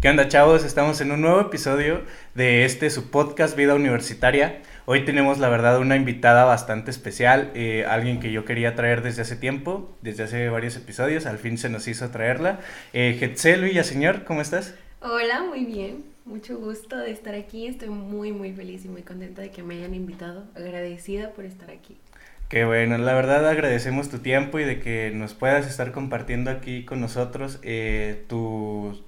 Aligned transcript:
¿Qué 0.00 0.08
onda 0.08 0.28
chavos? 0.28 0.64
Estamos 0.64 1.02
en 1.02 1.12
un 1.12 1.20
nuevo 1.20 1.42
episodio 1.42 2.00
de 2.34 2.64
este 2.64 2.88
su 2.88 3.10
podcast 3.10 3.54
Vida 3.54 3.74
Universitaria. 3.74 4.62
Hoy 4.86 5.04
tenemos 5.04 5.38
la 5.38 5.50
verdad 5.50 5.78
una 5.78 5.94
invitada 5.94 6.44
bastante 6.44 6.90
especial, 6.90 7.50
eh, 7.54 7.84
alguien 7.86 8.18
que 8.18 8.32
yo 8.32 8.46
quería 8.46 8.74
traer 8.74 9.02
desde 9.02 9.20
hace 9.20 9.36
tiempo, 9.36 9.94
desde 10.00 10.22
hace 10.22 10.48
varios 10.48 10.74
episodios, 10.76 11.26
al 11.26 11.36
fin 11.36 11.58
se 11.58 11.68
nos 11.68 11.86
hizo 11.86 12.08
traerla. 12.08 12.60
Eh, 12.94 13.18
Hetzel 13.20 13.62
Villaseñor, 13.62 14.24
¿cómo 14.24 14.40
estás? 14.40 14.74
Hola, 15.02 15.42
muy 15.42 15.66
bien, 15.66 16.02
mucho 16.24 16.56
gusto 16.56 16.96
de 16.96 17.10
estar 17.10 17.34
aquí, 17.34 17.66
estoy 17.66 17.90
muy 17.90 18.32
muy 18.32 18.54
feliz 18.54 18.86
y 18.86 18.88
muy 18.88 19.02
contenta 19.02 19.42
de 19.42 19.50
que 19.50 19.62
me 19.62 19.74
hayan 19.74 19.94
invitado, 19.94 20.46
agradecida 20.56 21.32
por 21.32 21.44
estar 21.44 21.70
aquí. 21.70 21.98
Qué 22.50 22.64
bueno, 22.64 22.98
la 22.98 23.14
verdad 23.14 23.48
agradecemos 23.48 24.08
tu 24.08 24.18
tiempo 24.18 24.58
y 24.58 24.64
de 24.64 24.80
que 24.80 25.12
nos 25.14 25.34
puedas 25.34 25.68
estar 25.68 25.92
compartiendo 25.92 26.50
aquí 26.50 26.84
con 26.84 27.00
nosotros 27.00 27.60
eh, 27.62 28.24
tus 28.26 29.04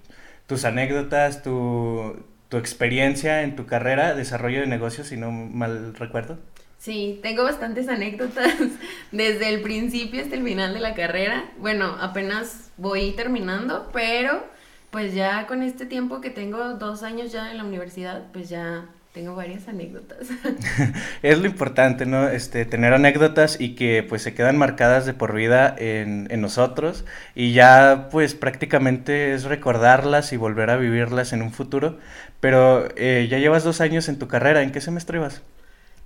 tus 0.52 0.66
anécdotas, 0.66 1.42
tu, 1.42 2.14
experiencia 2.50 3.40
en 3.40 3.56
tu 3.56 3.64
carrera, 3.64 4.14
desarrollo 4.14 4.60
de 4.60 4.66
negocios, 4.66 5.06
si 5.06 5.16
no 5.16 5.32
mal 5.32 5.94
recuerdo. 5.94 6.38
Sí, 6.76 7.20
tengo 7.22 7.44
bastantes 7.44 7.88
anécdotas 7.88 8.52
desde 9.12 9.48
el 9.48 9.62
principio 9.62 10.20
hasta 10.20 10.34
el 10.34 10.44
final 10.44 10.74
de 10.74 10.80
la 10.80 10.92
carrera. 10.92 11.50
Bueno, 11.56 11.96
apenas 11.98 12.70
voy 12.76 13.12
terminando, 13.12 13.88
pero 13.94 14.44
pues 14.90 15.14
ya 15.14 15.46
con 15.46 15.62
este 15.62 15.86
tiempo 15.86 16.20
que 16.20 16.28
tengo, 16.28 16.74
dos 16.74 17.02
años 17.02 17.32
ya 17.32 17.50
en 17.50 17.56
la 17.56 17.64
universidad, 17.64 18.30
pues 18.30 18.50
ya 18.50 18.84
tengo 19.12 19.34
varias 19.34 19.68
anécdotas. 19.68 20.28
es 21.22 21.38
lo 21.38 21.46
importante, 21.46 22.06
¿no? 22.06 22.28
Este, 22.28 22.64
tener 22.64 22.94
anécdotas 22.94 23.60
y 23.60 23.74
que 23.74 24.02
pues 24.02 24.22
se 24.22 24.34
quedan 24.34 24.56
marcadas 24.56 25.04
de 25.04 25.12
por 25.12 25.34
vida 25.34 25.74
en, 25.78 26.28
en, 26.30 26.40
nosotros 26.40 27.04
y 27.34 27.52
ya 27.52 28.08
pues 28.10 28.34
prácticamente 28.34 29.34
es 29.34 29.44
recordarlas 29.44 30.32
y 30.32 30.38
volver 30.38 30.70
a 30.70 30.76
vivirlas 30.76 31.34
en 31.34 31.42
un 31.42 31.52
futuro. 31.52 31.98
Pero 32.40 32.88
eh, 32.96 33.28
ya 33.30 33.38
llevas 33.38 33.64
dos 33.64 33.80
años 33.80 34.08
en 34.08 34.18
tu 34.18 34.28
carrera, 34.28 34.62
¿en 34.62 34.72
qué 34.72 34.80
semestre 34.80 35.18
vas? 35.18 35.42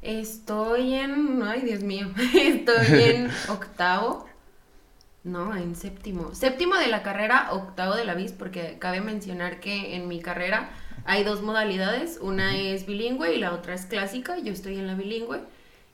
Estoy 0.03 0.95
en, 0.95 1.43
ay 1.43 1.63
Dios 1.63 1.83
mío, 1.83 2.09
estoy 2.35 3.03
en 3.03 3.31
octavo. 3.49 4.27
No, 5.23 5.57
en 5.57 5.75
séptimo. 5.75 6.35
Séptimo 6.35 6.77
de 6.77 6.87
la 6.87 7.03
carrera, 7.03 7.49
octavo 7.51 7.97
de 7.97 8.05
la 8.05 8.15
BIS, 8.15 8.31
porque 8.31 8.77
cabe 8.79 9.01
mencionar 9.01 9.59
que 9.59 9.97
en 9.97 10.07
mi 10.07 10.21
carrera 10.21 10.71
hay 11.07 11.25
dos 11.25 11.43
modalidades, 11.43 12.19
una 12.21 12.57
es 12.57 12.87
bilingüe 12.87 13.35
y 13.35 13.39
la 13.39 13.53
otra 13.53 13.75
es 13.75 13.87
clásica, 13.87 14.39
yo 14.39 14.53
estoy 14.53 14.79
en 14.79 14.87
la 14.87 14.95
bilingüe 14.95 15.41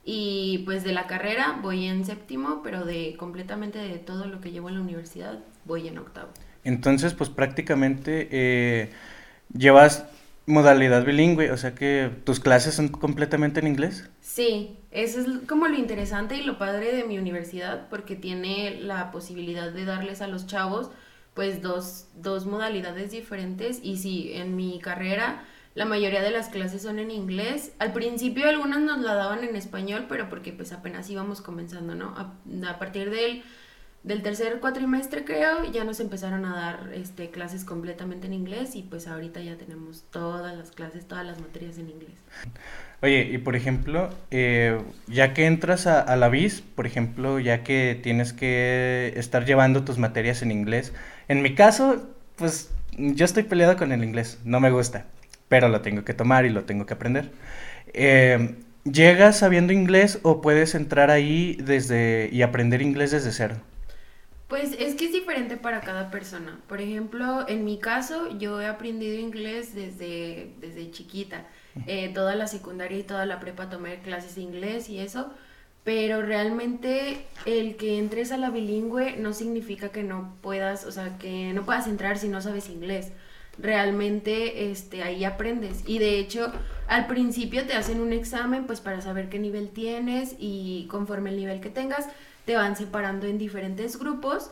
y 0.03 0.63
pues 0.65 0.83
de 0.83 0.91
la 0.91 1.07
carrera 1.07 1.59
voy 1.61 1.85
en 1.85 2.05
séptimo, 2.05 2.61
pero 2.63 2.83
de 2.83 3.15
completamente 3.17 3.79
de 3.79 3.99
todo 3.99 4.25
lo 4.25 4.41
que 4.41 4.51
llevo 4.51 4.69
en 4.69 4.75
la 4.75 4.81
universidad 4.81 5.39
voy 5.65 5.87
en 5.87 5.97
octavo. 5.97 6.29
Entonces 6.63 7.13
pues 7.13 7.29
prácticamente 7.29 8.27
eh, 8.31 8.89
llevas 9.55 10.05
modalidad 10.45 11.05
bilingüe, 11.05 11.51
o 11.51 11.57
sea 11.57 11.73
que 11.73 12.09
tus 12.25 12.39
clases 12.39 12.73
son 12.75 12.89
completamente 12.89 13.59
en 13.59 13.67
inglés. 13.67 14.09
Sí, 14.19 14.77
eso 14.91 15.21
es 15.21 15.27
como 15.47 15.67
lo 15.67 15.77
interesante 15.77 16.35
y 16.35 16.43
lo 16.43 16.57
padre 16.57 16.93
de 16.93 17.05
mi 17.05 17.17
universidad 17.17 17.87
porque 17.89 18.15
tiene 18.15 18.79
la 18.81 19.11
posibilidad 19.11 19.71
de 19.71 19.85
darles 19.85 20.21
a 20.21 20.27
los 20.27 20.47
chavos 20.47 20.89
pues 21.33 21.61
dos, 21.61 22.07
dos 22.15 22.45
modalidades 22.45 23.11
diferentes 23.11 23.79
y 23.81 23.97
sí, 23.97 24.31
en 24.33 24.55
mi 24.55 24.79
carrera 24.79 25.43
la 25.75 25.85
mayoría 25.85 26.21
de 26.21 26.29
las 26.29 26.49
clases 26.49 26.83
son 26.83 26.99
en 26.99 27.09
inglés. 27.09 27.71
Al 27.79 27.93
principio 27.93 28.47
algunas 28.47 28.81
nos 28.81 28.99
la 28.99 29.15
daban 29.15 29.43
en 29.43 29.55
español, 29.55 30.05
pero 30.07 30.29
porque 30.29 30.53
pues 30.53 30.71
apenas 30.71 31.09
íbamos 31.09 31.41
comenzando, 31.41 31.95
¿no? 31.95 32.13
A, 32.15 32.77
partir 32.77 33.09
del, 33.09 33.41
del, 34.03 34.21
tercer 34.21 34.59
cuatrimestre 34.59 35.25
creo, 35.25 35.65
ya 35.71 35.83
nos 35.83 35.99
empezaron 35.99 36.45
a 36.45 36.55
dar 36.55 36.91
este, 36.93 37.31
clases 37.31 37.65
completamente 37.65 38.27
en 38.27 38.33
inglés 38.33 38.75
y 38.75 38.83
pues 38.83 39.07
ahorita 39.07 39.41
ya 39.41 39.57
tenemos 39.57 40.03
todas 40.11 40.55
las 40.55 40.69
clases, 40.69 41.07
todas 41.07 41.25
las 41.25 41.41
materias 41.41 41.79
en 41.79 41.89
inglés. 41.89 42.19
Oye, 43.01 43.29
y 43.31 43.39
por 43.39 43.55
ejemplo, 43.55 44.11
eh, 44.29 44.79
ya 45.07 45.33
que 45.33 45.47
entras 45.47 45.87
a, 45.87 46.01
a 46.01 46.15
la 46.15 46.29
BIS, 46.29 46.61
por 46.61 46.85
ejemplo, 46.85 47.39
ya 47.39 47.63
que 47.63 47.99
tienes 48.01 48.31
que 48.31 49.11
estar 49.15 49.43
llevando 49.43 49.83
tus 49.83 49.97
materias 49.97 50.43
en 50.43 50.51
inglés, 50.51 50.93
en 51.27 51.41
mi 51.41 51.55
caso, 51.55 52.09
pues 52.35 52.71
yo 52.97 53.25
estoy 53.25 53.43
peleado 53.43 53.77
con 53.77 53.91
el 53.91 54.03
inglés, 54.03 54.39
no 54.43 54.59
me 54.59 54.71
gusta, 54.71 55.05
pero 55.47 55.69
lo 55.69 55.81
tengo 55.81 56.03
que 56.03 56.13
tomar 56.13 56.45
y 56.45 56.49
lo 56.49 56.63
tengo 56.63 56.85
que 56.85 56.93
aprender. 56.93 57.31
Eh, 57.93 58.55
¿Llegas 58.85 59.39
sabiendo 59.39 59.71
inglés 59.71 60.19
o 60.23 60.41
puedes 60.41 60.75
entrar 60.75 61.09
ahí 61.09 61.55
desde 61.61 62.29
y 62.31 62.41
aprender 62.41 62.81
inglés 62.81 63.11
desde 63.11 63.31
cero? 63.31 63.55
Pues 64.49 64.75
es 64.77 64.95
que 64.95 65.05
es 65.05 65.13
diferente 65.13 65.55
para 65.55 65.81
cada 65.81 66.11
persona. 66.11 66.59
Por 66.67 66.81
ejemplo, 66.81 67.47
en 67.47 67.63
mi 67.63 67.79
caso, 67.79 68.37
yo 68.37 68.61
he 68.61 68.67
aprendido 68.67 69.17
inglés 69.17 69.73
desde, 69.73 70.51
desde 70.59 70.91
chiquita. 70.91 71.45
Eh, 71.87 72.11
toda 72.13 72.35
la 72.35 72.45
secundaria 72.45 72.99
y 72.99 73.03
toda 73.03 73.25
la 73.25 73.39
prepa 73.39 73.69
tomé 73.69 73.99
clases 74.01 74.35
de 74.35 74.41
inglés 74.41 74.89
y 74.89 74.99
eso 74.99 75.33
pero 75.83 76.21
realmente 76.21 77.25
el 77.45 77.75
que 77.75 77.99
entres 77.99 78.31
a 78.31 78.37
la 78.37 78.49
bilingüe 78.49 79.17
no 79.17 79.33
significa 79.33 79.89
que 79.89 80.03
no 80.03 80.33
puedas, 80.41 80.85
o 80.85 80.91
sea, 80.91 81.17
que 81.17 81.51
no 81.53 81.63
puedas 81.63 81.87
entrar 81.87 82.17
si 82.17 82.29
no 82.29 82.41
sabes 82.41 82.69
inglés. 82.69 83.11
Realmente 83.59 84.71
este, 84.71 85.03
ahí 85.03 85.25
aprendes. 85.25 85.83
Y 85.85 85.99
de 85.99 86.17
hecho, 86.19 86.51
al 86.87 87.07
principio 87.07 87.65
te 87.67 87.73
hacen 87.73 87.99
un 87.99 88.13
examen 88.13 88.65
pues 88.65 88.79
para 88.79 89.01
saber 89.01 89.29
qué 89.29 89.39
nivel 89.39 89.69
tienes 89.69 90.35
y 90.39 90.87
conforme 90.89 91.29
el 91.31 91.37
nivel 91.37 91.59
que 91.59 91.69
tengas, 91.69 92.07
te 92.45 92.55
van 92.55 92.75
separando 92.75 93.27
en 93.27 93.37
diferentes 93.37 93.99
grupos 93.99 94.51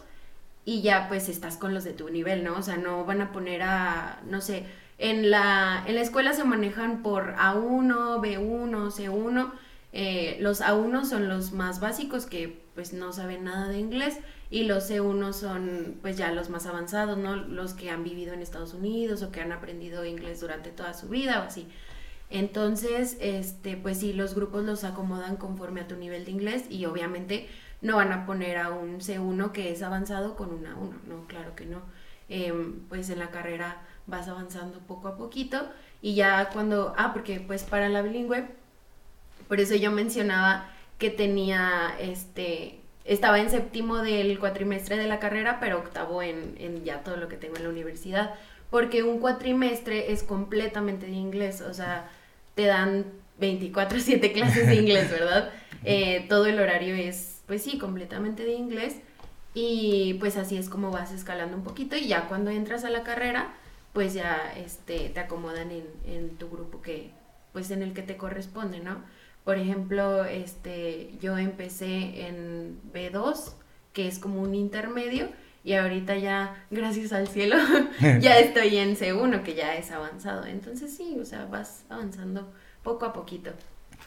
y 0.65 0.81
ya 0.81 1.07
pues 1.07 1.29
estás 1.29 1.57
con 1.57 1.73
los 1.73 1.83
de 1.83 1.93
tu 1.93 2.09
nivel, 2.09 2.43
¿no? 2.43 2.57
O 2.57 2.61
sea, 2.61 2.77
no 2.77 3.05
van 3.05 3.21
a 3.21 3.31
poner 3.31 3.63
a, 3.63 4.19
no 4.27 4.41
sé, 4.41 4.65
en 4.97 5.31
la, 5.31 5.83
en 5.87 5.95
la 5.95 6.01
escuela 6.01 6.33
se 6.33 6.43
manejan 6.43 7.01
por 7.01 7.35
A1, 7.35 8.21
B1, 8.21 8.91
C1 8.91 9.51
eh, 9.93 10.37
los 10.39 10.61
A1 10.61 11.05
son 11.05 11.27
los 11.27 11.51
más 11.51 11.79
básicos 11.79 12.25
que 12.25 12.61
pues 12.75 12.93
no 12.93 13.11
saben 13.11 13.43
nada 13.43 13.67
de 13.67 13.79
inglés 13.79 14.17
y 14.49 14.63
los 14.63 14.89
C1 14.89 15.33
son 15.33 15.97
pues 16.01 16.17
ya 16.17 16.31
los 16.31 16.49
más 16.49 16.65
avanzados, 16.65 17.17
¿no? 17.17 17.35
Los 17.35 17.73
que 17.73 17.89
han 17.89 18.03
vivido 18.03 18.33
en 18.33 18.41
Estados 18.41 18.73
Unidos 18.73 19.21
o 19.23 19.31
que 19.31 19.41
han 19.41 19.51
aprendido 19.51 20.05
inglés 20.05 20.39
durante 20.39 20.69
toda 20.71 20.93
su 20.93 21.09
vida 21.09 21.41
o 21.41 21.43
así. 21.43 21.67
Entonces, 22.29 23.17
este, 23.19 23.75
pues 23.75 23.99
sí, 23.99 24.13
los 24.13 24.35
grupos 24.35 24.63
los 24.63 24.85
acomodan 24.85 25.35
conforme 25.35 25.81
a 25.81 25.87
tu 25.87 25.97
nivel 25.97 26.23
de 26.23 26.31
inglés 26.31 26.63
y 26.69 26.85
obviamente 26.85 27.49
no 27.81 27.97
van 27.97 28.13
a 28.13 28.25
poner 28.25 28.57
a 28.57 28.69
un 28.69 28.99
C1 29.01 29.51
que 29.51 29.71
es 29.71 29.81
avanzado 29.83 30.35
con 30.35 30.53
un 30.53 30.63
A1, 30.63 30.93
no, 31.07 31.27
claro 31.27 31.55
que 31.55 31.65
no. 31.65 31.81
Em, 32.29 32.87
pues 32.87 33.09
en 33.09 33.19
la 33.19 33.29
carrera 33.31 33.81
vas 34.07 34.29
avanzando 34.29 34.79
poco 34.79 35.09
a 35.09 35.17
poquito 35.17 35.69
y 36.01 36.15
ya 36.15 36.49
cuando, 36.53 36.93
ah, 36.97 37.11
porque 37.11 37.41
pues 37.41 37.63
para 37.63 37.89
la 37.89 38.01
bilingüe 38.01 38.47
por 39.51 39.59
eso 39.59 39.75
yo 39.75 39.91
mencionaba 39.91 40.69
que 40.97 41.09
tenía, 41.09 41.93
este, 41.99 42.79
estaba 43.03 43.37
en 43.37 43.49
séptimo 43.49 43.97
del 43.97 44.39
cuatrimestre 44.39 44.95
de 44.95 45.07
la 45.07 45.19
carrera, 45.19 45.59
pero 45.59 45.79
octavo 45.79 46.21
en, 46.21 46.55
en 46.57 46.85
ya 46.85 47.03
todo 47.03 47.17
lo 47.17 47.27
que 47.27 47.35
tengo 47.35 47.57
en 47.57 47.63
la 47.63 47.69
universidad. 47.69 48.33
Porque 48.69 49.03
un 49.03 49.19
cuatrimestre 49.19 50.13
es 50.13 50.23
completamente 50.23 51.05
de 51.05 51.11
inglés, 51.11 51.59
o 51.59 51.73
sea, 51.73 52.09
te 52.55 52.65
dan 52.65 53.03
24, 53.39 53.99
7 53.99 54.31
clases 54.33 54.67
de 54.67 54.75
inglés, 54.75 55.11
¿verdad? 55.11 55.51
Eh, 55.83 56.27
todo 56.29 56.45
el 56.45 56.57
horario 56.57 56.95
es, 56.95 57.41
pues 57.45 57.61
sí, 57.61 57.77
completamente 57.77 58.45
de 58.45 58.53
inglés. 58.53 59.01
Y 59.53 60.13
pues 60.21 60.37
así 60.37 60.55
es 60.55 60.69
como 60.69 60.91
vas 60.91 61.11
escalando 61.11 61.57
un 61.57 61.65
poquito 61.65 61.97
y 61.97 62.07
ya 62.07 62.29
cuando 62.29 62.51
entras 62.51 62.85
a 62.85 62.89
la 62.89 63.03
carrera, 63.03 63.53
pues 63.91 64.13
ya 64.13 64.53
este, 64.55 65.09
te 65.09 65.19
acomodan 65.19 65.71
en, 65.71 65.87
en 66.05 66.37
tu 66.37 66.49
grupo 66.49 66.81
que, 66.81 67.11
pues 67.51 67.69
en 67.71 67.83
el 67.83 67.91
que 67.91 68.01
te 68.01 68.15
corresponde, 68.15 68.79
¿no? 68.79 69.03
Por 69.43 69.57
ejemplo, 69.57 70.25
este, 70.25 71.11
yo 71.19 71.37
empecé 71.37 72.27
en 72.27 72.79
B2, 72.93 73.53
que 73.93 74.07
es 74.07 74.19
como 74.19 74.41
un 74.41 74.53
intermedio, 74.53 75.29
y 75.63 75.73
ahorita 75.73 76.15
ya, 76.17 76.65
gracias 76.71 77.13
al 77.13 77.27
cielo, 77.27 77.55
ya 78.19 78.39
estoy 78.39 78.77
en 78.77 78.95
C1, 78.95 79.43
que 79.43 79.55
ya 79.55 79.75
es 79.75 79.91
avanzado. 79.91 80.45
Entonces 80.45 80.95
sí, 80.95 81.17
o 81.19 81.25
sea, 81.25 81.45
vas 81.45 81.85
avanzando 81.89 82.51
poco 82.83 83.05
a 83.05 83.13
poquito. 83.13 83.51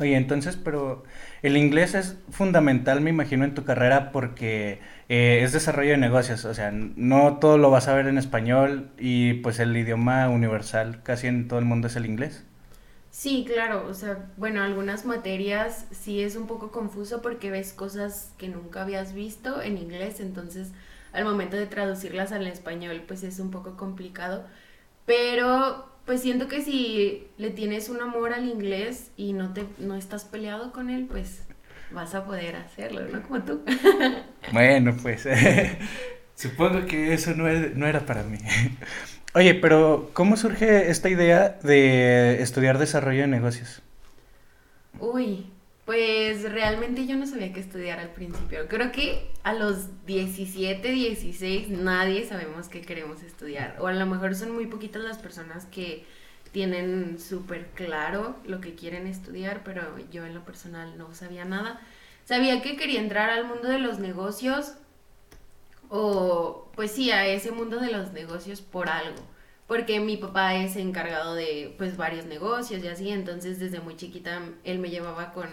Oye, 0.01 0.17
entonces, 0.17 0.57
pero 0.57 1.05
el 1.43 1.57
inglés 1.57 1.95
es 1.95 2.17
fundamental, 2.31 3.01
me 3.01 3.11
imagino, 3.11 3.45
en 3.45 3.55
tu 3.55 3.65
carrera 3.65 4.11
porque 4.11 4.81
eh, 5.09 5.41
es 5.43 5.53
desarrollo 5.53 5.93
de 5.93 5.99
negocios, 5.99 6.45
o 6.45 6.53
sea, 6.53 6.73
no 6.73 7.39
todo 7.39 7.59
lo 7.59 7.71
vas 7.71 7.87
a 7.87 7.95
ver 7.95 8.09
en 8.09 8.19
español 8.19 8.91
y 8.99 9.35
pues 9.35 9.61
el 9.61 9.77
idioma 9.77 10.29
universal 10.29 11.01
casi 11.05 11.29
en 11.29 11.47
todo 11.47 11.61
el 11.61 11.65
mundo 11.65 11.87
es 11.87 11.95
el 11.95 12.07
inglés. 12.07 12.45
Sí, 13.15 13.45
claro, 13.47 13.87
o 13.87 13.95
sea, 13.95 14.29
bueno, 14.37 14.61
algunas 14.61 15.05
materias 15.05 15.87
sí 15.93 16.21
es 16.21 16.35
un 16.35 16.49
poco 16.49 16.73
confuso 16.73 17.23
porque 17.23 17.49
ves 17.49 17.73
cosas 17.73 18.33
que 18.39 18.49
nunca 18.49 18.83
habías 18.83 19.15
visto 19.15 19.63
en 19.63 19.79
inglés, 19.79 20.19
entonces 20.19 20.73
al 21.13 21.25
momento 21.25 21.57
de 21.57 21.67
traducirlas 21.67 22.33
al 22.33 22.49
español 22.49 23.05
pues 23.07 23.23
es 23.23 23.39
un 23.39 23.53
poco 23.53 23.77
complicado, 23.77 24.45
pero 25.07 25.89
pues 26.05 26.23
siento 26.23 26.49
que 26.49 26.61
si 26.63 27.29
le 27.39 27.51
tienes 27.51 27.89
un 27.89 28.01
amor 28.01 28.33
al 28.33 28.49
inglés 28.49 29.13
y 29.17 29.33
no 29.33 29.53
te 29.55 29.65
no 29.79 29.95
estás 29.95 30.25
peleado 30.25 30.73
con 30.73 30.91
él, 30.91 31.07
pues 31.09 31.45
vas 31.93 32.17
a 32.17 32.25
poder 32.25 32.57
hacerlo, 32.57 33.03
¿no? 33.13 33.23
Como 33.23 33.45
tú. 33.45 33.63
bueno, 34.53 34.97
pues 35.01 35.29
supongo 36.35 36.85
que 36.87 37.15
eso 37.15 37.33
no, 37.37 37.45
no 37.45 37.87
era 37.87 38.05
para 38.05 38.25
mí. 38.25 38.39
Oye, 39.37 39.55
pero 39.55 40.11
¿cómo 40.13 40.37
surge 40.37 40.91
esta 40.91 41.09
idea 41.09 41.59
de 41.65 42.41
estudiar 42.41 42.79
desarrollo 42.79 43.23
de 43.23 43.27
negocios? 43.27 43.83
Uy, 45.01 45.47
pues 45.85 46.49
realmente 46.53 47.05
yo 47.07 47.17
no 47.17 47.27
sabía 47.27 47.53
qué 47.53 47.59
estudiar 47.59 47.99
al 47.99 48.11
principio. 48.11 48.69
Creo 48.69 48.93
que 48.93 49.29
a 49.43 49.53
los 49.53 50.07
17, 50.07 50.89
16 50.89 51.69
nadie 51.71 52.25
sabemos 52.25 52.69
qué 52.69 52.81
queremos 52.81 53.25
estudiar. 53.25 53.75
O 53.81 53.89
a 53.89 53.93
lo 53.93 54.07
mejor 54.07 54.37
son 54.37 54.53
muy 54.53 54.67
poquitas 54.67 55.03
las 55.03 55.19
personas 55.19 55.67
que 55.67 56.05
tienen 56.53 57.19
súper 57.19 57.67
claro 57.75 58.37
lo 58.47 58.61
que 58.61 58.77
quieren 58.77 59.09
estudiar, 59.09 59.63
pero 59.65 59.83
yo 60.13 60.25
en 60.25 60.35
lo 60.35 60.45
personal 60.45 60.97
no 60.97 61.13
sabía 61.13 61.45
nada. 61.45 61.81
Sabía 62.25 62.63
que 62.63 62.77
quería 62.77 63.01
entrar 63.01 63.31
al 63.31 63.47
mundo 63.47 63.69
de 63.69 63.81
los 63.81 63.99
negocios 63.99 64.75
o 65.97 66.73
pues 66.75 66.91
sí, 66.91 67.13
a 67.13 67.25
ese 67.25 67.53
mundo 67.53 67.79
de 67.79 67.93
los 67.93 68.13
negocios 68.13 68.61
por 68.61 68.89
algo. 68.89 69.23
Porque 69.69 70.01
mi 70.01 70.17
papá 70.17 70.57
es 70.57 70.75
encargado 70.75 71.37
de 71.37 71.73
pues 71.79 71.97
varios 71.97 72.27
negocios 72.27 72.83
y 72.83 72.89
así, 72.89 73.11
entonces 73.11 73.61
desde 73.61 73.79
muy 73.79 73.97
chiquita 73.97 74.43
él 74.65 74.81
me 74.81 74.91
llevaba 74.91 75.33
con, 75.33 75.49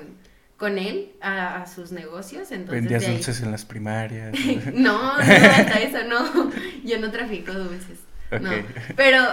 con 0.57 0.79
él 0.79 1.11
a, 1.21 1.67
sus 1.67 1.91
negocios. 1.91 2.51
Entonces, 2.51 2.81
Vendías 2.81 3.07
dulces 3.07 3.41
en 3.41 3.51
las 3.51 3.65
primarias. 3.65 4.33
no, 4.73 5.15
no, 5.15 5.19
hasta 5.19 5.79
eso 5.79 5.99
no. 6.09 6.51
Yo 6.83 6.99
no 6.99 7.11
trafico 7.11 7.53
dulces. 7.53 7.99
No. 8.31 8.49
Pero, 8.95 9.23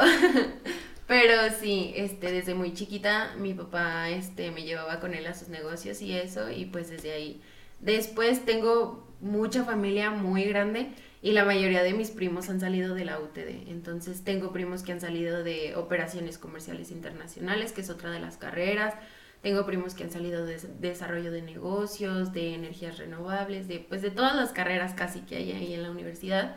pero 1.06 1.34
sí, 1.58 1.94
este, 1.96 2.30
desde 2.30 2.52
muy 2.52 2.74
chiquita 2.74 3.34
mi 3.38 3.54
papá 3.54 4.10
este, 4.10 4.50
me 4.50 4.62
llevaba 4.62 5.00
con 5.00 5.14
él 5.14 5.26
a 5.26 5.32
sus 5.32 5.48
negocios 5.48 6.02
y 6.02 6.12
eso, 6.12 6.50
y 6.50 6.66
pues 6.66 6.90
desde 6.90 7.12
ahí. 7.12 7.40
Después 7.80 8.44
tengo 8.44 9.07
mucha 9.20 9.64
familia 9.64 10.10
muy 10.10 10.44
grande 10.44 10.90
y 11.20 11.32
la 11.32 11.44
mayoría 11.44 11.82
de 11.82 11.92
mis 11.92 12.10
primos 12.10 12.48
han 12.48 12.60
salido 12.60 12.94
de 12.94 13.04
la 13.04 13.18
UTD. 13.18 13.68
Entonces 13.68 14.22
tengo 14.22 14.52
primos 14.52 14.82
que 14.82 14.92
han 14.92 15.00
salido 15.00 15.42
de 15.42 15.74
operaciones 15.76 16.38
comerciales 16.38 16.90
internacionales, 16.90 17.72
que 17.72 17.80
es 17.80 17.90
otra 17.90 18.10
de 18.10 18.20
las 18.20 18.36
carreras. 18.36 18.94
Tengo 19.42 19.66
primos 19.66 19.94
que 19.94 20.04
han 20.04 20.10
salido 20.10 20.44
de 20.44 20.58
desarrollo 20.80 21.30
de 21.30 21.42
negocios, 21.42 22.32
de 22.32 22.54
energías 22.54 22.98
renovables, 22.98 23.68
de 23.68 23.80
pues 23.80 24.02
de 24.02 24.10
todas 24.10 24.34
las 24.34 24.50
carreras 24.50 24.94
casi 24.94 25.20
que 25.20 25.36
hay 25.36 25.52
ahí 25.52 25.74
en 25.74 25.82
la 25.82 25.90
universidad. 25.90 26.56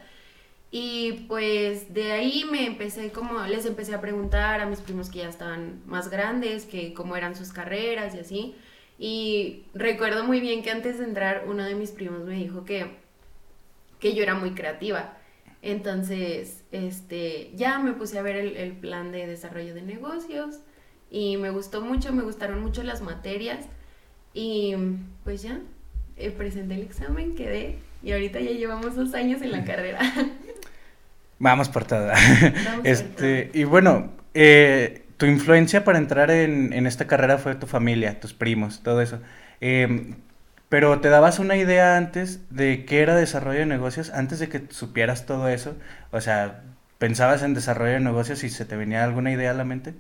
Y 0.72 1.26
pues 1.28 1.94
de 1.94 2.14
ahí 2.14 2.46
me 2.50 2.66
empecé 2.66 3.12
como, 3.12 3.44
les 3.46 3.66
empecé 3.66 3.94
a 3.94 4.02
preguntar 4.02 4.62
a 4.62 4.66
mis 4.66 4.80
primos 4.80 5.10
que 5.10 5.20
ya 5.20 5.30
estaban 5.30 5.82
más 5.86 6.10
grandes, 6.10 6.66
que 6.66 6.94
cómo 6.94 7.18
eran 7.18 7.36
sus 7.36 7.52
carreras 7.52 8.16
y 8.16 8.20
así. 8.20 8.56
Y 9.04 9.64
recuerdo 9.74 10.24
muy 10.26 10.40
bien 10.40 10.62
que 10.62 10.70
antes 10.70 11.00
de 11.00 11.06
entrar 11.06 11.46
uno 11.48 11.64
de 11.64 11.74
mis 11.74 11.90
primos 11.90 12.24
me 12.24 12.36
dijo 12.36 12.66
que, 12.66 12.86
que 14.00 14.14
yo 14.14 14.22
era 14.22 14.36
muy 14.36 14.52
creativa. 14.52 15.18
Entonces, 15.64 16.64
este, 16.72 17.50
ya 17.56 17.80
me 17.80 17.94
puse 17.94 18.20
a 18.20 18.22
ver 18.22 18.36
el, 18.36 18.56
el 18.58 18.74
plan 18.74 19.12
de 19.12 19.26
desarrollo 19.26 19.74
de 19.74 19.82
negocios 19.82 20.60
y 21.10 21.38
me 21.38 21.50
gustó 21.50 21.82
mucho, 21.82 22.14
me 22.14 22.22
gustaron 22.22 22.62
mucho 22.62 22.84
las 22.84 23.02
materias 23.02 23.66
y 24.36 24.76
pues 25.24 25.42
ya, 25.42 25.60
eh, 26.16 26.30
presenté 26.30 26.76
el 26.76 26.84
examen, 26.84 27.34
quedé 27.34 27.80
y 28.04 28.12
ahorita 28.12 28.40
ya 28.40 28.52
llevamos 28.52 28.96
dos 28.96 29.16
años 29.16 29.42
en 29.42 29.52
la 29.52 29.66
carrera. 29.66 30.00
Vamos 31.40 31.70
por 31.70 31.86
toda. 31.86 32.14
este, 32.84 33.50
y 33.56 33.64
bueno, 33.64 34.12
eh, 34.36 35.06
tu 35.22 35.28
influencia 35.28 35.84
para 35.84 36.00
entrar 36.00 36.32
en, 36.32 36.88
esta 36.88 37.06
carrera 37.06 37.38
fue 37.38 37.54
tu 37.54 37.68
familia, 37.68 38.20
tus 38.20 38.34
primos, 38.34 38.82
todo 38.82 39.02
eso. 39.02 39.20
Eh, 39.60 40.16
pero 40.68 41.00
te 41.00 41.10
dabas 41.10 41.38
una 41.38 41.58
idea 41.58 41.96
antes 41.96 42.50
de 42.50 42.86
qué 42.86 43.04
era 43.04 43.16
desarrollo 43.16 43.60
de 43.60 43.68
negocios, 43.68 44.10
antes 44.10 44.40
de 44.40 44.50
que 44.50 44.64
supieras 44.72 45.28
todo 45.28 45.48
eso. 45.48 45.76
O 46.10 46.22
sea, 46.22 46.64
¿pensabas 46.98 47.44
en 47.44 47.54
desarrollo 47.54 47.92
de 47.92 48.00
negocios 48.00 48.44
y 48.44 48.50
se 48.50 48.66
te 48.66 48.76
venía 48.76 49.04
alguna 49.04 49.32
idea 49.32 49.52
a 49.52 49.54
la 49.54 49.64
mente? 49.64 49.94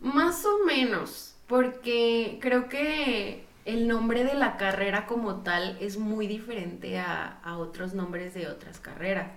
Más 0.00 0.44
o 0.44 0.66
menos, 0.66 1.36
porque 1.46 2.40
creo 2.42 2.68
que 2.68 3.46
el 3.64 3.86
nombre 3.86 4.24
de 4.24 4.34
la 4.34 4.56
carrera 4.56 5.06
como 5.06 5.42
tal 5.42 5.78
es 5.80 5.98
muy 5.98 6.26
diferente 6.26 6.98
a, 6.98 7.38
otros 7.58 7.94
nombres 7.94 8.34
de 8.34 8.48
otras 8.48 8.80
carreras. 8.80 9.30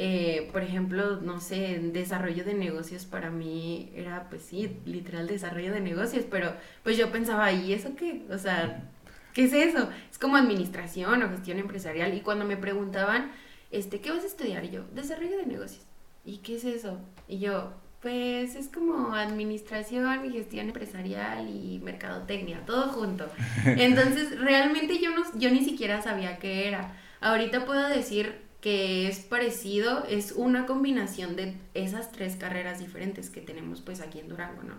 Eh, 0.00 0.48
por 0.52 0.62
ejemplo, 0.62 1.16
no 1.22 1.40
sé, 1.40 1.80
desarrollo 1.92 2.44
de 2.44 2.54
negocios 2.54 3.04
para 3.04 3.30
mí 3.30 3.90
era, 3.96 4.28
pues 4.30 4.42
sí, 4.42 4.76
literal 4.84 5.26
desarrollo 5.26 5.72
de 5.72 5.80
negocios, 5.80 6.24
pero 6.30 6.54
pues 6.84 6.96
yo 6.96 7.10
pensaba, 7.10 7.50
¿y 7.50 7.72
eso 7.72 7.96
qué? 7.96 8.24
O 8.30 8.38
sea, 8.38 8.88
¿qué 9.34 9.46
es 9.46 9.52
eso? 9.52 9.88
Es 10.08 10.16
como 10.16 10.36
administración 10.36 11.24
o 11.24 11.30
gestión 11.30 11.58
empresarial. 11.58 12.14
Y 12.14 12.20
cuando 12.20 12.44
me 12.44 12.56
preguntaban, 12.56 13.32
este, 13.72 14.00
¿qué 14.00 14.12
vas 14.12 14.22
a 14.22 14.28
estudiar? 14.28 14.64
Y 14.66 14.70
yo, 14.70 14.84
desarrollo 14.94 15.36
de 15.36 15.46
negocios. 15.46 15.82
¿Y 16.24 16.36
qué 16.38 16.54
es 16.54 16.64
eso? 16.64 17.00
Y 17.26 17.40
yo, 17.40 17.72
pues 18.00 18.54
es 18.54 18.68
como 18.68 19.16
administración 19.16 20.24
y 20.26 20.30
gestión 20.30 20.68
empresarial 20.68 21.48
y 21.48 21.80
mercadotecnia, 21.82 22.64
todo 22.66 22.90
junto. 22.90 23.28
Entonces, 23.64 24.38
realmente 24.38 25.00
yo, 25.00 25.10
no, 25.10 25.24
yo 25.36 25.50
ni 25.50 25.64
siquiera 25.64 26.00
sabía 26.02 26.38
qué 26.38 26.68
era. 26.68 26.94
Ahorita 27.20 27.64
puedo 27.64 27.88
decir 27.88 28.46
que 28.60 29.08
es 29.08 29.20
parecido, 29.20 30.04
es 30.06 30.32
una 30.32 30.66
combinación 30.66 31.36
de 31.36 31.56
esas 31.74 32.10
tres 32.12 32.36
carreras 32.36 32.80
diferentes 32.80 33.30
que 33.30 33.40
tenemos 33.40 33.80
pues 33.80 34.00
aquí 34.00 34.18
en 34.18 34.28
Durango, 34.28 34.62
¿no? 34.62 34.74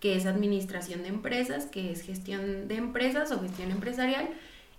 Que 0.00 0.16
es 0.16 0.26
administración 0.26 1.02
de 1.02 1.08
empresas, 1.08 1.66
que 1.66 1.92
es 1.92 2.02
gestión 2.02 2.68
de 2.68 2.76
empresas 2.76 3.30
o 3.32 3.40
gestión 3.40 3.70
empresarial 3.70 4.30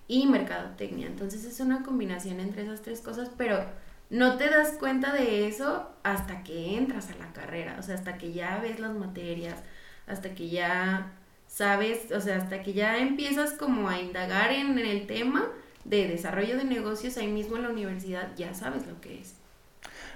y 0.08 0.26
mercadotecnia. 0.28 1.08
Entonces 1.08 1.46
es 1.46 1.60
una 1.60 1.84
combinación 1.84 2.40
entre 2.40 2.64
esas 2.64 2.82
tres 2.82 3.02
cosas, 3.02 3.30
pero 3.38 3.66
no 4.10 4.38
te 4.38 4.50
das 4.50 4.72
cuenta 4.80 5.14
de 5.14 5.48
eso 5.48 5.88
hasta 6.04 6.44
que 6.44 6.78
entras 6.78 7.10
a 7.12 7.18
la 7.18 7.32
carrera, 7.32 7.78
o 7.80 7.84
sea, 7.84 7.96
hasta 7.96 8.18
que 8.18 8.34
ya 8.34 8.58
ves 8.58 8.80
las 8.80 8.96
materias, 8.96 9.62
hasta 10.08 10.34
que 10.34 10.50
ya 10.50 11.12
sabes, 11.48 12.12
o 12.12 12.20
sea, 12.20 12.38
hasta 12.38 12.64
que 12.64 12.74
ya 12.74 12.98
empiezas 12.98 13.54
como 13.54 13.90
a 13.90 14.00
indagar 14.00 14.52
en, 14.52 14.80
el 14.80 15.06
tema 15.08 15.48
de 15.90 16.08
desarrollo 16.08 16.58
de 16.58 16.66
negocios 16.66 17.18
ahí 17.18 17.28
mismo 17.28 17.58
en 17.58 17.64
la 17.64 17.70
universidad, 17.70 18.30
ya 18.38 18.54
sabes 18.54 18.88
lo 18.88 19.02
que 19.02 19.20
es. 19.20 19.36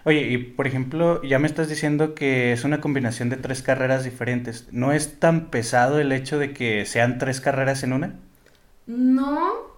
Oye, 0.06 0.22
y 0.30 0.38
por 0.38 0.68
ejemplo, 0.68 1.24
ya 1.24 1.40
me 1.40 1.48
estás 1.48 1.70
diciendo 1.70 2.14
que 2.14 2.52
es 2.52 2.64
una 2.66 2.82
combinación 2.82 3.30
de 3.30 3.38
tres 3.38 3.62
carreras 3.62 4.04
diferentes. 4.04 4.68
¿No 4.72 4.92
es 4.92 5.20
tan 5.20 5.50
pesado 5.50 6.00
el 6.00 6.12
hecho 6.12 6.38
de 6.38 6.54
que 6.54 6.86
sean 6.86 7.18
tres 7.18 7.40
carreras 7.40 7.84
en 7.84 7.94
una? 7.94 8.16
No, 8.86 9.73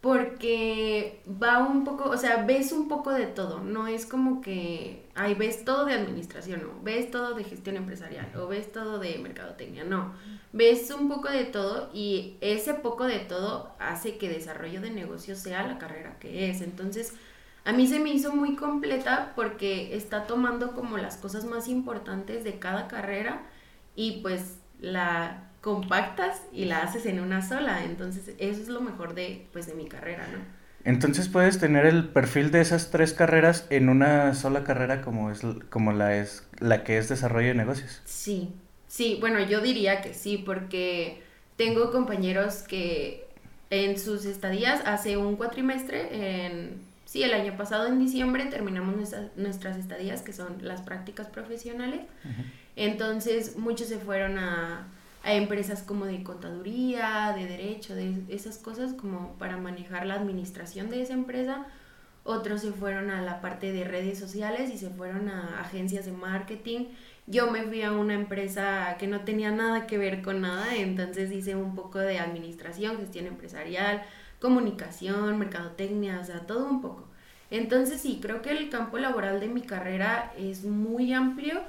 porque 0.00 1.20
va 1.26 1.58
un 1.58 1.84
poco, 1.84 2.08
o 2.08 2.16
sea, 2.16 2.44
ves 2.44 2.72
un 2.72 2.88
poco 2.88 3.10
de 3.10 3.26
todo, 3.26 3.60
no 3.60 3.86
es 3.86 4.06
como 4.06 4.40
que, 4.40 5.04
ay, 5.14 5.34
ves 5.34 5.64
todo 5.64 5.84
de 5.84 5.92
administración, 5.92 6.62
no, 6.62 6.82
ves 6.82 7.10
todo 7.10 7.34
de 7.34 7.44
gestión 7.44 7.76
empresarial 7.76 8.32
o 8.36 8.48
ves 8.48 8.72
todo 8.72 8.98
de 8.98 9.18
mercadotecnia, 9.18 9.84
no, 9.84 10.14
ves 10.54 10.90
un 10.90 11.08
poco 11.08 11.28
de 11.28 11.44
todo 11.44 11.90
y 11.92 12.38
ese 12.40 12.72
poco 12.72 13.04
de 13.04 13.18
todo 13.18 13.74
hace 13.78 14.16
que 14.16 14.30
desarrollo 14.30 14.80
de 14.80 14.90
negocios 14.90 15.38
sea 15.38 15.66
la 15.66 15.76
carrera 15.76 16.18
que 16.18 16.48
es, 16.48 16.62
entonces 16.62 17.12
a 17.64 17.72
mí 17.72 17.86
se 17.86 18.00
me 18.00 18.10
hizo 18.10 18.34
muy 18.34 18.56
completa 18.56 19.34
porque 19.36 19.94
está 19.94 20.26
tomando 20.26 20.72
como 20.72 20.96
las 20.96 21.18
cosas 21.18 21.44
más 21.44 21.68
importantes 21.68 22.42
de 22.42 22.58
cada 22.58 22.88
carrera 22.88 23.42
y 23.94 24.22
pues 24.22 24.60
la 24.80 25.49
compactas 25.60 26.42
y 26.52 26.64
la 26.64 26.82
haces 26.82 27.06
en 27.06 27.20
una 27.20 27.46
sola. 27.46 27.84
Entonces, 27.84 28.34
eso 28.38 28.62
es 28.62 28.68
lo 28.68 28.80
mejor 28.80 29.14
de, 29.14 29.46
pues, 29.52 29.66
de 29.66 29.74
mi 29.74 29.86
carrera, 29.86 30.26
¿no? 30.32 30.60
Entonces 30.84 31.28
puedes 31.28 31.58
tener 31.58 31.84
el 31.84 32.08
perfil 32.08 32.50
de 32.50 32.62
esas 32.62 32.90
tres 32.90 33.12
carreras 33.12 33.66
en 33.70 33.88
una 33.90 34.34
sola 34.34 34.64
carrera 34.64 35.02
como 35.02 35.30
es 35.30 35.42
como 35.68 35.92
la 35.92 36.16
es 36.16 36.48
la 36.58 36.84
que 36.84 36.96
es 36.96 37.08
desarrollo 37.08 37.48
de 37.48 37.54
negocios. 37.54 38.00
Sí, 38.06 38.54
sí, 38.88 39.18
bueno, 39.20 39.40
yo 39.40 39.60
diría 39.60 40.00
que 40.00 40.14
sí, 40.14 40.38
porque 40.38 41.22
tengo 41.56 41.90
compañeros 41.90 42.62
que 42.62 43.26
en 43.68 43.98
sus 43.98 44.24
estadías 44.24 44.80
hace 44.86 45.18
un 45.18 45.36
cuatrimestre, 45.36 46.46
en, 46.46 46.80
sí, 47.04 47.22
el 47.22 47.34
año 47.34 47.58
pasado 47.58 47.86
en 47.86 47.98
diciembre 47.98 48.46
terminamos 48.46 48.96
nuestras, 49.36 49.76
estadías, 49.76 50.22
que 50.22 50.32
son 50.32 50.56
las 50.62 50.80
prácticas 50.80 51.26
profesionales. 51.26 52.00
Entonces 52.74 53.56
muchos 53.56 53.88
se 53.88 53.98
fueron 53.98 54.38
a 54.38 54.86
a 55.22 55.34
empresas 55.34 55.82
como 55.82 56.06
de 56.06 56.22
contaduría, 56.22 57.34
de 57.36 57.46
derecho, 57.46 57.94
de 57.94 58.24
esas 58.28 58.58
cosas 58.58 58.94
como 58.94 59.34
para 59.38 59.56
manejar 59.56 60.06
la 60.06 60.14
administración 60.14 60.90
de 60.90 61.02
esa 61.02 61.12
empresa. 61.12 61.66
Otros 62.24 62.60
se 62.62 62.72
fueron 62.72 63.10
a 63.10 63.22
la 63.22 63.40
parte 63.40 63.72
de 63.72 63.84
redes 63.84 64.18
sociales 64.18 64.70
y 64.70 64.78
se 64.78 64.90
fueron 64.90 65.28
a 65.28 65.60
agencias 65.60 66.04
de 66.06 66.12
marketing. 66.12 66.86
Yo 67.26 67.50
me 67.50 67.62
fui 67.62 67.82
a 67.82 67.92
una 67.92 68.14
empresa 68.14 68.96
que 68.98 69.06
no 69.06 69.20
tenía 69.20 69.50
nada 69.50 69.86
que 69.86 69.98
ver 69.98 70.22
con 70.22 70.40
nada, 70.40 70.74
entonces 70.76 71.30
hice 71.32 71.54
un 71.54 71.74
poco 71.74 71.98
de 71.98 72.18
administración, 72.18 72.98
gestión 72.98 73.26
empresarial, 73.26 74.02
comunicación, 74.40 75.38
mercadotecnia, 75.38 76.20
o 76.20 76.24
sea, 76.24 76.40
todo 76.46 76.68
un 76.68 76.80
poco. 76.80 77.08
Entonces 77.50 78.00
sí, 78.00 78.20
creo 78.22 78.42
que 78.42 78.50
el 78.50 78.70
campo 78.70 78.98
laboral 78.98 79.40
de 79.40 79.48
mi 79.48 79.62
carrera 79.62 80.32
es 80.38 80.64
muy 80.64 81.12
amplio 81.12 81.60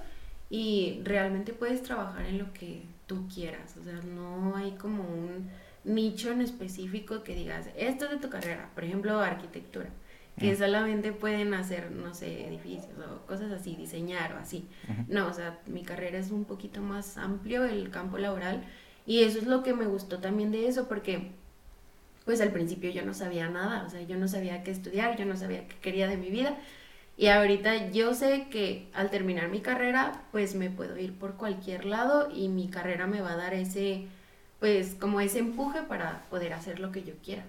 y 0.50 1.02
realmente 1.04 1.54
puedes 1.54 1.84
trabajar 1.84 2.26
en 2.26 2.38
lo 2.38 2.54
que 2.54 2.84
tú 3.12 3.28
quieras. 3.28 3.76
O 3.76 3.84
sea, 3.84 4.00
no 4.16 4.56
hay 4.56 4.72
como 4.72 5.04
un 5.04 5.50
nicho 5.84 6.32
en 6.32 6.40
específico 6.42 7.24
que 7.24 7.36
digas, 7.36 7.68
esto 7.76 8.06
es 8.06 8.12
de 8.12 8.18
tu 8.18 8.30
carrera, 8.30 8.70
por 8.74 8.86
ejemplo, 8.86 9.20
arquitectura. 9.20 9.90
que 10.40 10.56
solamente 10.56 11.12
pueden 11.12 11.54
hacer, 11.54 11.92
no 11.92 12.14
sé, 12.14 12.48
edificios 12.48 12.88
o 12.98 13.28
cosas 13.28 13.52
así, 13.52 13.76
diseñar 13.76 14.34
o 14.34 14.38
así. 14.38 14.66
No, 15.10 15.28
o 15.28 15.34
sea, 15.34 15.60
mi 15.68 15.84
carrera 15.84 16.18
es 16.18 16.32
un 16.32 16.46
poquito 16.46 16.82
más 16.82 17.18
amplio, 17.18 17.66
el 17.66 17.90
campo 17.92 18.18
laboral, 18.18 18.64
y 19.06 19.24
eso 19.24 19.40
es 19.40 19.46
lo 19.46 19.62
que 19.62 19.74
me 19.74 19.86
gustó 19.86 20.20
también 20.20 20.52
de 20.52 20.68
eso, 20.68 20.88
porque 20.88 21.32
pues 22.26 22.40
al 22.40 22.52
principio 22.52 22.90
yo 22.92 23.04
no 23.04 23.14
sabía 23.14 23.50
nada, 23.50 23.84
o 23.86 23.90
sea, 23.90 24.02
yo 24.02 24.18
no 24.18 24.28
sabía 24.28 24.64
qué 24.64 24.72
estudiar, 24.72 25.18
yo 25.18 25.26
no 25.26 25.36
sabía 25.36 25.68
qué 25.68 25.76
quería 25.82 26.08
de 26.08 26.18
mi 26.18 26.30
vida. 26.30 26.58
Y 27.22 27.28
ahorita 27.28 27.92
yo 27.92 28.16
sé 28.16 28.48
que 28.50 28.90
al 28.96 29.12
terminar 29.12 29.50
mi 29.50 29.60
carrera, 29.62 30.24
pues 30.32 30.56
me 30.56 30.72
puedo 30.72 30.98
ir 30.98 31.14
por 31.14 31.36
cualquier 31.36 31.86
lado 31.86 32.32
y 32.34 32.50
mi 32.50 32.68
carrera 32.68 33.06
me 33.06 33.22
va 33.22 33.34
a 33.34 33.38
dar 33.38 33.54
ese, 33.54 34.08
pues 34.60 34.96
como 34.96 35.22
ese 35.22 35.38
empuje 35.38 35.84
para 35.84 36.24
poder 36.32 36.52
hacer 36.54 36.80
lo 36.80 36.92
que 36.92 37.04
yo 37.04 37.14
quiera. 37.24 37.46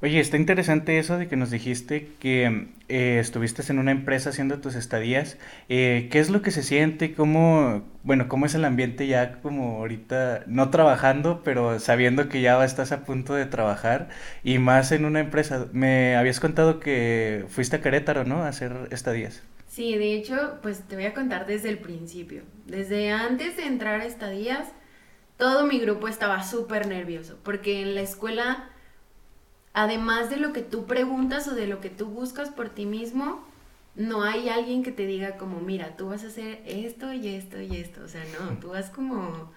Oye, 0.00 0.20
está 0.20 0.36
interesante 0.36 0.96
eso 1.00 1.18
de 1.18 1.26
que 1.26 1.34
nos 1.34 1.50
dijiste 1.50 2.12
que 2.20 2.68
eh, 2.88 3.18
estuviste 3.18 3.62
en 3.68 3.80
una 3.80 3.90
empresa 3.90 4.30
haciendo 4.30 4.60
tus 4.60 4.76
estadías. 4.76 5.38
Eh, 5.68 6.06
¿Qué 6.12 6.20
es 6.20 6.30
lo 6.30 6.40
que 6.40 6.52
se 6.52 6.62
siente? 6.62 7.14
¿Cómo, 7.14 7.82
bueno, 8.04 8.28
cómo 8.28 8.46
es 8.46 8.54
el 8.54 8.64
ambiente 8.64 9.08
ya 9.08 9.40
como 9.42 9.78
ahorita, 9.78 10.44
no 10.46 10.70
trabajando, 10.70 11.42
pero 11.42 11.80
sabiendo 11.80 12.28
que 12.28 12.40
ya 12.40 12.64
estás 12.64 12.92
a 12.92 13.04
punto 13.04 13.34
de 13.34 13.46
trabajar 13.46 14.08
y 14.44 14.58
más 14.58 14.92
en 14.92 15.04
una 15.04 15.18
empresa? 15.18 15.66
Me 15.72 16.14
habías 16.14 16.38
contado 16.38 16.78
que 16.78 17.44
fuiste 17.48 17.74
a 17.74 17.80
Querétaro, 17.80 18.22
¿no? 18.22 18.44
A 18.44 18.48
hacer 18.48 18.86
estadías. 18.92 19.42
Sí, 19.66 19.96
de 19.98 20.14
hecho, 20.14 20.60
pues 20.62 20.82
te 20.82 20.94
voy 20.94 21.06
a 21.06 21.14
contar 21.14 21.44
desde 21.44 21.70
el 21.70 21.78
principio. 21.78 22.42
Desde 22.66 23.10
antes 23.10 23.56
de 23.56 23.66
entrar 23.66 24.00
a 24.00 24.06
estadías, 24.06 24.68
todo 25.36 25.66
mi 25.66 25.80
grupo 25.80 26.06
estaba 26.06 26.44
súper 26.44 26.86
nervioso, 26.86 27.36
porque 27.42 27.82
en 27.82 27.96
la 27.96 28.02
escuela 28.02 28.70
además 29.78 30.28
de 30.28 30.38
lo 30.38 30.52
que 30.52 30.62
tú 30.62 30.86
preguntas 30.86 31.46
o 31.46 31.54
de 31.54 31.68
lo 31.68 31.80
que 31.80 31.88
tú 31.88 32.06
buscas 32.06 32.50
por 32.50 32.68
ti 32.68 32.84
mismo, 32.84 33.46
no 33.94 34.24
hay 34.24 34.48
alguien 34.48 34.82
que 34.82 34.90
te 34.90 35.06
diga 35.06 35.36
como, 35.36 35.60
mira, 35.60 35.96
tú 35.96 36.08
vas 36.08 36.24
a 36.24 36.28
hacer 36.28 36.62
esto 36.66 37.12
y 37.12 37.28
esto 37.28 37.60
y 37.60 37.76
esto. 37.76 38.02
O 38.02 38.08
sea, 38.08 38.24
no, 38.40 38.58
tú 38.58 38.70
vas 38.70 38.90
como 38.90 39.52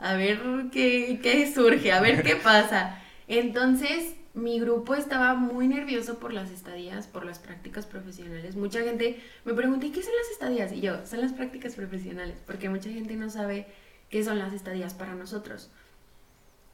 a 0.00 0.14
ver 0.14 0.40
qué, 0.72 1.20
qué 1.22 1.52
surge, 1.52 1.92
a 1.92 2.00
ver 2.00 2.24
qué 2.24 2.34
pasa. 2.34 3.00
Entonces, 3.28 4.16
mi 4.34 4.58
grupo 4.58 4.96
estaba 4.96 5.34
muy 5.34 5.68
nervioso 5.68 6.18
por 6.18 6.32
las 6.32 6.50
estadías, 6.50 7.06
por 7.06 7.24
las 7.24 7.38
prácticas 7.38 7.86
profesionales. 7.86 8.56
Mucha 8.56 8.80
gente 8.80 9.22
me 9.44 9.54
pregunta, 9.54 9.86
¿y 9.86 9.92
qué 9.92 10.02
son 10.02 10.14
las 10.20 10.32
estadías? 10.32 10.72
Y 10.72 10.80
yo, 10.80 11.06
son 11.06 11.20
las 11.20 11.32
prácticas 11.32 11.76
profesionales, 11.76 12.36
porque 12.44 12.68
mucha 12.68 12.90
gente 12.90 13.14
no 13.14 13.30
sabe 13.30 13.68
qué 14.08 14.24
son 14.24 14.40
las 14.40 14.52
estadías 14.52 14.94
para 14.94 15.14
nosotros. 15.14 15.70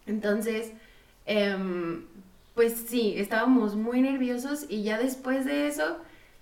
Entonces, 0.07 0.73
eh, 1.27 1.55
pues 2.57 2.73
sí, 2.89 3.15
estábamos 3.19 3.77
muy 3.77 4.01
nerviosos 4.01 4.65
y 4.69 4.83
ya 4.83 4.99
después 4.99 5.45
de 5.45 5.69
eso 5.69 5.99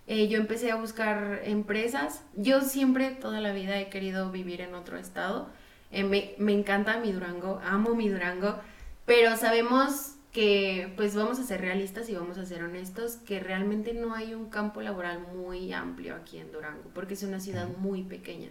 eh, 0.06 0.28
yo 0.28 0.38
empecé 0.38 0.70
a 0.70 0.76
buscar 0.76 1.40
empresas. 1.44 2.22
Yo 2.36 2.60
siempre, 2.60 3.10
toda 3.10 3.40
la 3.40 3.52
vida 3.52 3.78
he 3.80 3.90
querido 3.90 4.30
vivir 4.30 4.60
en 4.60 4.74
otro 4.74 4.96
estado. 4.96 5.48
Eh, 5.90 6.04
me, 6.04 6.34
me, 6.38 6.52
encanta 6.52 6.98
mi 6.98 7.10
Durango, 7.10 7.60
amo 7.64 7.96
mi 7.96 8.08
Durango, 8.08 8.60
pero 9.06 9.36
sabemos 9.36 10.14
que 10.32 10.92
pues 10.96 11.16
vamos 11.16 11.40
a 11.40 11.44
ser 11.44 11.60
realistas 11.60 12.08
y 12.08 12.14
vamos 12.14 12.38
a 12.38 12.46
ser 12.46 12.62
honestos, 12.62 13.16
que 13.16 13.40
realmente 13.40 13.92
no 13.92 14.14
hay 14.14 14.34
un 14.34 14.50
campo 14.50 14.82
laboral 14.82 15.20
muy 15.34 15.72
amplio 15.72 16.14
aquí 16.14 16.38
en 16.38 16.52
Durango, 16.52 16.90
porque 16.94 17.14
es 17.14 17.24
una 17.24 17.40
ciudad 17.40 17.68
muy 17.78 18.02
pequeña. 18.02 18.50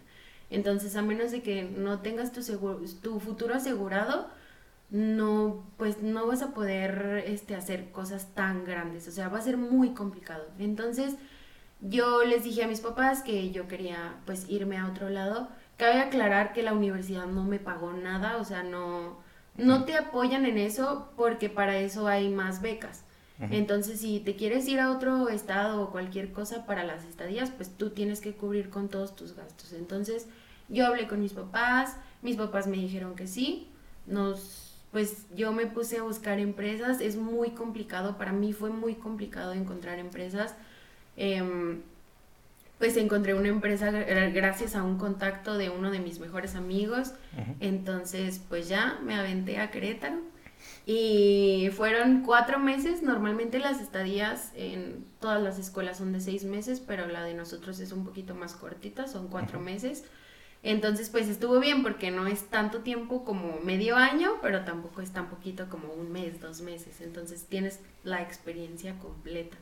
Entonces, 0.49 0.97
a 0.97 1.01
menos 1.01 1.31
de 1.31 1.41
que 1.41 1.63
no 1.63 1.99
tengas 2.01 2.33
tu, 2.33 2.41
tu 3.01 3.19
futuro 3.21 3.55
asegurado, 3.55 4.29
no, 4.93 5.65
pues 5.77 6.03
no 6.03 6.27
vas 6.27 6.43
a 6.43 6.53
poder 6.53 7.23
este, 7.25 7.55
hacer 7.55 7.91
cosas 7.91 8.27
tan 8.35 8.63
grandes, 8.63 9.07
o 9.07 9.11
sea, 9.11 9.27
va 9.27 9.39
a 9.39 9.41
ser 9.41 9.57
muy 9.57 9.95
complicado. 9.95 10.45
Entonces, 10.59 11.15
yo 11.81 12.23
les 12.23 12.43
dije 12.43 12.63
a 12.63 12.67
mis 12.67 12.79
papás 12.79 13.23
que 13.23 13.49
yo 13.49 13.67
quería 13.67 14.17
pues 14.27 14.47
irme 14.49 14.77
a 14.77 14.87
otro 14.87 15.09
lado. 15.09 15.49
Cabe 15.77 15.99
aclarar 15.99 16.53
que 16.53 16.61
la 16.61 16.73
universidad 16.73 17.25
no 17.25 17.43
me 17.43 17.57
pagó 17.57 17.91
nada, 17.93 18.37
o 18.37 18.45
sea, 18.45 18.61
no, 18.61 19.17
no 19.57 19.83
te 19.83 19.97
apoyan 19.97 20.45
en 20.45 20.59
eso 20.59 21.11
porque 21.17 21.49
para 21.49 21.77
eso 21.77 22.07
hay 22.07 22.29
más 22.29 22.61
becas. 22.61 23.03
Entonces, 23.49 23.99
si 23.99 24.21
te 24.21 24.37
quieres 24.37 24.67
ir 24.69 24.79
a 24.79 24.91
otro 24.91 25.27
estado 25.27 25.81
o 25.81 25.91
cualquier 25.91 26.31
cosa 26.31 26.65
para 26.65 26.83
las 26.83 27.03
estadías, 27.03 27.49
pues 27.49 27.75
tú 27.75 27.89
tienes 27.89 28.21
que 28.21 28.33
cubrir 28.33 28.69
con 28.69 28.87
todos 28.87 29.15
tus 29.17 29.35
gastos. 29.35 29.73
Entonces, 29.73 30.27
yo 30.69 30.85
hablé 30.85 31.09
con 31.09 31.19
mis 31.19 31.33
papás, 31.33 31.97
mis 32.21 32.37
papás 32.37 32.67
me 32.67 32.77
dijeron 32.77 33.15
que 33.15 33.27
sí, 33.27 33.67
nos 34.05 34.72
pues 34.93 35.25
yo 35.35 35.51
me 35.51 35.65
puse 35.65 35.97
a 35.97 36.03
buscar 36.03 36.39
empresas, 36.39 37.01
es 37.01 37.17
muy 37.17 37.49
complicado, 37.49 38.17
para 38.17 38.31
mí 38.31 38.53
fue 38.53 38.69
muy 38.69 38.95
complicado 38.95 39.51
encontrar 39.53 39.97
empresas. 39.99 40.55
Em, 41.17 41.81
pues 42.77 42.95
encontré 42.97 43.33
una 43.33 43.47
empresa 43.47 43.91
gracias 43.91 44.75
a 44.75 44.83
un 44.83 44.97
contacto 44.97 45.57
de 45.57 45.69
uno 45.69 45.89
de 45.89 45.99
mis 45.99 46.19
mejores 46.19 46.55
amigos, 46.55 47.13
entonces 47.59 48.41
pues 48.49 48.67
ya 48.67 48.99
me 49.03 49.15
aventé 49.15 49.57
a 49.59 49.71
Querétaro. 49.71 50.17
Y 50.85 51.69
fueron 51.75 52.23
cuatro 52.23 52.59
meses, 52.59 53.01
normalmente 53.01 53.59
las 53.59 53.81
estadías 53.81 54.51
en 54.55 55.05
todas 55.19 55.41
las 55.41 55.57
escuelas 55.57 55.97
son 55.97 56.11
de 56.11 56.19
seis 56.19 56.43
meses, 56.43 56.81
pero 56.85 57.07
la 57.07 57.23
de 57.23 57.33
nosotros 57.33 57.79
es 57.79 57.93
un 57.93 58.05
poquito 58.05 58.35
más 58.35 58.53
cortita, 58.53 59.07
son 59.07 59.27
cuatro 59.27 59.59
meses. 59.59 60.03
Entonces, 60.63 61.09
pues 61.09 61.27
estuvo 61.27 61.59
bien 61.59 61.83
porque 61.83 62.09
no 62.09 62.25
es 62.25 62.43
tanto 62.43 62.79
tiempo 62.79 63.25
como 63.25 63.59
medio 63.59 63.97
año, 63.97 64.31
pero 64.41 64.63
tampoco 64.63 65.01
es 65.01 65.11
tan 65.11 65.29
poquito 65.29 65.67
como 65.67 65.91
un 65.93 66.11
mes, 66.11 66.39
dos 66.39 66.61
meses. 66.61 67.01
Entonces 67.01 67.45
tienes 67.49 67.81
la 68.05 68.21
experiencia 68.21 68.93
completa. 68.99 69.57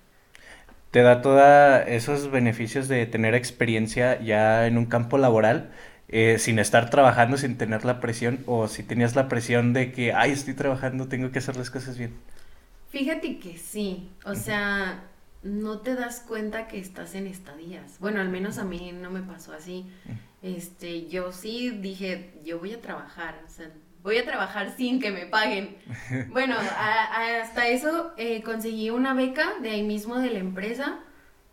Te 0.92 1.02
da 1.02 1.22
todos 1.22 1.42
esos 1.88 2.30
beneficios 2.30 2.88
de 2.88 3.08
tener 3.08 3.34
experiencia 3.34 4.22
ya 4.22 4.68
en 4.68 4.78
un 4.78 4.86
campo 4.86 5.18
laboral, 5.18 5.72
eh, 6.10 6.38
sin 6.38 6.60
estar 6.60 6.90
trabajando, 6.90 7.38
sin 7.38 7.58
tener 7.58 7.84
la 7.84 8.00
presión, 8.00 8.44
o 8.46 8.68
si 8.68 8.84
tenías 8.84 9.16
la 9.16 9.28
presión 9.28 9.74
de 9.74 9.92
que, 9.92 10.14
ay, 10.14 10.32
estoy 10.32 10.54
trabajando, 10.54 11.08
tengo 11.08 11.32
que 11.32 11.40
hacer 11.40 11.56
las 11.56 11.72
cosas 11.72 11.98
bien. 11.98 12.14
Fíjate 12.90 13.40
que 13.40 13.58
sí, 13.58 14.10
o 14.26 14.36
sea, 14.36 15.06
no 15.42 15.80
te 15.80 15.96
das 15.96 16.20
cuenta 16.20 16.68
que 16.68 16.78
estás 16.78 17.16
en 17.16 17.26
estadías. 17.26 17.98
Bueno, 18.00 18.20
al 18.20 18.30
menos 18.30 18.58
a 18.58 18.66
mí 18.66 18.92
no 18.92 19.10
me 19.10 19.22
pasó 19.22 19.54
así 19.54 19.86
este, 20.42 21.08
yo 21.08 21.32
sí 21.32 21.70
dije, 21.70 22.32
yo 22.44 22.60
voy 22.60 22.74
a 22.74 22.82
trabajar, 22.82 23.42
o 23.46 23.50
sea, 23.50 23.70
voy 24.04 24.18
a 24.18 24.26
trabajar 24.26 24.76
sin 24.76 25.00
que 25.00 25.12
me 25.12 25.26
paguen. 25.26 25.78
Bueno, 26.30 26.56
hasta 26.58 27.68
eso 27.68 28.12
eh, 28.18 28.42
conseguí 28.44 28.90
una 28.90 29.14
beca 29.14 29.54
de 29.62 29.72
ahí 29.72 29.84
mismo 29.84 30.18
de 30.18 30.32
la 30.32 30.40
empresa, 30.40 31.00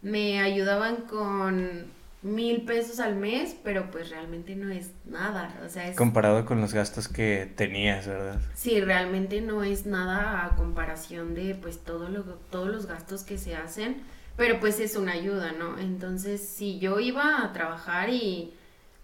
me 0.03 0.41
ayudaban 0.41 0.97
con 1.03 1.87
mil 2.23 2.63
pesos 2.63 2.99
al 2.99 3.15
mes, 3.15 3.55
pero 3.63 3.91
pues 3.91 4.11
realmente 4.11 4.57
no 4.57 4.71
es 4.71 4.91
nada, 5.05 5.55
o 5.65 5.69
sea, 5.69 5.89
es... 5.89 5.97
Comparado 5.97 6.45
con 6.45 6.61
los 6.61 6.75
gastos 6.75 7.09
que 7.09 7.53
tenías, 7.57 8.07
¿verdad? 8.07 8.41
Sí, 8.55 8.81
realmente 8.81 9.41
no 9.41 9.63
es 9.63 9.87
nada 9.87 10.45
a 10.45 10.57
comparación 10.57 11.35
de 11.35 11.55
pues 11.55 11.79
todo 11.85 12.09
lo, 12.09 12.23
todos 12.51 12.69
los 12.69 12.87
gastos 12.87 13.23
que 13.23 13.39
se 13.39 13.55
hacen, 13.55 14.03
pero 14.37 14.59
pues 14.59 14.81
es 14.81 14.97
una 14.97 15.13
ayuda, 15.13 15.53
¿no? 15.53 15.79
Entonces, 15.79 16.41
si 16.41 16.79
yo 16.79 16.99
iba 16.99 17.45
a 17.45 17.53
trabajar 17.53 18.09
y 18.11 18.55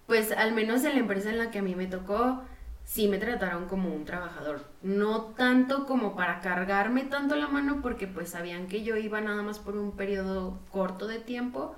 pues 0.06 0.32
al 0.32 0.52
menos 0.52 0.84
en 0.84 0.94
la 0.94 1.00
empresa 1.00 1.30
en 1.30 1.38
la 1.38 1.50
que 1.50 1.58
a 1.58 1.62
mí 1.62 1.74
me 1.74 1.86
tocó, 1.86 2.42
sí 2.84 3.08
me 3.08 3.18
trataron 3.18 3.66
como 3.66 3.94
un 3.94 4.04
trabajador. 4.04 4.64
No 4.82 5.22
tanto 5.36 5.86
como 5.86 6.14
para 6.14 6.40
cargarme 6.40 7.04
tanto 7.04 7.36
la 7.36 7.48
mano, 7.48 7.80
porque 7.82 8.06
pues 8.06 8.30
sabían 8.30 8.66
que 8.66 8.82
yo 8.82 8.96
iba 8.96 9.20
nada 9.20 9.42
más 9.42 9.58
por 9.58 9.76
un 9.76 9.92
periodo 9.92 10.60
corto 10.70 11.06
de 11.06 11.18
tiempo, 11.18 11.74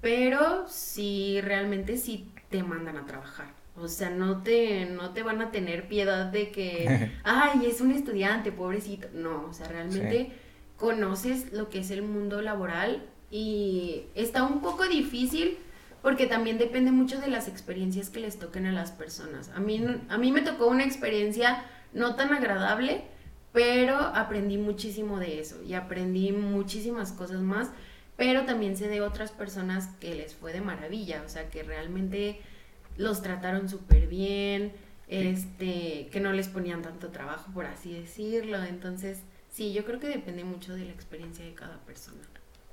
pero 0.00 0.66
sí 0.68 1.40
realmente 1.42 1.96
sí 1.96 2.32
te 2.50 2.62
mandan 2.62 2.96
a 2.96 3.06
trabajar. 3.06 3.46
O 3.76 3.88
sea, 3.88 4.10
no 4.10 4.42
te, 4.42 4.86
no 4.86 5.10
te 5.10 5.22
van 5.22 5.40
a 5.42 5.50
tener 5.50 5.88
piedad 5.88 6.26
de 6.26 6.50
que, 6.50 7.10
ay, 7.24 7.66
es 7.66 7.80
un 7.80 7.90
estudiante, 7.90 8.52
pobrecito. 8.52 9.08
No, 9.14 9.46
o 9.46 9.52
sea, 9.52 9.68
realmente 9.68 10.32
conoces 10.76 11.52
lo 11.52 11.68
que 11.70 11.80
es 11.80 11.90
el 11.90 12.02
mundo 12.02 12.42
laboral 12.42 13.04
y 13.30 14.06
está 14.14 14.44
un 14.44 14.60
poco 14.60 14.84
difícil 14.84 15.58
porque 16.04 16.26
también 16.26 16.58
depende 16.58 16.92
mucho 16.92 17.18
de 17.18 17.28
las 17.28 17.48
experiencias 17.48 18.10
que 18.10 18.20
les 18.20 18.38
toquen 18.38 18.66
a 18.66 18.72
las 18.72 18.92
personas. 18.92 19.50
A 19.54 19.58
mí, 19.58 19.82
a 20.10 20.18
mí 20.18 20.32
me 20.32 20.42
tocó 20.42 20.66
una 20.66 20.84
experiencia 20.84 21.64
no 21.94 22.14
tan 22.14 22.34
agradable, 22.34 23.04
pero 23.54 23.96
aprendí 23.96 24.58
muchísimo 24.58 25.18
de 25.18 25.40
eso 25.40 25.62
y 25.62 25.72
aprendí 25.72 26.30
muchísimas 26.30 27.12
cosas 27.12 27.40
más, 27.40 27.70
pero 28.18 28.44
también 28.44 28.76
sé 28.76 28.88
de 28.88 29.00
otras 29.00 29.30
personas 29.32 29.86
que 29.98 30.14
les 30.14 30.34
fue 30.34 30.52
de 30.52 30.60
maravilla, 30.60 31.22
o 31.24 31.28
sea, 31.30 31.48
que 31.48 31.62
realmente 31.62 32.38
los 32.98 33.22
trataron 33.22 33.70
súper 33.70 34.06
bien, 34.06 34.74
este, 35.08 36.08
que 36.12 36.20
no 36.20 36.34
les 36.34 36.48
ponían 36.48 36.82
tanto 36.82 37.08
trabajo, 37.08 37.50
por 37.54 37.64
así 37.64 37.94
decirlo. 37.94 38.62
Entonces, 38.62 39.22
sí, 39.50 39.72
yo 39.72 39.86
creo 39.86 40.00
que 40.00 40.08
depende 40.08 40.44
mucho 40.44 40.74
de 40.74 40.84
la 40.84 40.92
experiencia 40.92 41.46
de 41.46 41.54
cada 41.54 41.78
persona. 41.78 42.20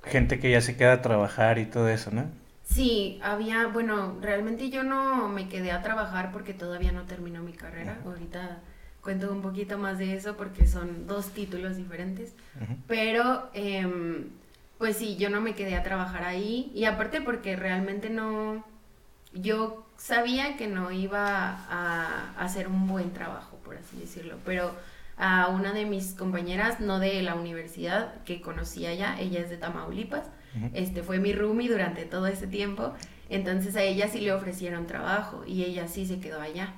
Gente 0.04 0.38
que 0.38 0.50
ya 0.50 0.60
se 0.60 0.76
queda 0.76 0.92
a 0.92 1.00
trabajar 1.00 1.58
y 1.58 1.64
todo 1.64 1.88
eso, 1.88 2.10
¿no? 2.10 2.41
Sí, 2.74 3.20
había, 3.22 3.66
bueno, 3.66 4.18
realmente 4.20 4.70
yo 4.70 4.82
no 4.82 5.28
me 5.28 5.48
quedé 5.48 5.72
a 5.72 5.82
trabajar 5.82 6.32
porque 6.32 6.54
todavía 6.54 6.92
no 6.92 7.02
terminó 7.02 7.42
mi 7.42 7.52
carrera. 7.52 8.00
Ahorita 8.04 8.60
cuento 9.02 9.30
un 9.32 9.42
poquito 9.42 9.78
más 9.78 9.98
de 9.98 10.16
eso 10.16 10.36
porque 10.36 10.66
son 10.66 11.06
dos 11.06 11.30
títulos 11.30 11.76
diferentes. 11.76 12.34
Pero, 12.86 13.50
eh, 13.52 14.26
pues 14.78 14.96
sí, 14.96 15.16
yo 15.16 15.30
no 15.30 15.40
me 15.40 15.54
quedé 15.54 15.76
a 15.76 15.82
trabajar 15.82 16.24
ahí 16.24 16.72
y 16.74 16.86
aparte 16.86 17.20
porque 17.20 17.56
realmente 17.56 18.10
no, 18.10 18.64
yo 19.32 19.86
sabía 19.96 20.56
que 20.56 20.66
no 20.66 20.90
iba 20.90 21.56
a, 21.70 22.34
hacer 22.36 22.66
un 22.68 22.88
buen 22.88 23.12
trabajo, 23.12 23.56
por 23.64 23.76
así 23.76 23.96
decirlo, 23.98 24.38
pero 24.44 24.74
a 25.16 25.48
una 25.48 25.72
de 25.72 25.84
mis 25.84 26.14
compañeras, 26.14 26.80
no 26.80 26.98
de 26.98 27.22
la 27.22 27.34
universidad, 27.34 28.22
que 28.24 28.40
conocía 28.40 28.92
ya, 28.94 29.20
ella 29.20 29.40
es 29.40 29.50
de 29.50 29.56
Tamaulipas, 29.56 30.24
este 30.74 31.02
fue 31.02 31.18
mi 31.18 31.32
roomie 31.32 31.68
durante 31.68 32.04
todo 32.04 32.26
ese 32.26 32.46
tiempo, 32.46 32.92
entonces 33.28 33.76
a 33.76 33.82
ella 33.82 34.08
sí 34.08 34.20
le 34.20 34.32
ofrecieron 34.32 34.86
trabajo 34.86 35.44
y 35.46 35.64
ella 35.64 35.88
sí 35.88 36.06
se 36.06 36.20
quedó 36.20 36.40
allá. 36.40 36.74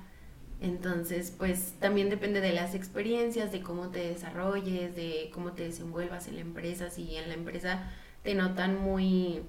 Entonces, 0.61 1.33
pues 1.37 1.73
también 1.79 2.09
depende 2.09 2.39
de 2.39 2.53
las 2.53 2.75
experiencias, 2.75 3.51
de 3.51 3.61
cómo 3.61 3.89
te 3.89 4.07
desarrolles, 4.07 4.95
de 4.95 5.29
cómo 5.33 5.51
te 5.51 5.63
desenvuelvas 5.63 6.27
en 6.27 6.35
la 6.35 6.41
empresa, 6.41 6.89
si 6.89 7.17
en 7.17 7.27
la 7.27 7.33
empresa 7.35 7.91
te 8.23 8.33
notan 8.35 8.81
muy 8.81 9.41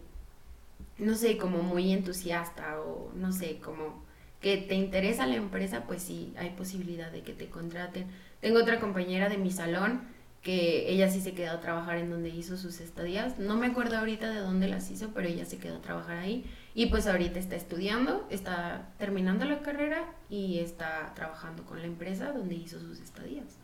no 0.98 1.14
sé, 1.14 1.36
como 1.36 1.62
muy 1.62 1.92
entusiasta 1.92 2.80
o 2.80 3.12
no 3.14 3.32
sé, 3.32 3.58
como 3.58 4.02
que 4.40 4.56
te 4.56 4.74
interesa 4.74 5.26
la 5.26 5.36
empresa, 5.36 5.84
pues 5.86 6.02
sí, 6.02 6.32
hay 6.38 6.50
posibilidad 6.50 7.10
de 7.10 7.22
que 7.22 7.32
te 7.32 7.48
contraten. 7.48 8.06
Tengo 8.40 8.60
otra 8.60 8.80
compañera 8.80 9.28
de 9.28 9.38
mi 9.38 9.50
salón 9.50 10.02
que 10.46 10.88
ella 10.88 11.10
sí 11.10 11.20
se 11.20 11.32
quedó 11.32 11.50
a 11.50 11.60
trabajar 11.60 11.98
en 11.98 12.08
donde 12.08 12.28
hizo 12.28 12.56
sus 12.56 12.78
estadías. 12.78 13.36
No 13.40 13.56
me 13.56 13.66
acuerdo 13.66 13.98
ahorita 13.98 14.30
de 14.30 14.38
dónde 14.38 14.68
las 14.68 14.88
hizo, 14.92 15.10
pero 15.12 15.26
ella 15.26 15.44
se 15.44 15.58
quedó 15.58 15.78
a 15.78 15.80
trabajar 15.80 16.18
ahí. 16.18 16.48
Y 16.72 16.86
pues 16.86 17.08
ahorita 17.08 17.40
está 17.40 17.56
estudiando, 17.56 18.24
está 18.30 18.86
terminando 18.96 19.44
la 19.44 19.58
carrera 19.58 20.04
y 20.30 20.60
está 20.60 21.12
trabajando 21.16 21.64
con 21.64 21.80
la 21.80 21.86
empresa 21.86 22.30
donde 22.30 22.54
hizo 22.54 22.78
sus 22.78 23.00
estadías. 23.00 23.58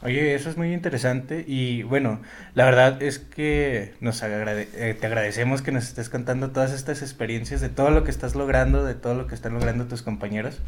Oye, 0.00 0.36
eso 0.36 0.48
es 0.48 0.56
muy 0.56 0.72
interesante 0.72 1.44
y 1.44 1.82
bueno, 1.82 2.20
la 2.54 2.66
verdad 2.66 3.02
es 3.02 3.18
que 3.18 3.94
nos 3.98 4.22
eh, 4.22 4.96
te 5.00 5.06
agradecemos 5.08 5.60
que 5.60 5.72
nos 5.72 5.88
estés 5.88 6.08
contando 6.08 6.52
todas 6.52 6.72
estas 6.72 7.02
experiencias 7.02 7.60
de 7.60 7.68
todo 7.68 7.90
lo 7.90 8.04
que 8.04 8.12
estás 8.12 8.36
logrando, 8.36 8.84
de 8.84 8.94
todo 8.94 9.16
lo 9.16 9.26
que 9.26 9.34
están 9.34 9.54
logrando 9.54 9.86
tus 9.86 10.02
compañeros. 10.02 10.60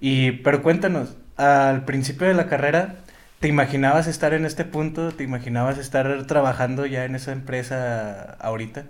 Y 0.00 0.32
pero 0.32 0.62
cuéntanos, 0.62 1.18
al 1.36 1.84
principio 1.84 2.26
de 2.26 2.32
la 2.32 2.46
carrera, 2.46 2.94
¿te 3.40 3.48
imaginabas 3.48 4.06
estar 4.06 4.34
en 4.34 4.44
este 4.44 4.64
punto? 4.64 5.12
¿Te 5.12 5.24
imaginabas 5.24 5.78
estar 5.78 6.26
trabajando 6.26 6.86
ya 6.86 7.04
en 7.04 7.14
esa 7.14 7.32
empresa 7.32 8.36
ahorita? 8.38 8.84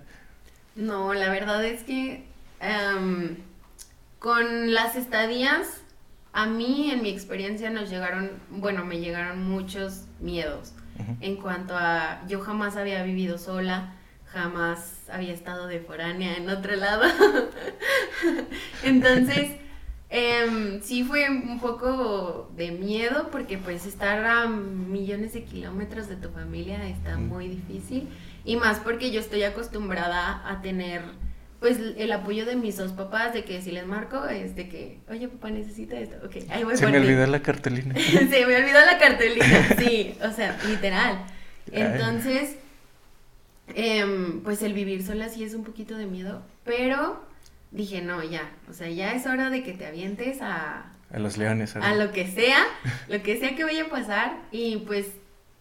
No, 0.75 1.13
la 1.13 1.29
verdad 1.29 1.63
es 1.63 1.83
que 1.83 2.25
em, 2.59 3.37
con 4.19 4.73
las 4.73 4.95
estadías 4.95 5.81
a 6.33 6.45
mí, 6.45 6.91
en 6.91 7.01
mi 7.01 7.09
experiencia, 7.09 7.69
nos 7.69 7.89
llegaron, 7.89 8.31
bueno, 8.49 8.85
me 8.85 8.99
llegaron 8.99 9.43
muchos 9.49 10.05
miedos. 10.19 10.73
En 11.19 11.37
cuanto 11.37 11.75
a, 11.75 12.21
yo 12.27 12.41
jamás 12.41 12.75
había 12.75 13.01
vivido 13.01 13.39
sola, 13.39 13.95
jamás 14.27 15.09
había 15.11 15.33
estado 15.33 15.65
de 15.65 15.79
foránea 15.79 16.35
en 16.35 16.47
otro 16.47 16.75
lado. 16.75 17.03
Entonces, 18.83 19.55
em, 20.11 20.81
sí 20.81 21.03
fue 21.03 21.29
un 21.29 21.59
poco 21.59 22.51
de 22.55 22.71
miedo 22.71 23.29
porque 23.31 23.57
pues 23.57 23.85
estar 23.85 24.23
a 24.25 24.45
millones 24.47 25.33
de 25.33 25.43
kilómetros 25.43 26.07
de 26.09 26.17
tu 26.17 26.29
familia 26.29 26.87
está 26.87 27.17
muy 27.17 27.47
difícil. 27.47 28.07
Y 28.43 28.57
más 28.57 28.79
porque 28.79 29.11
yo 29.11 29.19
estoy 29.19 29.43
acostumbrada 29.43 30.47
a 30.47 30.61
tener 30.61 31.01
pues 31.61 31.77
el 31.95 32.11
apoyo 32.11 32.45
de 32.47 32.55
mis 32.55 32.75
dos 32.75 32.91
papás, 32.91 33.33
de 33.33 33.43
que 33.43 33.61
si 33.61 33.71
les 33.71 33.85
marco, 33.85 34.25
es 34.25 34.55
de 34.55 34.67
que, 34.67 34.97
oye, 35.07 35.27
papá, 35.27 35.51
necesita 35.51 35.95
esto, 35.99 36.15
ok, 36.25 36.37
ahí 36.49 36.63
voy 36.63 36.75
Se 36.75 36.87
me 36.87 36.97
olvidó 36.97 37.27
la 37.27 37.43
cartulina. 37.43 37.93
Se 37.99 38.45
me 38.47 38.55
olvidó 38.55 38.83
la 38.83 38.97
cartulina, 38.97 39.75
sí, 39.77 40.15
o 40.23 40.31
sea, 40.31 40.57
literal. 40.67 41.23
Entonces, 41.71 42.55
em, 43.75 44.41
pues 44.41 44.63
el 44.63 44.73
vivir 44.73 45.05
sola 45.05 45.29
sí 45.29 45.43
es 45.43 45.53
un 45.53 45.63
poquito 45.63 45.95
de 45.97 46.07
miedo, 46.07 46.41
pero 46.65 47.23
dije, 47.71 48.01
no, 48.01 48.23
ya, 48.23 48.51
o 48.69 48.73
sea, 48.73 48.89
ya 48.89 49.13
es 49.13 49.25
hora 49.25 49.49
de 49.49 49.63
que 49.63 49.73
te 49.73 49.85
avientes 49.85 50.41
a... 50.41 50.91
A 51.11 51.19
los 51.19 51.37
leones. 51.37 51.75
A, 51.75 51.79
a 51.79 51.95
lo 51.95 52.11
que 52.11 52.27
sea, 52.27 52.63
lo 53.07 53.21
que 53.21 53.37
sea 53.37 53.55
que 53.55 53.63
vaya 53.63 53.85
a 53.85 53.89
pasar, 53.89 54.37
y 54.51 54.77
pues 54.77 55.07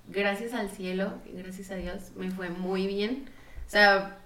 gracias 0.08 0.52
al 0.52 0.70
cielo, 0.70 1.14
gracias 1.32 1.70
a 1.70 1.76
Dios, 1.76 2.12
me 2.16 2.30
fue 2.30 2.50
muy 2.50 2.86
bien. 2.86 3.28
O 3.66 3.70
sea, 3.70 4.18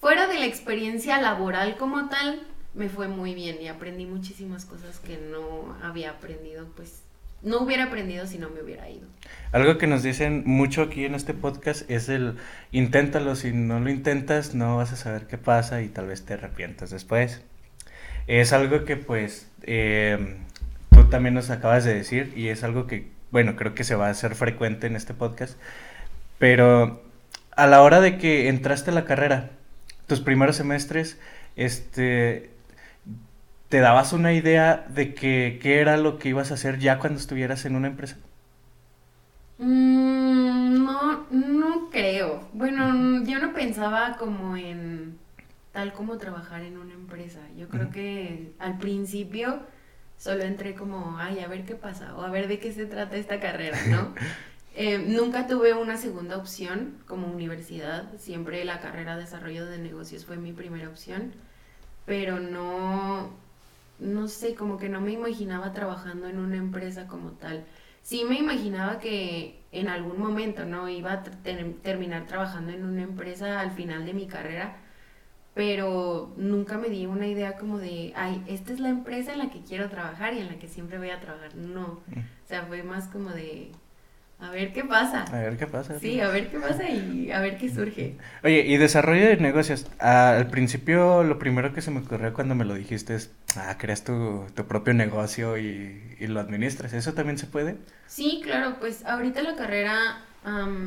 fuera 0.00 0.26
de 0.26 0.38
la 0.38 0.46
experiencia 0.46 1.20
laboral 1.20 1.76
como 1.76 2.08
tal, 2.08 2.46
me 2.74 2.88
fue 2.88 3.08
muy 3.08 3.34
bien 3.34 3.60
y 3.60 3.68
aprendí 3.68 4.06
muchísimas 4.06 4.64
cosas 4.64 4.98
que 4.98 5.18
no 5.18 5.76
había 5.82 6.10
aprendido, 6.10 6.66
pues 6.74 7.02
no 7.42 7.60
hubiera 7.60 7.84
aprendido 7.84 8.26
si 8.26 8.38
no 8.38 8.50
me 8.50 8.62
hubiera 8.62 8.88
ido. 8.88 9.06
Algo 9.52 9.76
que 9.76 9.86
nos 9.86 10.02
dicen 10.02 10.42
mucho 10.46 10.82
aquí 10.82 11.04
en 11.04 11.14
este 11.14 11.34
podcast 11.34 11.88
es 11.90 12.08
el 12.08 12.36
inténtalo, 12.70 13.36
si 13.36 13.52
no 13.52 13.80
lo 13.80 13.90
intentas 13.90 14.54
no 14.54 14.78
vas 14.78 14.92
a 14.92 14.96
saber 14.96 15.26
qué 15.26 15.38
pasa 15.38 15.82
y 15.82 15.88
tal 15.88 16.06
vez 16.06 16.24
te 16.24 16.34
arrepientas 16.34 16.90
después. 16.90 17.42
Es 18.26 18.52
algo 18.52 18.84
que 18.84 18.96
pues 18.96 19.48
eh, 19.62 20.36
tú 20.90 21.04
también 21.04 21.34
nos 21.34 21.50
acabas 21.50 21.84
de 21.84 21.94
decir 21.94 22.32
y 22.36 22.48
es 22.48 22.64
algo 22.64 22.86
que, 22.86 23.08
bueno, 23.30 23.56
creo 23.56 23.74
que 23.74 23.84
se 23.84 23.94
va 23.94 24.06
a 24.06 24.10
hacer 24.10 24.34
frecuente 24.34 24.86
en 24.86 24.96
este 24.96 25.12
podcast, 25.12 25.58
pero 26.38 27.02
a 27.54 27.66
la 27.66 27.82
hora 27.82 28.00
de 28.00 28.18
que 28.18 28.48
entraste 28.48 28.90
a 28.90 28.94
la 28.94 29.04
carrera, 29.04 29.50
tus 30.06 30.20
primeros 30.20 30.56
semestres, 30.56 31.18
este, 31.56 32.50
¿te 33.72 33.80
dabas 33.80 34.12
una 34.12 34.34
idea 34.34 34.84
de 34.90 35.14
que, 35.14 35.58
qué 35.62 35.80
era 35.80 35.96
lo 35.96 36.18
que 36.18 36.28
ibas 36.28 36.50
a 36.50 36.54
hacer 36.54 36.78
ya 36.78 36.98
cuando 36.98 37.18
estuvieras 37.18 37.64
en 37.64 37.74
una 37.74 37.86
empresa? 37.86 38.18
Mm, 39.56 40.84
no, 40.84 41.26
no 41.30 41.88
creo. 41.90 42.50
Bueno, 42.52 43.24
yo 43.24 43.38
no 43.38 43.54
pensaba 43.54 44.18
como 44.18 44.58
en 44.58 45.16
tal 45.72 45.94
como 45.94 46.18
trabajar 46.18 46.60
en 46.60 46.76
una 46.76 46.92
empresa. 46.92 47.40
Yo 47.56 47.66
creo 47.68 47.90
que 47.90 48.52
al 48.58 48.76
principio 48.76 49.60
solo 50.18 50.42
entré 50.42 50.74
como, 50.74 51.16
ay, 51.16 51.40
a 51.40 51.48
ver 51.48 51.64
qué 51.64 51.74
pasa, 51.74 52.14
o 52.14 52.20
a 52.20 52.28
ver 52.28 52.48
de 52.48 52.58
qué 52.58 52.74
se 52.74 52.84
trata 52.84 53.16
esta 53.16 53.40
carrera, 53.40 53.78
¿no? 53.88 54.14
Eh, 54.74 54.96
nunca 54.96 55.46
tuve 55.46 55.74
una 55.74 55.98
segunda 55.98 56.38
opción 56.38 56.96
como 57.06 57.26
universidad, 57.26 58.04
siempre 58.16 58.64
la 58.64 58.80
carrera 58.80 59.16
de 59.16 59.24
desarrollo 59.24 59.66
de 59.66 59.76
negocios 59.76 60.24
fue 60.24 60.38
mi 60.38 60.54
primera 60.54 60.88
opción, 60.88 61.34
pero 62.06 62.40
no, 62.40 63.36
no 63.98 64.28
sé, 64.28 64.54
como 64.54 64.78
que 64.78 64.88
no 64.88 65.00
me 65.00 65.12
imaginaba 65.12 65.72
trabajando 65.72 66.26
en 66.28 66.38
una 66.38 66.56
empresa 66.56 67.06
como 67.06 67.32
tal. 67.32 67.64
Sí 68.02 68.24
me 68.28 68.38
imaginaba 68.38 68.98
que 68.98 69.60
en 69.70 69.88
algún 69.88 70.18
momento 70.18 70.64
no 70.64 70.88
iba 70.88 71.12
a 71.12 71.22
terminar 71.22 72.26
trabajando 72.26 72.72
en 72.72 72.84
una 72.84 73.02
empresa 73.02 73.60
al 73.60 73.70
final 73.70 74.04
de 74.04 74.14
mi 74.14 74.26
carrera, 74.26 74.76
pero 75.54 76.32
nunca 76.36 76.78
me 76.78 76.88
di 76.88 77.06
una 77.06 77.26
idea 77.26 77.56
como 77.56 77.78
de, 77.78 78.12
ay, 78.16 78.42
esta 78.48 78.72
es 78.72 78.80
la 78.80 78.88
empresa 78.88 79.32
en 79.32 79.38
la 79.38 79.50
que 79.50 79.60
quiero 79.60 79.88
trabajar 79.88 80.34
y 80.34 80.40
en 80.40 80.48
la 80.48 80.56
que 80.56 80.66
siempre 80.66 80.98
voy 80.98 81.10
a 81.10 81.20
trabajar. 81.20 81.54
No, 81.54 82.00
mm. 82.06 82.18
o 82.18 82.48
sea, 82.48 82.64
fue 82.64 82.82
más 82.82 83.06
como 83.08 83.30
de, 83.30 83.70
a 84.42 84.50
ver 84.50 84.72
qué 84.72 84.82
pasa. 84.82 85.24
A 85.32 85.38
ver 85.38 85.56
qué 85.56 85.68
pasa. 85.68 86.00
Sí, 86.00 86.18
a 86.18 86.28
ver 86.28 86.50
qué 86.50 86.58
pasa 86.58 86.90
y 86.90 87.30
a 87.30 87.38
ver 87.38 87.58
qué 87.58 87.70
surge. 87.70 88.16
Oye, 88.42 88.66
y 88.66 88.76
desarrollo 88.76 89.24
de 89.24 89.36
negocios. 89.36 89.86
Al 90.00 90.48
principio, 90.48 91.22
lo 91.22 91.38
primero 91.38 91.72
que 91.72 91.80
se 91.80 91.92
me 91.92 92.00
ocurrió 92.00 92.34
cuando 92.34 92.56
me 92.56 92.64
lo 92.64 92.74
dijiste 92.74 93.14
es, 93.14 93.30
ah, 93.56 93.76
creas 93.78 94.04
tu, 94.04 94.46
propio 94.68 94.94
negocio 94.94 95.58
y, 95.58 96.00
lo 96.20 96.40
administras. 96.40 96.92
¿Eso 96.92 97.14
también 97.14 97.38
se 97.38 97.46
puede? 97.46 97.76
Sí, 98.06 98.40
claro, 98.42 98.76
pues 98.78 99.04
ahorita 99.04 99.42
la 99.42 99.56
carrera, 99.56 100.24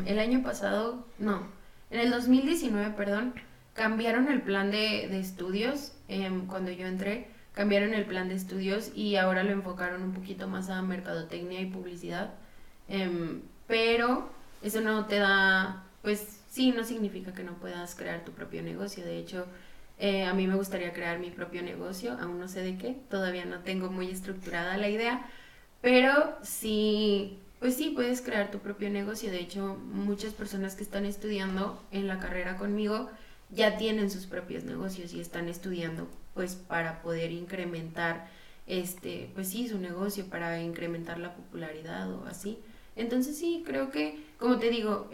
el 0.06 0.20
año 0.20 0.44
pasado, 0.44 1.06
no, 1.20 1.48
en 1.92 2.00
el 2.00 2.12
2019, 2.12 2.92
perdón, 2.92 3.34
cambiaron 3.74 4.30
el 4.30 4.42
plan 4.42 4.72
de, 4.72 5.20
estudios 5.20 5.94
em, 6.08 6.48
cuando 6.48 6.72
yo 6.72 6.88
entré. 6.88 7.28
Cambiaron 7.54 7.94
el 7.94 8.06
plan 8.06 8.28
de 8.28 8.36
estudios 8.36 8.92
y 8.96 9.16
ahora 9.16 9.44
lo 9.44 9.52
enfocaron 9.52 10.04
un 10.04 10.14
poquito 10.14 10.48
más 10.48 10.70
a 10.70 10.82
mercadotecnia 10.82 11.62
y 11.62 11.68
publicidad. 11.68 12.34
Em, 12.90 13.42
pero 13.68 14.30
eso 14.62 14.82
no 14.82 15.06
te 15.06 15.20
da, 15.20 15.84
pues 16.02 16.42
sí, 16.50 16.72
no 16.72 16.84
significa 16.84 17.34
que 17.34 17.44
no 17.44 17.54
puedas 17.54 17.96
crear 17.96 18.26
tu 18.26 18.32
propio 18.32 18.62
negocio. 18.62 19.06
De 19.06 19.18
hecho, 19.20 19.46
eh, 19.98 20.24
a 20.26 20.34
mí 20.34 20.48
me 20.48 20.56
gustaría 20.56 20.94
crear 20.94 21.20
mi 21.20 21.30
propio 21.30 21.62
negocio, 21.62 22.18
aún 22.20 22.40
no 22.40 22.48
sé 22.48 22.62
de 22.62 22.78
qué, 22.78 22.98
todavía 23.10 23.46
no 23.46 23.60
tengo 23.60 23.90
muy 23.90 24.10
estructurada 24.10 24.78
la 24.78 24.90
idea, 24.90 25.26
pero 25.82 26.38
sí, 26.44 27.40
pues 27.60 27.76
sí, 27.76 27.92
puedes 27.96 28.22
crear 28.22 28.52
tu 28.52 28.60
propio 28.60 28.90
negocio. 28.90 29.32
De 29.32 29.40
hecho, 29.40 29.78
muchas 29.94 30.34
personas 30.34 30.76
que 30.76 30.84
están 30.84 31.06
estudiando 31.06 31.82
en 31.92 32.08
la 32.08 32.20
carrera 32.20 32.58
conmigo 32.58 33.10
ya 33.52 33.78
tienen 33.78 34.10
sus 34.12 34.26
propios 34.26 34.64
negocios 34.64 35.14
y 35.14 35.22
están 35.22 35.48
estudiando 35.48 36.08
pues 36.34 36.56
para 36.56 37.02
poder 37.02 37.32
incrementar 37.32 38.28
este, 38.68 39.30
pues 39.36 39.50
sí, 39.50 39.68
su 39.70 39.80
negocio, 39.80 40.26
para 40.26 40.62
incrementar 40.62 41.20
la 41.20 41.36
popularidad 41.36 42.12
o 42.12 42.26
así. 42.26 42.60
Entonces 42.96 43.38
sí, 43.38 43.64
creo 43.66 43.92
que, 43.92 44.20
como 44.40 44.58
te 44.58 44.70
digo, 44.70 45.10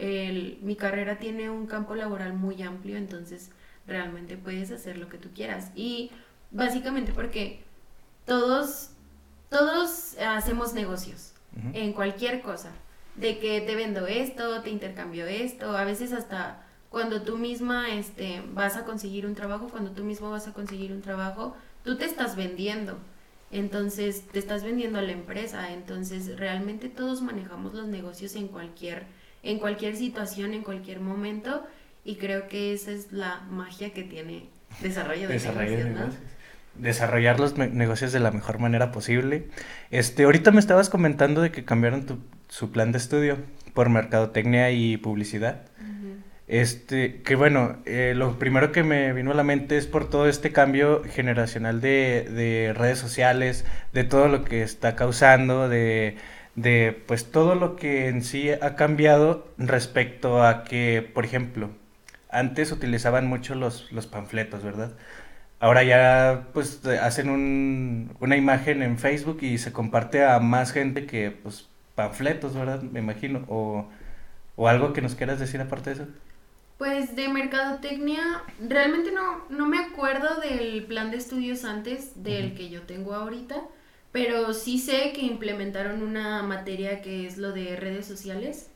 mi 0.61 0.75
carrera 0.75 1.19
tiene 1.19 1.49
un 1.49 1.67
campo 1.67 1.95
laboral 1.95 2.33
muy 2.33 2.61
amplio, 2.61 2.97
entonces 2.97 3.51
realmente 3.87 4.37
puedes 4.37 4.71
hacer 4.71 4.97
lo 4.97 5.09
que 5.09 5.17
tú 5.17 5.29
quieras. 5.33 5.71
Y 5.75 6.11
básicamente 6.51 7.11
porque 7.13 7.63
todos, 8.25 8.91
todos 9.49 10.17
hacemos 10.19 10.73
negocios 10.73 11.33
en 11.73 11.93
cualquier 11.93 12.41
cosa. 12.41 12.71
De 13.15 13.39
que 13.39 13.59
te 13.61 13.75
vendo 13.75 14.07
esto, 14.07 14.61
te 14.61 14.69
intercambio 14.69 15.25
esto, 15.25 15.75
a 15.75 15.83
veces 15.83 16.13
hasta 16.13 16.63
cuando 16.89 17.21
tú 17.21 17.37
misma 17.37 17.89
este, 17.89 18.43
vas 18.53 18.75
a 18.75 18.85
conseguir 18.85 19.25
un 19.25 19.35
trabajo, 19.35 19.69
cuando 19.69 19.91
tú 19.91 20.03
mismo 20.03 20.29
vas 20.29 20.47
a 20.47 20.53
conseguir 20.53 20.91
un 20.91 21.01
trabajo, 21.01 21.55
tú 21.83 21.97
te 21.97 22.05
estás 22.05 22.35
vendiendo. 22.35 22.97
Entonces, 23.49 24.27
te 24.27 24.39
estás 24.39 24.63
vendiendo 24.63 24.99
a 24.99 25.01
la 25.01 25.11
empresa. 25.11 25.71
Entonces, 25.73 26.37
realmente 26.37 26.89
todos 26.89 27.21
manejamos 27.21 27.73
los 27.73 27.87
negocios 27.87 28.35
en 28.35 28.47
cualquier, 28.47 29.05
en 29.43 29.59
cualquier 29.59 29.95
situación, 29.95 30.53
en 30.53 30.63
cualquier 30.63 30.99
momento. 30.99 31.65
Y 32.03 32.15
creo 32.15 32.47
que 32.47 32.73
esa 32.73 32.91
es 32.91 33.11
la 33.11 33.41
magia 33.49 33.93
que 33.93 34.03
tiene 34.03 34.49
desarrollo 34.81 35.27
de 35.27 35.37
negocios, 35.37 35.89
¿no? 35.89 36.31
Desarrollar 36.75 37.39
los 37.39 37.57
negocios 37.57 38.11
de 38.11 38.19
la 38.19 38.31
mejor 38.31 38.59
manera 38.59 38.91
posible. 38.91 39.47
Este, 39.91 40.23
ahorita 40.23 40.51
me 40.51 40.59
estabas 40.59 40.89
comentando 40.89 41.41
de 41.41 41.51
que 41.51 41.65
cambiaron 41.65 42.05
tu, 42.05 42.19
su 42.47 42.71
plan 42.71 42.91
de 42.91 42.97
estudio 42.97 43.37
por 43.73 43.89
mercadotecnia 43.89 44.71
y 44.71 44.97
publicidad. 44.97 45.61
Este, 46.47 47.21
que 47.21 47.35
bueno, 47.35 47.77
eh, 47.85 48.11
lo 48.13 48.37
primero 48.37 48.73
que 48.73 48.83
me 48.83 49.13
vino 49.13 49.31
a 49.31 49.33
la 49.33 49.43
mente 49.43 49.77
es 49.77 49.87
por 49.87 50.09
todo 50.09 50.27
este 50.27 50.51
cambio 50.51 51.01
generacional 51.05 51.79
de, 51.79 52.27
de 52.29 52.73
redes 52.73 52.99
sociales, 52.99 53.63
de 53.93 54.03
todo 54.03 54.27
lo 54.27 54.43
que 54.43 54.61
está 54.61 54.97
causando, 54.97 55.69
de, 55.69 56.17
de 56.55 57.03
pues 57.05 57.31
todo 57.31 57.55
lo 57.55 57.77
que 57.77 58.09
en 58.09 58.21
sí 58.21 58.49
ha 58.49 58.75
cambiado 58.75 59.47
respecto 59.57 60.43
a 60.43 60.65
que, 60.65 61.09
por 61.13 61.23
ejemplo, 61.23 61.69
antes 62.31 62.71
utilizaban 62.71 63.27
mucho 63.27 63.55
los, 63.55 63.91
los 63.91 64.07
panfletos, 64.07 64.63
¿verdad? 64.63 64.93
Ahora 65.59 65.83
ya 65.83 66.49
pues 66.53 66.85
hacen 66.87 67.29
un, 67.29 68.15
una 68.19 68.37
imagen 68.37 68.83
en 68.83 68.99
Facebook 68.99 69.39
y 69.43 69.57
se 69.59 69.73
comparte 69.73 70.25
a 70.25 70.39
más 70.39 70.71
gente 70.73 71.05
que 71.07 71.31
pues 71.31 71.69
panfletos, 71.95 72.55
¿verdad? 72.55 72.81
Me 72.83 72.99
imagino. 73.01 73.45
O, 73.49 73.87
o 74.57 74.67
algo 74.69 74.93
que 74.93 75.01
nos 75.01 75.15
quieras 75.15 75.39
decir 75.39 75.61
aparte 75.61 75.91
de 75.91 75.95
eso. 76.03 76.07
Pues 76.77 77.15
de 77.15 77.29
mercadotecnia, 77.29 78.43
realmente 78.59 79.11
no, 79.11 79.45
no 79.49 79.67
me 79.67 79.77
acuerdo 79.79 80.39
del 80.41 80.85
plan 80.87 81.11
de 81.11 81.17
estudios 81.17 81.63
antes 81.63 82.23
del 82.23 82.55
que 82.55 82.69
yo 82.69 82.83
tengo 82.83 83.13
ahorita, 83.13 83.61
pero 84.11 84.53
sí 84.55 84.79
sé 84.79 85.13
que 85.13 85.21
implementaron 85.21 86.01
una 86.01 86.41
materia 86.41 87.01
que 87.03 87.27
es 87.27 87.37
lo 87.37 87.51
de 87.51 87.75
redes 87.75 88.07
sociales. 88.07 88.70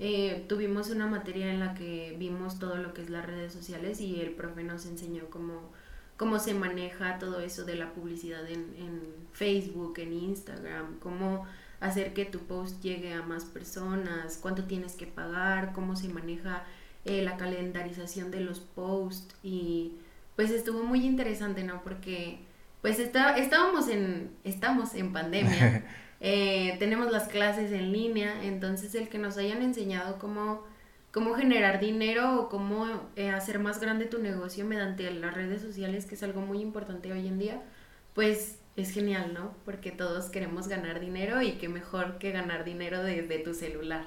Eh, 0.00 0.44
tuvimos 0.48 0.90
una 0.90 1.06
materia 1.06 1.52
en 1.52 1.60
la 1.60 1.74
que 1.74 2.16
vimos 2.18 2.58
todo 2.58 2.76
lo 2.76 2.92
que 2.92 3.02
es 3.02 3.10
las 3.10 3.24
redes 3.24 3.52
sociales 3.52 4.00
y 4.00 4.20
el 4.20 4.30
profe 4.30 4.64
nos 4.64 4.84
enseñó 4.86 5.30
cómo, 5.30 5.70
cómo 6.16 6.38
se 6.38 6.54
maneja 6.54 7.18
todo 7.18 7.40
eso 7.40 7.64
de 7.64 7.76
la 7.76 7.92
publicidad 7.92 8.46
en, 8.48 8.74
en 8.78 9.00
Facebook, 9.32 9.98
en 9.98 10.12
Instagram, 10.12 10.98
cómo 10.98 11.46
hacer 11.80 12.12
que 12.12 12.24
tu 12.24 12.40
post 12.40 12.82
llegue 12.82 13.14
a 13.14 13.22
más 13.22 13.44
personas, 13.44 14.38
cuánto 14.40 14.64
tienes 14.64 14.94
que 14.94 15.06
pagar, 15.06 15.72
cómo 15.72 15.96
se 15.96 16.08
maneja 16.08 16.64
eh, 17.06 17.22
la 17.22 17.36
calendarización 17.38 18.30
de 18.30 18.40
los 18.40 18.60
posts 18.60 19.34
y 19.42 19.92
pues 20.36 20.50
estuvo 20.50 20.82
muy 20.84 21.06
interesante, 21.06 21.64
¿no? 21.64 21.82
Porque 21.82 22.40
pues 22.82 22.98
está, 22.98 23.36
estábamos 23.38 23.88
en, 23.88 24.30
estamos 24.44 24.94
en 24.94 25.12
pandemia, 25.12 25.84
eh, 26.20 26.76
tenemos 26.78 27.10
las 27.10 27.28
clases 27.28 27.72
en 27.72 27.92
línea, 27.92 28.44
entonces 28.44 28.94
el 28.94 29.08
que 29.08 29.18
nos 29.18 29.38
hayan 29.38 29.62
enseñado 29.62 30.18
cómo, 30.18 30.64
cómo 31.12 31.34
generar 31.34 31.80
dinero 31.80 32.40
o 32.40 32.48
cómo 32.50 33.08
eh, 33.16 33.30
hacer 33.30 33.58
más 33.58 33.80
grande 33.80 34.04
tu 34.04 34.18
negocio 34.18 34.66
mediante 34.66 35.10
las 35.10 35.34
redes 35.34 35.62
sociales, 35.62 36.04
que 36.04 36.14
es 36.14 36.22
algo 36.22 36.42
muy 36.42 36.60
importante 36.60 37.10
hoy 37.10 37.26
en 37.26 37.38
día, 37.38 37.62
pues 38.14 38.58
es 38.76 38.92
genial, 38.92 39.32
¿no? 39.32 39.54
Porque 39.64 39.92
todos 39.92 40.28
queremos 40.30 40.68
ganar 40.68 41.00
dinero 41.00 41.40
y 41.40 41.52
qué 41.52 41.68
mejor 41.68 42.18
que 42.18 42.32
ganar 42.32 42.64
dinero 42.64 43.02
desde 43.02 43.38
tu 43.38 43.54
celular. 43.54 44.04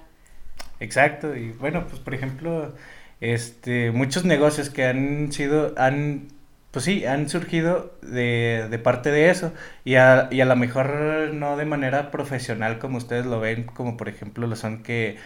Exacto, 0.80 1.36
y 1.36 1.52
bueno, 1.52 1.88
pues 1.88 1.99
por 1.99 2.13
ejemplo, 2.13 2.73
este, 3.21 3.91
muchos 3.91 4.23
negocios 4.23 4.69
que 4.69 4.86
han 4.86 5.32
sido, 5.32 5.73
han, 5.78 6.28
pues 6.74 6.86
sí, 6.86 7.06
han 7.06 7.30
surgido 7.30 7.94
de, 8.04 8.68
de 8.70 8.80
parte 8.80 9.12
de 9.12 9.30
eso, 9.32 9.54
y 9.86 9.96
a, 9.96 10.30
y 10.32 10.42
a 10.42 10.46
lo 10.46 10.58
mejor 10.58 11.32
no 11.34 11.58
de 11.58 11.66
manera 11.66 12.12
profesional 12.12 12.80
como 12.80 12.98
ustedes 13.00 13.26
lo 13.28 13.40
ven, 13.40 13.66
como 13.66 13.98
por 13.98 14.10
ejemplo 14.10 14.48
lo 14.48 14.58
son 14.58 14.84
que 14.84 15.18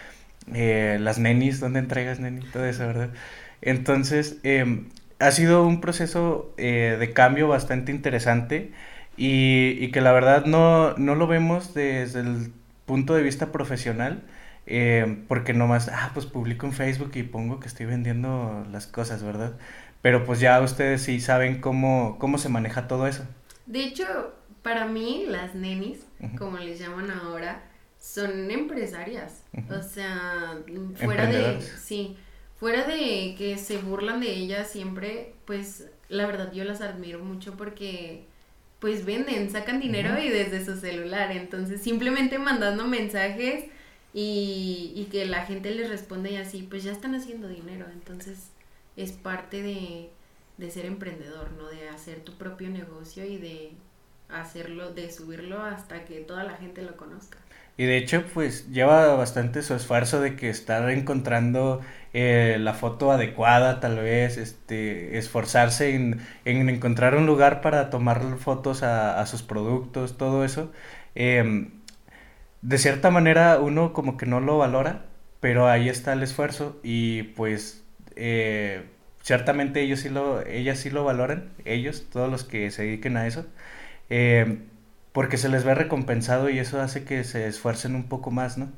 eh, 0.54 0.98
las 1.00 1.18
nenis, 1.18 1.60
¿dónde 1.60 1.80
entregas 1.80 2.20
neni? 2.20 2.42
Todo 2.46 2.64
eso, 2.66 2.86
¿verdad? 2.86 3.10
Entonces, 3.62 4.38
em, 4.42 4.88
ha 5.18 5.30
sido 5.32 5.66
un 5.66 5.80
proceso 5.80 6.54
eh, 6.58 6.96
de 6.98 7.12
cambio 7.12 7.48
bastante 7.48 7.92
interesante 7.92 8.72
y, 9.16 9.76
y 9.80 9.90
que 9.90 10.00
la 10.00 10.12
verdad 10.12 10.44
no, 10.46 10.94
no 10.96 11.14
lo 11.14 11.26
vemos 11.26 11.74
desde 11.74 12.20
el 12.20 12.52
punto 12.86 13.14
de 13.14 13.22
vista 13.22 13.52
profesional, 13.52 14.22
eh, 14.66 15.24
porque 15.28 15.54
nomás, 15.54 15.88
ah, 15.88 16.10
pues 16.14 16.26
publico 16.26 16.66
en 16.66 16.72
Facebook 16.72 17.10
y 17.14 17.22
pongo 17.24 17.58
que 17.60 17.68
estoy 17.68 17.86
vendiendo 17.86 18.64
las 18.70 18.86
cosas, 18.86 19.22
¿verdad? 19.22 19.54
Pero 20.02 20.24
pues 20.24 20.40
ya 20.40 20.60
ustedes 20.60 21.02
sí 21.02 21.20
saben 21.20 21.60
cómo, 21.60 22.16
cómo 22.18 22.38
se 22.38 22.48
maneja 22.48 22.86
todo 22.86 23.06
eso. 23.06 23.24
De 23.66 23.84
hecho, 23.84 24.32
para 24.62 24.86
mí, 24.86 25.24
las 25.28 25.54
nenis, 25.54 26.06
como 26.36 26.58
les 26.58 26.78
llaman 26.78 27.10
ahora, 27.10 27.64
son 27.98 28.50
empresarias. 28.50 29.42
O 29.70 29.82
sea, 29.82 30.58
fuera 30.96 31.26
de. 31.26 31.60
Sí, 31.60 32.16
fuera 32.56 32.84
de 32.86 33.34
que 33.36 33.56
se 33.58 33.78
burlan 33.78 34.20
de 34.20 34.30
ellas 34.30 34.70
siempre, 34.70 35.34
pues 35.44 35.90
la 36.08 36.26
verdad 36.26 36.52
yo 36.52 36.64
las 36.64 36.80
admiro 36.80 37.18
mucho 37.18 37.56
porque 37.56 38.24
pues 38.78 39.04
venden, 39.04 39.50
sacan 39.50 39.80
dinero 39.80 40.18
y 40.20 40.28
desde 40.28 40.64
su 40.64 40.76
celular. 40.76 41.32
Entonces, 41.32 41.82
simplemente 41.82 42.38
mandando 42.38 42.86
mensajes 42.86 43.64
y, 44.14 44.92
y 44.94 45.08
que 45.10 45.26
la 45.26 45.44
gente 45.44 45.72
les 45.72 45.90
responde 45.90 46.30
y 46.30 46.36
así, 46.36 46.62
pues 46.62 46.84
ya 46.84 46.92
están 46.92 47.14
haciendo 47.16 47.48
dinero. 47.48 47.86
Entonces 47.92 48.50
es 48.98 49.12
parte 49.12 49.62
de, 49.62 50.10
de 50.58 50.70
ser 50.70 50.86
emprendedor, 50.86 51.52
¿no? 51.52 51.68
De 51.68 51.88
hacer 51.88 52.20
tu 52.20 52.34
propio 52.36 52.68
negocio 52.70 53.24
y 53.24 53.38
de 53.38 53.72
hacerlo, 54.28 54.92
de 54.92 55.10
subirlo 55.10 55.62
hasta 55.62 56.04
que 56.04 56.20
toda 56.20 56.44
la 56.44 56.56
gente 56.56 56.82
lo 56.82 56.96
conozca. 56.96 57.38
Y 57.76 57.84
de 57.86 57.96
hecho, 57.96 58.24
pues 58.34 58.70
lleva 58.70 59.14
bastante 59.14 59.62
su 59.62 59.74
esfuerzo 59.74 60.20
de 60.20 60.34
que 60.36 60.50
estar 60.50 60.90
encontrando 60.90 61.80
eh, 62.12 62.56
la 62.58 62.74
foto 62.74 63.12
adecuada, 63.12 63.78
tal 63.80 63.96
vez, 63.98 64.36
este, 64.36 65.16
esforzarse 65.16 65.94
en, 65.94 66.20
en 66.44 66.68
encontrar 66.68 67.14
un 67.14 67.26
lugar 67.26 67.60
para 67.60 67.88
tomar 67.90 68.36
fotos 68.38 68.82
a, 68.82 69.20
a 69.20 69.26
sus 69.26 69.42
productos, 69.42 70.18
todo 70.18 70.44
eso. 70.44 70.72
Eh, 71.14 71.70
de 72.62 72.78
cierta 72.78 73.10
manera 73.10 73.58
uno 73.60 73.92
como 73.92 74.16
que 74.16 74.26
no 74.26 74.40
lo 74.40 74.58
valora, 74.58 75.06
pero 75.40 75.68
ahí 75.68 75.88
está 75.88 76.12
el 76.12 76.22
esfuerzo 76.22 76.78
y 76.82 77.22
pues 77.22 77.84
eh, 78.18 78.84
ciertamente 79.22 79.82
ellos 79.82 80.00
sí 80.00 80.10
lo, 80.10 80.42
ellas 80.46 80.78
sí 80.80 80.90
lo 80.90 81.04
valoran, 81.04 81.50
ellos, 81.64 82.06
todos 82.10 82.30
los 82.30 82.44
que 82.44 82.70
se 82.70 82.82
dediquen 82.84 83.16
a 83.16 83.26
eso, 83.26 83.46
eh, 84.10 84.60
porque 85.12 85.38
se 85.38 85.48
les 85.50 85.64
ve 85.64 85.74
recompensado 85.74 86.50
y 86.50 86.58
eso 86.58 86.80
hace 86.80 87.04
que 87.04 87.24
se 87.24 87.46
esfuercen 87.48 87.94
un 87.96 88.08
poco 88.08 88.30
más, 88.32 88.58
¿no? 88.58 88.72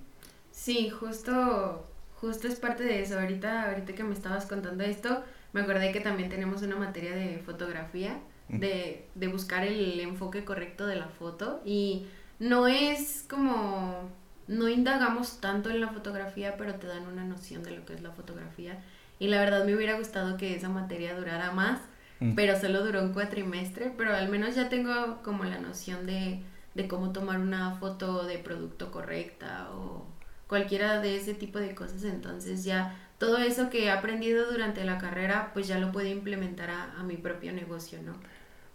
Sí, 0.50 0.90
justo, 0.90 1.86
justo 2.14 2.48
es 2.48 2.56
parte 2.56 2.84
de 2.84 3.02
eso. 3.02 3.18
Ahorita, 3.18 3.68
ahorita 3.70 3.94
que 3.94 4.04
me 4.04 4.14
estabas 4.14 4.46
contando 4.46 4.84
esto, 4.84 5.24
me 5.52 5.60
acordé 5.62 5.92
que 5.92 6.00
también 6.00 6.28
tenemos 6.28 6.62
una 6.62 6.76
materia 6.76 7.14
de 7.14 7.38
fotografía, 7.38 8.20
de, 8.48 9.08
de 9.14 9.28
buscar 9.28 9.64
el 9.64 10.00
enfoque 10.00 10.44
correcto 10.44 10.86
de 10.86 10.96
la 10.96 11.08
foto 11.08 11.62
y 11.64 12.06
no 12.40 12.66
es 12.66 13.24
como, 13.28 14.10
no 14.48 14.68
indagamos 14.68 15.40
tanto 15.40 15.70
en 15.70 15.80
la 15.80 15.88
fotografía, 15.88 16.56
pero 16.56 16.74
te 16.76 16.86
dan 16.86 17.06
una 17.06 17.24
noción 17.24 17.62
de 17.62 17.70
lo 17.72 17.84
que 17.86 17.94
es 17.94 18.02
la 18.02 18.10
fotografía. 18.12 18.82
Y 19.20 19.28
la 19.28 19.38
verdad 19.38 19.64
me 19.64 19.76
hubiera 19.76 19.94
gustado 19.96 20.36
que 20.36 20.56
esa 20.56 20.68
materia 20.68 21.14
durara 21.14 21.52
más, 21.52 21.78
mm. 22.18 22.34
pero 22.34 22.58
solo 22.58 22.84
duró 22.84 23.02
un 23.02 23.12
cuatrimestre, 23.12 23.92
pero 23.96 24.16
al 24.16 24.28
menos 24.28 24.56
ya 24.56 24.68
tengo 24.68 25.22
como 25.22 25.44
la 25.44 25.60
noción 25.60 26.06
de, 26.06 26.40
de 26.74 26.88
cómo 26.88 27.12
tomar 27.12 27.38
una 27.38 27.76
foto 27.76 28.26
de 28.26 28.38
producto 28.38 28.90
correcta 28.90 29.68
o 29.72 30.06
cualquiera 30.48 31.00
de 31.00 31.16
ese 31.16 31.34
tipo 31.34 31.60
de 31.60 31.76
cosas. 31.76 32.02
Entonces 32.02 32.64
ya 32.64 32.96
todo 33.18 33.38
eso 33.38 33.70
que 33.70 33.84
he 33.84 33.90
aprendido 33.90 34.50
durante 34.50 34.84
la 34.84 34.98
carrera, 34.98 35.50
pues 35.52 35.68
ya 35.68 35.78
lo 35.78 35.92
puedo 35.92 36.08
implementar 36.08 36.70
a, 36.70 36.98
a 36.98 37.04
mi 37.04 37.16
propio 37.16 37.52
negocio, 37.52 38.00
¿no? 38.02 38.14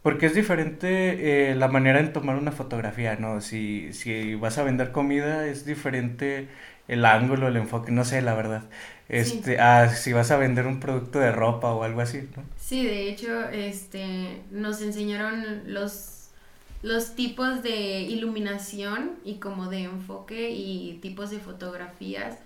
Porque 0.06 0.28
es 0.28 0.36
diferente 0.36 1.50
eh, 1.50 1.56
la 1.56 1.68
manera 1.68 2.00
en 2.00 2.14
tomar 2.14 2.36
una 2.36 2.52
fotografía, 2.52 3.16
¿no? 3.16 3.42
Si, 3.42 3.92
si 3.92 4.36
vas 4.36 4.60
a 4.60 4.64
vender 4.64 4.92
comida, 4.92 5.48
es 5.48 5.66
diferente 5.66 6.48
el 6.88 7.06
ángulo, 7.06 7.48
el 7.48 7.58
enfoque, 7.58 7.92
no 7.92 8.06
sé, 8.06 8.22
la 8.22 8.34
verdad. 8.36 8.64
Este, 9.08 9.60
a 9.60 9.90
si 9.90 10.14
vas 10.14 10.32
a 10.32 10.38
vender 10.38 10.68
un 10.68 10.80
producto 10.80 11.20
de 11.20 11.32
ropa 11.32 11.74
o 11.74 11.84
algo 11.84 12.02
así, 12.02 12.28
¿no? 12.36 12.44
Sí, 12.58 12.86
de 12.86 13.10
hecho, 13.10 13.48
este, 13.50 14.44
nos 14.52 14.82
enseñaron 14.82 15.72
los, 15.72 16.30
los 16.82 17.16
tipos 17.16 17.62
de 17.62 18.02
iluminación 18.02 19.12
y 19.24 19.36
como 19.36 19.70
de 19.70 19.84
enfoque 19.84 20.52
y 20.52 21.00
tipos 21.02 21.30
de 21.30 21.40
fotografías 21.40 22.38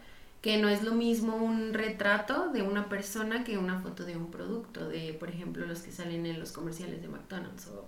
que 0.42 0.58
no 0.58 0.70
es 0.70 0.84
lo 0.84 0.94
mismo 0.94 1.36
un 1.36 1.74
retrato 1.74 2.52
de 2.52 2.62
una 2.62 2.88
persona 2.88 3.44
que 3.44 3.58
una 3.58 3.80
foto 3.80 4.06
de 4.06 4.16
un 4.16 4.32
producto, 4.32 4.88
de 4.88 5.14
por 5.14 5.30
ejemplo 5.30 5.66
los 5.66 5.82
que 5.82 5.92
salen 5.92 6.26
en 6.26 6.40
los 6.40 6.52
comerciales 6.54 7.02
de 7.02 7.10
McDonald's 7.10 7.68
o 7.68 7.88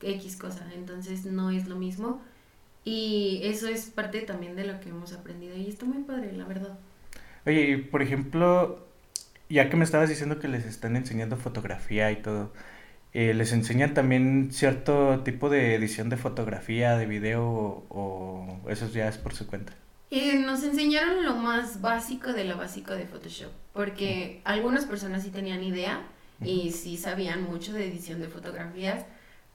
X 0.00 0.36
cosa, 0.36 0.68
entonces 0.74 1.24
no 1.24 1.50
es 1.50 1.68
lo 1.68 1.76
mismo 1.76 2.20
y 2.84 3.40
eso 3.44 3.68
es 3.68 3.86
parte 3.86 4.20
también 4.22 4.56
de 4.56 4.64
lo 4.64 4.80
que 4.80 4.88
hemos 4.88 5.12
aprendido 5.12 5.56
y 5.56 5.68
está 5.68 5.84
muy 5.84 6.02
padre, 6.02 6.32
la 6.32 6.44
verdad. 6.44 6.78
Oye, 7.46 7.78
por 7.78 8.02
ejemplo, 8.02 8.86
ya 9.48 9.68
que 9.68 9.76
me 9.76 9.84
estabas 9.84 10.08
diciendo 10.08 10.38
que 10.38 10.48
les 10.48 10.64
están 10.64 10.96
enseñando 10.96 11.36
fotografía 11.36 12.10
y 12.10 12.16
todo, 12.16 12.52
eh, 13.12 13.34
¿les 13.34 13.52
enseñan 13.52 13.94
también 13.94 14.50
cierto 14.52 15.20
tipo 15.22 15.50
de 15.50 15.74
edición 15.74 16.08
de 16.08 16.16
fotografía, 16.16 16.96
de 16.96 17.06
video 17.06 17.84
o, 17.88 18.60
eso 18.68 18.88
ya 18.88 19.08
es 19.08 19.18
por 19.18 19.34
su 19.34 19.46
cuenta? 19.46 19.74
Eh, 20.10 20.38
nos 20.38 20.62
enseñaron 20.62 21.24
lo 21.24 21.36
más 21.36 21.80
básico 21.80 22.32
de 22.32 22.44
lo 22.44 22.56
básico 22.56 22.94
de 22.94 23.06
Photoshop, 23.06 23.50
porque 23.72 24.40
algunas 24.44 24.86
personas 24.86 25.22
sí 25.22 25.30
tenían 25.30 25.62
idea 25.62 26.02
y 26.42 26.72
sí 26.72 26.96
sabían 26.96 27.44
mucho 27.44 27.72
de 27.72 27.86
edición 27.86 28.20
de 28.20 28.28
fotografías, 28.28 29.04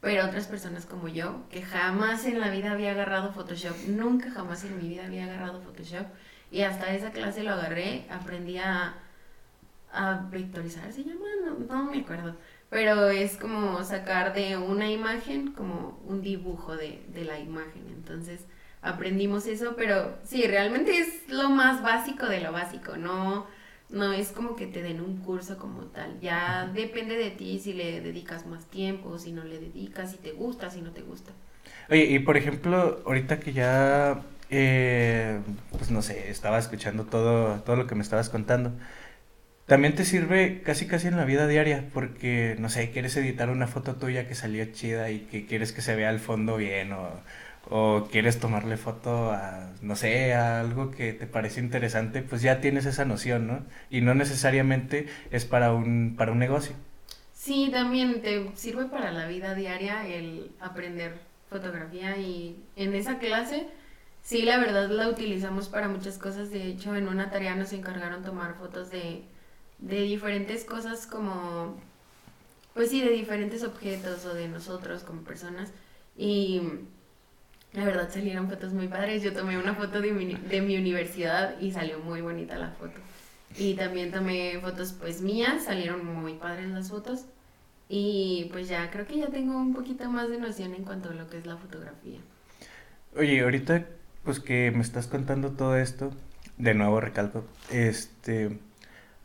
pero 0.02 0.26
otras 0.26 0.48
personas 0.48 0.86
como 0.86 1.08
yo, 1.08 1.42
que 1.50 1.62
jamás 1.62 2.26
en 2.26 2.40
la 2.40 2.50
vida 2.50 2.72
había 2.72 2.92
agarrado 2.92 3.34
Photoshop, 3.34 3.76
nunca 3.88 4.32
jamás 4.32 4.64
en 4.64 4.78
mi 4.78 4.90
vida 4.90 5.06
había 5.06 5.26
agarrado 5.26 5.62
Photoshop, 5.62 6.06
y 6.52 6.62
hasta 6.62 6.94
esa 6.94 7.12
clase 7.12 7.44
lo 7.44 7.52
agarré, 7.54 8.06
aprendí 8.10 8.58
a, 8.58 8.96
a 9.92 10.28
vectorizar, 10.30 10.92
se 10.94 11.04
llama, 11.04 11.26
no, 11.68 11.86
me 11.86 12.02
acuerdo, 12.02 12.36
pero 12.70 13.10
es 13.10 13.38
como 13.38 13.84
sacar 13.84 14.34
de 14.34 14.58
una 14.58 14.90
imagen 14.90 15.52
como 15.52 16.00
un 16.06 16.22
dibujo 16.22 16.76
de, 16.76 17.04
de 17.10 17.26
la 17.26 17.40
imagen, 17.40 17.88
entonces 17.90 18.46
aprendimos 18.82 19.48
eso, 19.48 19.76
pero 19.76 20.18
sí, 20.24 20.46
realmente 20.48 20.98
es 21.00 21.28
lo 21.30 21.50
más 21.50 21.82
básico 21.82 22.28
de 22.28 22.42
lo 22.42 22.52
básico, 22.52 22.98
no 22.98 23.48
no 23.89 24.12
es 24.13 24.30
como 24.30 24.56
que 24.56 24.67
te 24.67 24.82
den 24.82 25.02
un 25.02 25.17
curso 25.17 25.58
como 25.58 25.84
tal. 25.84 26.19
Ya 26.21 26.69
depende 26.73 27.15
de 27.15 27.32
ti 27.32 27.60
si 27.60 27.73
le 27.73 28.02
dedicas 28.02 28.45
más 28.45 28.65
tiempo, 28.65 29.17
si 29.17 29.32
no 29.32 29.43
le 29.43 29.60
dedicas, 29.60 30.12
si 30.12 30.17
te 30.17 30.32
gusta, 30.32 30.69
si 30.69 30.82
no 30.82 30.91
te 30.91 31.02
gusta. 31.02 31.32
Oye, 31.89 32.06
y 32.06 32.19
por 32.19 32.38
ejemplo, 32.38 33.02
ahorita 33.06 33.39
que 33.39 33.54
ya, 33.54 34.21
eh, 34.50 35.39
pues 35.71 35.89
no 35.91 36.02
sé, 36.02 36.30
estaba 36.30 36.60
escuchando 36.60 37.06
todo, 37.06 37.62
todo 37.62 37.76
lo 37.76 37.88
que 37.88 37.95
me 37.95 38.02
estabas 38.04 38.30
contando. 38.30 38.73
También 39.65 39.95
te 39.95 40.06
sirve 40.06 40.62
casi 40.63 40.88
casi 40.88 41.08
en 41.08 41.17
la 41.17 41.26
vida 41.26 41.47
diaria, 41.47 41.89
porque, 41.93 42.56
no 42.60 42.69
sé, 42.69 42.89
quieres 42.91 43.17
editar 43.17 43.50
una 43.50 43.67
foto 43.67 43.95
tuya 43.95 44.28
que 44.28 44.36
salió 44.36 44.65
chida 44.71 45.12
y 45.12 45.21
que 45.21 45.45
quieres 45.45 45.73
que 45.73 45.82
se 45.82 45.95
vea 45.95 46.10
el 46.10 46.19
fondo 46.19 46.56
bien 46.58 46.93
o 46.93 47.10
o 47.70 48.08
quieres 48.12 48.40
tomarle 48.40 48.78
foto 48.78 49.32
a, 49.32 49.72
no 49.82 49.96
sé, 49.96 50.34
a 50.34 50.60
algo 50.60 50.92
que 50.92 51.14
te 51.14 51.28
parece 51.28 51.60
interesante, 51.60 52.22
pues 52.22 52.42
ya 52.42 52.62
tienes 52.62 52.86
esa 52.86 53.06
noción, 53.06 53.48
¿no? 53.48 53.66
Y 53.90 54.02
no 54.02 54.14
necesariamente 54.16 55.08
es 55.32 55.46
para 55.46 55.74
un, 55.74 56.16
para 56.18 56.32
un 56.32 56.40
negocio. 56.40 56.76
Sí, 57.34 57.70
también 57.72 58.22
te 58.22 58.52
sirve 58.56 58.86
para 58.86 59.12
la 59.12 59.28
vida 59.28 59.54
diaria 59.54 60.06
el 60.08 60.52
aprender 60.60 61.20
fotografía 61.50 62.18
y 62.18 62.62
en 62.76 62.94
esa 62.96 63.20
clase, 63.20 63.68
sí, 64.22 64.42
la 64.42 64.58
verdad 64.58 64.90
la 64.90 65.08
utilizamos 65.08 65.70
para 65.70 65.88
muchas 65.88 66.18
cosas. 66.18 66.50
De 66.52 66.68
hecho, 66.68 66.96
en 66.96 67.08
una 67.08 67.30
tarea 67.32 67.56
nos 67.56 67.74
encargaron 67.74 68.24
tomar 68.24 68.56
fotos 68.56 68.90
de, 68.92 69.24
de 69.80 70.02
diferentes 70.02 70.66
cosas 70.66 71.08
como, 71.08 71.78
pues 72.74 72.90
sí, 72.90 73.02
de 73.02 73.12
diferentes 73.12 73.64
objetos 73.64 74.26
o 74.26 74.34
de 74.34 74.48
nosotros 74.48 75.04
como 75.04 75.22
personas. 75.22 75.72
Y 76.18 76.62
la 77.78 77.86
verdad 77.86 78.10
salieron 78.12 78.50
fotos 78.50 78.74
muy 78.74 78.88
padres. 78.88 79.22
Yo 79.22 79.34
tomé 79.34 79.56
una 79.56 79.76
foto 79.76 80.02
de 80.02 80.12
mi, 80.12 80.34
de 80.34 80.62
mi 80.62 80.76
universidad 80.78 81.60
y 81.60 81.72
salió 81.72 82.00
muy 82.00 82.22
bonita 82.22 82.58
la 82.58 82.72
foto. 82.72 83.00
Y 83.56 83.76
también 83.76 84.12
tomé 84.12 84.60
fotos 84.60 84.94
pues 85.00 85.22
mías, 85.22 85.66
salieron 85.66 86.04
muy 86.04 86.34
padres 86.34 86.70
las 86.70 86.90
fotos. 86.90 87.26
Y 87.88 88.50
pues 88.52 88.68
ya 88.68 88.90
creo 88.90 89.06
que 89.06 89.20
ya 89.20 89.28
tengo 89.28 89.56
un 89.56 89.76
poquito 89.76 90.10
más 90.10 90.28
de 90.30 90.40
noción 90.40 90.74
en 90.74 90.86
cuanto 90.86 91.10
a 91.10 91.13
lo 91.13 91.30
que 91.30 91.38
es 91.38 91.46
la 91.46 91.56
fotografía. 91.56 92.20
Oye, 93.16 93.42
ahorita 93.42 93.86
pues 94.24 94.40
que 94.40 94.72
me 94.72 94.82
estás 94.82 95.06
contando 95.06 95.52
todo 95.52 95.78
esto, 95.78 96.12
de 96.58 96.74
nuevo 96.74 97.00
recalco, 97.00 97.46
este, 97.72 98.58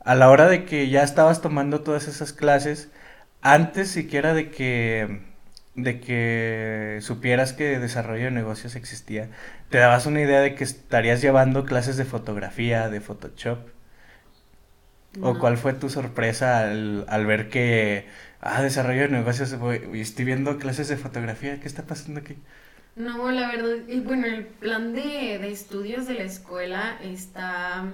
a 0.05 0.15
la 0.15 0.29
hora 0.29 0.47
de 0.47 0.67
que 0.67 0.91
ya 0.91 1.03
estabas 1.03 1.41
tomando 1.41 1.81
todas 1.81 2.07
esas 2.07 2.35
clases, 2.35 2.91
antes 3.41 3.89
siquiera 3.89 4.35
de 4.35 4.51
que 4.51 5.32
de 5.75 6.01
que 6.01 6.99
supieras 7.01 7.53
que 7.53 7.79
desarrollo 7.79 8.27
de 8.27 8.31
negocios 8.31 8.77
existía, 8.77 9.31
te 9.71 9.79
dabas 9.79 10.07
una 10.07 10.21
idea 10.21 10.41
de 10.41 10.55
que 10.55 10.65
estarías 10.65 11.23
llevando 11.23 11.65
clases 11.65 11.97
de 11.97 12.05
fotografía, 12.05 12.89
de 12.89 13.01
Photoshop. 13.01 13.59
¿O 15.21 15.39
cuál 15.39 15.59
fue 15.59 15.75
tu 15.75 15.91
sorpresa 15.91 16.61
al, 16.61 17.05
al, 17.07 17.27
ver 17.27 17.51
que, 17.51 18.07
ah, 18.41 18.63
desarrollo 18.63 19.03
de 19.03 19.09
negocios, 19.09 19.55
y 19.93 20.01
estoy 20.01 20.25
viendo 20.25 20.59
clases 20.59 20.89
de 20.89 20.97
fotografía, 20.97 21.61
¿qué 21.61 21.69
está 21.69 21.83
pasando 21.83 22.21
aquí? 22.21 22.39
No, 22.97 23.31
la 23.31 23.49
verdad, 23.49 23.77
bueno, 24.05 24.27
el 24.27 24.47
plan 24.47 24.95
de, 24.95 25.39
de 25.39 25.51
estudios 25.51 26.07
de 26.07 26.15
la 26.15 26.25
escuela 26.25 26.99
está, 27.03 27.93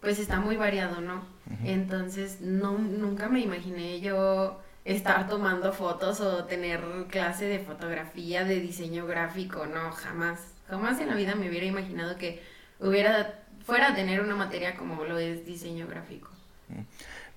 pues 0.00 0.18
está 0.18 0.40
muy 0.40 0.56
variado, 0.56 1.02
¿no? 1.02 1.26
Entonces, 1.64 2.40
no, 2.40 2.78
nunca 2.78 3.28
me 3.28 3.40
imaginé 3.40 4.00
yo 4.00 4.62
estar 4.84 5.28
tomando 5.28 5.72
fotos 5.72 6.20
o 6.20 6.44
tener 6.44 6.80
clase 7.08 7.46
de 7.46 7.58
fotografía, 7.58 8.44
de 8.44 8.60
diseño 8.60 9.06
gráfico, 9.06 9.66
no, 9.66 9.92
jamás. 9.92 10.40
Jamás 10.68 11.00
en 11.00 11.08
la 11.08 11.14
vida 11.14 11.34
me 11.34 11.48
hubiera 11.48 11.66
imaginado 11.66 12.16
que 12.16 12.42
hubiera 12.80 13.40
fuera 13.64 13.94
tener 13.94 14.20
una 14.20 14.36
materia 14.36 14.76
como 14.76 15.04
lo 15.04 15.18
es 15.18 15.46
diseño 15.46 15.86
gráfico. 15.86 16.30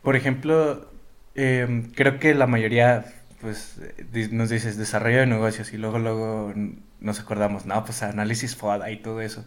Por 0.01 0.15
ejemplo, 0.15 0.89
em, 1.35 1.91
creo 1.91 2.19
que 2.19 2.33
la 2.35 2.47
mayoría, 2.47 3.05
pues, 3.41 3.79
nos 4.31 4.49
dices 4.49 4.77
desarrollo 4.77 5.19
de 5.19 5.27
negocios 5.27 5.73
y 5.73 5.77
luego, 5.77 5.99
luego 5.99 6.53
nos 6.99 7.19
acordamos, 7.19 7.65
no, 7.65 7.83
pues 7.85 8.03
análisis 8.03 8.55
FODA 8.55 8.91
y 8.91 8.97
todo 8.97 9.21
eso. 9.21 9.45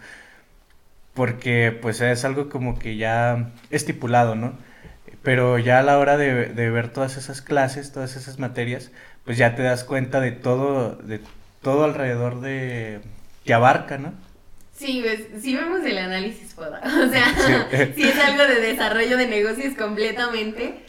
Porque, 1.15 1.77
pues, 1.83 2.01
es 2.01 2.25
algo 2.25 2.49
como 2.49 2.79
que 2.79 2.97
ya 2.97 3.51
estipulado, 3.71 4.37
¿no? 4.37 4.55
Pero 5.23 5.59
ya 5.59 5.81
a 5.81 5.83
la 5.83 5.99
hora 5.99 6.17
de, 6.17 6.71
ver 6.71 6.93
todas 6.93 7.17
esas 7.17 7.43
clases, 7.43 7.93
todas 7.93 8.17
esas 8.17 8.39
materias, 8.39 8.91
pues 9.25 9.37
ya 9.37 9.55
te 9.55 9.63
das 9.63 9.85
cuenta 9.85 10.21
de 10.21 10.33
todo, 10.33 10.97
de 10.97 11.21
todo 11.63 11.85
alrededor 11.85 12.41
de 12.41 13.01
que 13.45 13.55
abarca, 13.55 13.99
¿no? 13.99 14.15
Sí, 14.73 15.03
pues, 15.05 15.43
sí 15.43 15.55
vemos 15.55 15.85
el 15.85 15.99
análisis 15.99 16.55
FODA, 16.55 16.81
o 17.07 17.11
sea, 17.11 17.91
sí. 17.95 18.03
es 18.03 18.19
algo 18.19 18.45
de 18.45 18.61
desarrollo 18.61 19.19
de 19.19 19.27
negocios 19.27 19.75
completamente, 19.75 20.85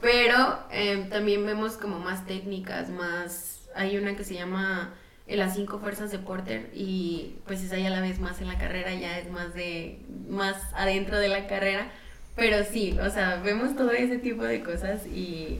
pero 0.00 0.58
em, 0.72 1.08
también 1.08 1.46
vemos 1.46 1.76
como 1.76 2.00
más 2.00 2.26
técnicas, 2.26 2.88
más, 2.88 3.68
hay 3.76 3.96
una 3.98 4.16
que 4.16 4.24
se 4.24 4.34
llama 4.34 4.94
las 5.28 5.54
cinco 5.54 5.78
fuerzas 5.80 6.12
de 6.12 6.18
Porter 6.18 6.70
y 6.72 7.36
pues 7.46 7.62
esa 7.62 7.76
ya 7.78 7.90
la 7.90 8.00
ves 8.00 8.20
más 8.20 8.40
en 8.40 8.48
la 8.48 8.58
carrera, 8.58 8.94
ya 8.94 9.18
es 9.18 9.30
más 9.30 9.54
de, 9.54 10.00
más 10.28 10.56
adentro 10.74 11.18
de 11.18 11.28
la 11.28 11.46
carrera, 11.48 11.90
pero 12.36 12.64
sí, 12.64 12.96
o 13.00 13.10
sea, 13.10 13.40
vemos 13.42 13.74
todo 13.74 13.90
ese 13.90 14.18
tipo 14.18 14.44
de 14.44 14.62
cosas 14.62 15.06
y 15.06 15.58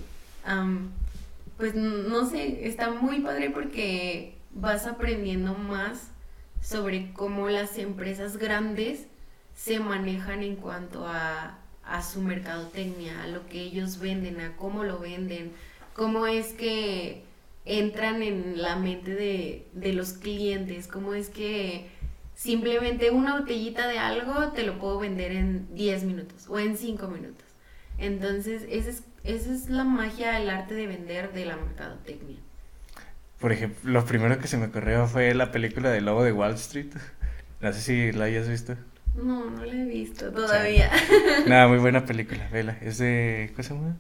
pues 1.57 1.75
no 1.75 2.29
sé, 2.29 2.69
está 2.69 2.91
muy 2.91 3.21
padre 3.21 3.51
porque 3.51 4.37
vas 4.53 4.87
aprendiendo 4.87 5.55
más 5.55 6.11
sobre 6.61 7.12
cómo 7.12 7.49
las 7.49 7.79
empresas 7.79 8.37
grandes 8.37 9.07
se 9.55 9.81
manejan 9.81 10.43
en 10.43 10.57
cuanto 10.57 11.07
a, 11.07 11.59
a 11.83 12.03
su 12.03 12.21
mercadotecnia, 12.21 13.23
a 13.23 13.27
lo 13.27 13.47
que 13.47 13.62
ellos 13.62 13.99
venden, 13.99 14.41
a 14.41 14.55
cómo 14.57 14.85
lo 14.85 14.99
venden, 14.99 15.53
cómo 15.95 16.27
es 16.27 16.53
que 16.53 17.23
entran 17.65 18.23
en 18.23 18.61
la 18.61 18.77
mente 18.77 19.15
de, 19.15 19.67
de 19.73 19.93
los 19.95 20.12
clientes, 20.12 20.87
cómo 20.89 21.15
es 21.15 21.31
que 21.31 21.89
Simplemente 22.37 23.11
una 23.11 23.40
botellita 23.40 23.88
de 23.88 23.99
algo 23.99 24.53
te 24.53 24.62
lo 24.62 24.79
puedo 24.79 24.99
vender 24.99 25.33
en 25.33 25.75
10 25.75 26.05
minutos 26.05 26.46
o 26.49 26.59
en 26.59 26.77
5 26.77 27.09
minutos. 27.09 27.44
Entonces, 27.96 28.62
esa 28.68 28.90
es, 28.90 29.03
esa 29.25 29.55
es 29.55 29.70
la 29.70 29.85
magia, 29.85 30.38
el 30.38 30.51
arte 30.51 30.75
de 30.75 30.87
vender 30.87 31.33
de 31.33 31.46
la 31.46 31.57
mercadotecnia. 31.57 32.37
Por 33.40 33.53
ejemplo, 33.53 33.90
lo 33.90 34.05
primero 34.05 34.38
que 34.38 34.49
se 34.49 34.59
me 34.59 34.66
ocurrió 34.66 35.07
fue 35.07 35.35
la 35.35 35.51
película 35.51 35.90
de 35.90 36.03
Lobo 36.03 36.22
de 36.22 36.33
Wall 36.33 36.55
Street. 36.55 36.92
No 37.62 37.72
sé 37.72 37.81
si 37.81 38.12
la 38.12 38.27
hayas 38.27 38.49
visto. 38.51 38.77
No, 39.14 39.49
no 39.49 39.64
la 39.64 39.72
he 39.72 39.87
visto 39.87 40.31
todavía. 40.31 40.90
Nada, 41.46 41.68
muy 41.68 41.79
buena 41.79 42.05
película, 42.07 42.46
vela. 42.53 42.77
Es 42.83 42.99
de. 42.99 43.51
¿Cómo 43.53 43.62
se 43.62 43.75
llama? 43.75 43.96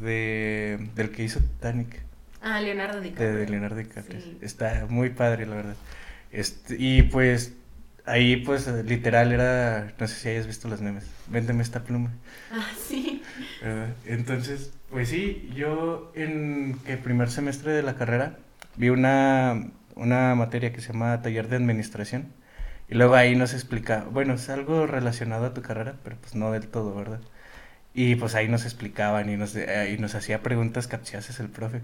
De, 0.00 0.88
del 0.94 1.10
que 1.10 1.24
hizo 1.24 1.40
Titanic. 1.40 2.00
Ah, 2.40 2.60
Leonardo 2.60 3.00
DiCaprio. 3.00 3.34
De, 3.34 3.48
Leonardo 3.48 3.76
DiCaprio. 3.76 4.20
Está 4.40 4.86
muy 4.88 5.10
padre, 5.10 5.46
la 5.46 5.56
verdad. 5.56 5.76
Este, 6.32 6.76
y 6.78 7.02
pues 7.02 7.54
ahí 8.04 8.36
pues 8.36 8.66
literal 8.68 9.32
era, 9.32 9.92
no 9.98 10.06
sé 10.08 10.14
si 10.14 10.28
hayas 10.28 10.46
visto 10.46 10.68
los 10.68 10.80
memes, 10.80 11.04
véndeme 11.28 11.62
esta 11.62 11.84
pluma. 11.84 12.12
Ah, 12.50 12.70
sí. 12.88 13.22
Entonces, 14.04 14.72
pues 14.90 15.08
sí, 15.08 15.50
yo 15.54 16.12
en 16.14 16.78
el 16.86 16.98
primer 16.98 17.30
semestre 17.30 17.72
de 17.72 17.82
la 17.82 17.96
carrera 17.96 18.38
vi 18.76 18.90
una, 18.90 19.70
una 19.94 20.34
materia 20.34 20.72
que 20.72 20.80
se 20.80 20.92
llama 20.92 21.20
taller 21.22 21.48
de 21.48 21.56
administración 21.56 22.28
y 22.88 22.94
luego 22.94 23.14
ahí 23.16 23.34
nos 23.34 23.52
explica, 23.54 24.04
bueno, 24.10 24.34
es 24.34 24.48
algo 24.48 24.86
relacionado 24.86 25.46
a 25.46 25.54
tu 25.54 25.62
carrera, 25.62 25.96
pero 26.04 26.16
pues 26.20 26.36
no 26.36 26.52
del 26.52 26.68
todo, 26.68 26.94
¿verdad? 26.94 27.20
Y 27.94 28.14
pues 28.16 28.34
ahí 28.34 28.46
nos 28.46 28.64
explicaban 28.64 29.28
y 29.30 29.36
nos, 29.36 29.56
y 29.56 29.96
nos 29.98 30.14
hacía 30.14 30.42
preguntas 30.42 30.86
capciosas 30.86 31.40
el 31.40 31.48
profe, 31.48 31.80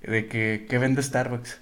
de 0.00 0.28
que, 0.28 0.66
¿qué 0.70 0.78
vende 0.78 1.02
Starbucks? 1.02 1.60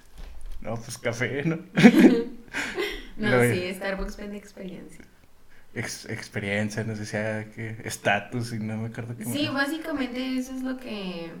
No, 0.65 0.75
pues 0.75 0.97
café, 0.97 1.43
¿no? 1.43 1.57
no, 3.17 3.43
sí, 3.43 3.73
Starbucks 3.75 4.17
vende 4.17 4.37
experiencia. 4.37 5.05
experiencia, 5.73 6.83
no 6.83 6.95
sé 6.95 7.05
si 7.05 7.17
estatus 7.87 8.51
y 8.53 8.59
no 8.59 8.77
me 8.77 8.87
acuerdo 8.87 9.15
qué. 9.15 9.25
Sí, 9.25 9.47
básicamente 9.47 10.37
eso 10.37 10.55
es 10.55 10.63
lo 10.63 10.77
que 10.77 11.31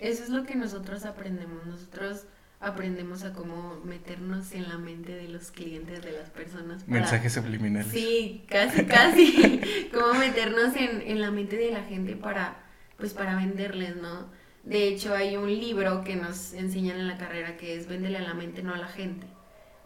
eso 0.00 0.24
es 0.24 0.30
lo 0.30 0.44
que 0.44 0.56
nosotros 0.56 1.04
aprendemos. 1.04 1.64
Nosotros 1.66 2.24
aprendemos 2.60 3.22
a 3.22 3.32
cómo 3.32 3.80
meternos 3.84 4.52
en 4.52 4.68
la 4.68 4.78
mente 4.78 5.12
de 5.12 5.28
los 5.28 5.50
clientes, 5.50 6.02
de 6.02 6.12
las 6.12 6.30
personas. 6.30 6.88
Mensajes 6.88 7.32
subliminales. 7.32 7.92
Sí, 7.92 8.44
casi, 8.48 8.84
casi. 8.84 9.60
cómo 9.92 10.14
meternos 10.14 10.74
en, 10.74 11.02
en 11.02 11.20
la 11.20 11.30
mente 11.30 11.56
de 11.56 11.70
la 11.70 11.84
gente 11.84 12.16
para, 12.16 12.56
pues, 12.96 13.14
para 13.14 13.36
venderles, 13.36 13.96
¿no? 13.96 14.28
De 14.64 14.88
hecho, 14.88 15.14
hay 15.14 15.36
un 15.36 15.48
libro 15.48 16.02
que 16.04 16.16
nos 16.16 16.54
enseñan 16.54 16.98
en 16.98 17.08
la 17.08 17.18
carrera 17.18 17.56
que 17.56 17.76
es 17.76 17.86
Véndele 17.86 18.18
a 18.18 18.22
la 18.22 18.34
mente, 18.34 18.62
no 18.62 18.72
a 18.74 18.78
la 18.78 18.88
gente. 18.88 19.26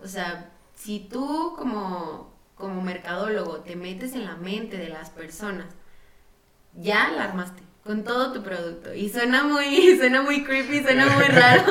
O 0.02 0.06
sea, 0.06 0.52
si 0.74 1.00
tú 1.00 1.54
como, 1.58 2.32
como 2.54 2.80
mercadólogo 2.82 3.60
te 3.60 3.74
metes 3.74 4.14
en 4.14 4.24
la 4.24 4.36
mente 4.36 4.76
de 4.76 4.88
las 4.88 5.10
personas, 5.10 5.66
ya 6.74 7.10
la 7.10 7.24
armaste 7.24 7.62
con 7.88 8.04
todo 8.04 8.32
tu 8.32 8.42
producto. 8.42 8.94
Y 8.94 9.08
suena 9.08 9.44
muy, 9.44 9.96
suena 9.98 10.22
muy 10.22 10.44
creepy, 10.44 10.82
suena 10.82 11.06
muy 11.06 11.24
raro. 11.28 11.64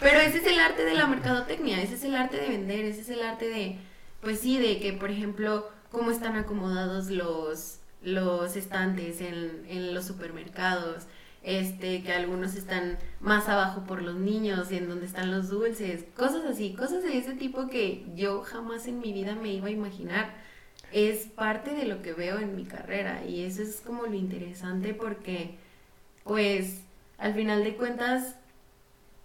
pero 0.00 0.20
ese 0.20 0.38
es 0.38 0.46
el 0.46 0.58
arte 0.58 0.84
de 0.84 0.94
la 0.94 1.06
mercadotecnia, 1.06 1.82
ese 1.82 1.94
es 1.96 2.04
el 2.04 2.14
arte 2.14 2.38
de 2.38 2.48
vender, 2.48 2.84
ese 2.84 3.00
es 3.02 3.08
el 3.10 3.22
arte 3.22 3.48
de, 3.48 3.76
pues 4.22 4.40
sí, 4.40 4.56
de 4.56 4.80
que, 4.80 4.92
por 4.92 5.10
ejemplo, 5.10 5.68
cómo 5.90 6.10
están 6.12 6.36
acomodados 6.36 7.10
los, 7.10 7.80
los 8.02 8.56
estantes 8.56 9.20
en, 9.20 9.66
en 9.68 9.94
los 9.94 10.06
supermercados, 10.06 11.06
este, 11.42 12.02
que 12.02 12.12
algunos 12.12 12.54
están 12.54 12.98
más 13.20 13.48
abajo 13.48 13.84
por 13.84 14.02
los 14.02 14.16
niños 14.16 14.70
y 14.70 14.76
en 14.76 14.88
donde 14.88 15.06
están 15.06 15.30
los 15.30 15.48
dulces, 15.48 16.04
cosas 16.16 16.44
así, 16.44 16.74
cosas 16.74 17.02
de 17.02 17.16
ese 17.16 17.34
tipo 17.34 17.68
que 17.68 18.04
yo 18.14 18.42
jamás 18.42 18.86
en 18.86 19.00
mi 19.00 19.12
vida 19.12 19.34
me 19.34 19.52
iba 19.52 19.68
a 19.68 19.70
imaginar. 19.70 20.34
Es 20.92 21.26
parte 21.26 21.74
de 21.74 21.84
lo 21.84 22.02
que 22.02 22.12
veo 22.12 22.38
en 22.38 22.56
mi 22.56 22.64
carrera 22.64 23.24
y 23.24 23.44
eso 23.44 23.62
es 23.62 23.80
como 23.80 24.04
lo 24.04 24.14
interesante 24.14 24.94
porque, 24.94 25.56
pues, 26.24 26.80
al 27.18 27.34
final 27.34 27.64
de 27.64 27.76
cuentas, 27.76 28.36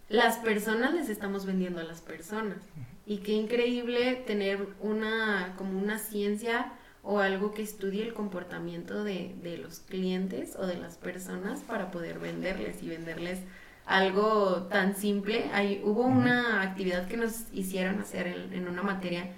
las 0.09 0.37
personas 0.37 0.93
les 0.93 1.09
estamos 1.09 1.45
vendiendo 1.45 1.79
a 1.79 1.83
las 1.83 2.01
personas. 2.01 2.57
Y 3.05 3.17
qué 3.17 3.33
increíble 3.33 4.15
tener 4.27 4.67
una, 4.79 5.55
como 5.57 5.77
una 5.79 5.99
ciencia 5.99 6.71
o 7.03 7.19
algo 7.19 7.53
que 7.53 7.61
estudie 7.61 8.01
el 8.01 8.13
comportamiento 8.13 9.03
de, 9.03 9.35
de, 9.43 9.57
los 9.57 9.79
clientes 9.81 10.55
o 10.57 10.65
de 10.65 10.77
las 10.77 10.97
personas 10.97 11.59
para 11.61 11.91
poder 11.91 12.17
venderles 12.17 12.81
y 12.81 12.87
venderles 12.87 13.39
algo 13.85 14.67
tan 14.69 14.95
simple. 14.95 15.49
Hay, 15.53 15.81
hubo 15.83 16.03
una 16.03 16.61
actividad 16.61 17.07
que 17.09 17.17
nos 17.17 17.51
hicieron 17.51 17.99
hacer 17.99 18.27
en, 18.27 18.53
en, 18.53 18.69
una 18.69 18.83
materia 18.83 19.31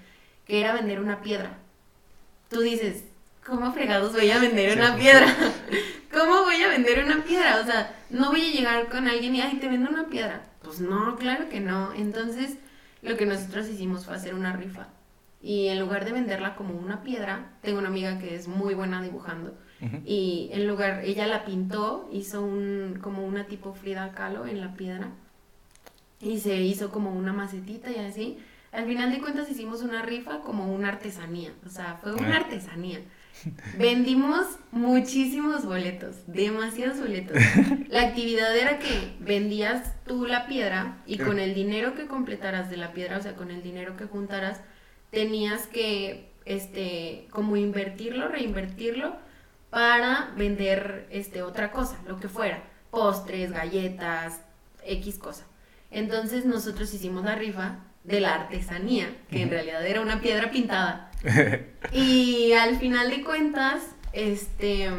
que 0.45 0.62
era 0.62 0.73
vender 0.73 0.99
una 0.99 1.21
piedra. 1.21 1.58
Tú 2.51 2.62
dices, 2.62 3.04
¿cómo 3.43 3.73
fregados 3.73 4.13
voy 4.13 4.30
a 4.30 4.38
vender 4.38 4.78
una 4.78 4.95
piedra? 4.95 5.36
¿Cómo 6.13 6.43
voy 6.43 6.62
a 6.62 6.69
vender 6.69 7.04
una 7.04 7.23
piedra? 7.23 7.60
O 7.62 7.65
sea, 7.65 7.95
no 8.12 8.30
voy 8.30 8.41
a 8.41 8.54
llegar 8.54 8.89
con 8.89 9.08
alguien 9.08 9.36
y, 9.36 9.41
ay, 9.41 9.58
te 9.58 9.67
vendo 9.67 9.89
una 9.89 10.06
piedra. 10.08 10.45
Pues 10.62 10.80
no, 10.80 11.15
claro 11.15 11.49
que 11.49 11.62
no. 11.62 11.93
Entonces, 11.93 12.58
lo 13.01 13.17
que 13.17 13.25
nosotros 13.25 13.67
hicimos 13.67 14.06
fue 14.06 14.15
hacer 14.15 14.36
una 14.36 14.54
rifa 14.54 14.88
y 15.46 15.68
en 15.68 15.80
lugar 15.80 16.06
de 16.06 16.12
venderla 16.12 16.56
como 16.56 16.74
una 16.74 17.04
piedra, 17.04 17.52
tengo 17.62 17.78
una 17.78 17.90
amiga 17.90 18.18
que 18.18 18.34
es 18.34 18.48
muy 18.48 18.74
buena 18.74 19.02
dibujando 19.02 19.56
y 20.06 20.50
en 20.52 20.68
lugar, 20.68 21.02
ella 21.04 21.28
la 21.28 21.46
pintó, 21.46 22.10
hizo 22.12 22.42
un, 22.42 22.98
como 23.02 23.26
una 23.26 23.46
tipo 23.46 23.74
Frida 23.74 24.14
Kahlo 24.14 24.48
en 24.48 24.62
la 24.62 24.74
piedra 24.74 25.10
y 26.20 26.40
se 26.40 26.62
hizo 26.62 26.92
como 26.92 27.12
una 27.12 27.34
macetita 27.34 27.92
y 27.92 27.98
así. 27.98 28.38
Al 28.72 28.88
final 28.88 29.12
de 29.12 29.20
cuentas 29.20 29.50
hicimos 29.50 29.84
una 29.84 30.02
rifa 30.02 30.42
como 30.42 30.74
una 30.74 30.90
artesanía, 30.90 31.52
o 31.66 31.70
sea, 31.70 32.00
fue 32.02 32.14
una 32.14 32.34
ah. 32.34 32.38
artesanía. 32.38 33.00
Vendimos 33.78 34.46
muchísimos 34.72 35.66
boletos, 35.66 36.16
demasiados 36.26 37.00
boletos. 37.00 37.38
La 37.90 38.02
actividad 38.02 38.56
era 38.58 38.80
que 38.80 39.14
vendías 39.20 39.94
tú 40.06 40.26
la 40.26 40.48
piedra 40.48 40.98
y 41.06 41.18
con 41.18 41.40
el 41.40 41.54
dinero 41.54 41.96
que 41.96 42.08
completaras 42.08 42.70
de 42.70 42.78
la 42.78 42.94
piedra, 42.94 43.18
o 43.18 43.22
sea, 43.22 43.36
con 43.36 43.52
el 43.52 43.62
dinero 43.62 43.98
que 43.98 44.06
juntaras, 44.06 44.62
tenías 45.12 45.68
que, 45.68 46.30
este, 46.46 47.28
como 47.32 47.58
invertirlo, 47.58 48.28
reinvertirlo 48.28 49.15
para 49.70 50.32
vender, 50.38 51.08
este, 51.10 51.41
otra 51.41 51.72
cosa, 51.72 51.98
lo 52.08 52.20
que 52.20 52.30
fuera, 52.30 52.63
postres, 52.91 53.52
galletas, 53.52 54.41
X 54.86 55.18
cosa. 55.18 55.46
Entonces 55.91 56.46
nosotros 56.46 56.94
hicimos 56.94 57.26
la 57.26 57.36
rifa 57.36 57.80
de 58.04 58.20
la 58.20 58.36
artesanía, 58.36 59.15
que 59.30 59.41
en 59.41 59.50
realidad 59.50 59.86
era 59.86 60.02
una 60.02 60.22
piedra 60.22 60.52
pintada. 60.52 61.12
y 61.91 62.54
al 62.54 62.78
final 62.78 63.10
de 63.10 63.24
cuentas, 63.24 63.84
este, 64.13 64.89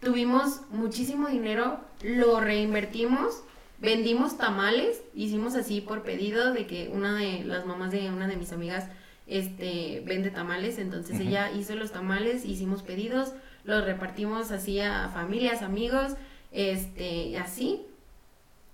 tuvimos 0.00 0.62
muchísimo 0.70 1.28
dinero, 1.28 1.80
lo 2.02 2.40
reinvertimos, 2.40 3.42
vendimos 3.78 4.38
tamales, 4.38 5.02
hicimos 5.14 5.54
así 5.54 5.80
por 5.80 6.02
pedido 6.02 6.52
de 6.52 6.66
que 6.66 6.88
una 6.92 7.16
de 7.16 7.44
las 7.44 7.66
mamás 7.66 7.90
de 7.90 8.10
una 8.10 8.26
de 8.26 8.36
mis 8.36 8.52
amigas 8.52 8.86
este, 9.26 10.02
vende 10.06 10.30
tamales, 10.30 10.78
entonces 10.78 11.20
ella 11.20 11.50
hizo 11.52 11.74
los 11.74 11.92
tamales, 11.92 12.44
hicimos 12.44 12.82
pedidos, 12.82 13.32
los 13.64 13.84
repartimos 13.84 14.50
así 14.50 14.80
a 14.80 15.08
familias, 15.08 15.62
amigos, 15.62 16.14
este, 16.50 17.38
así, 17.38 17.82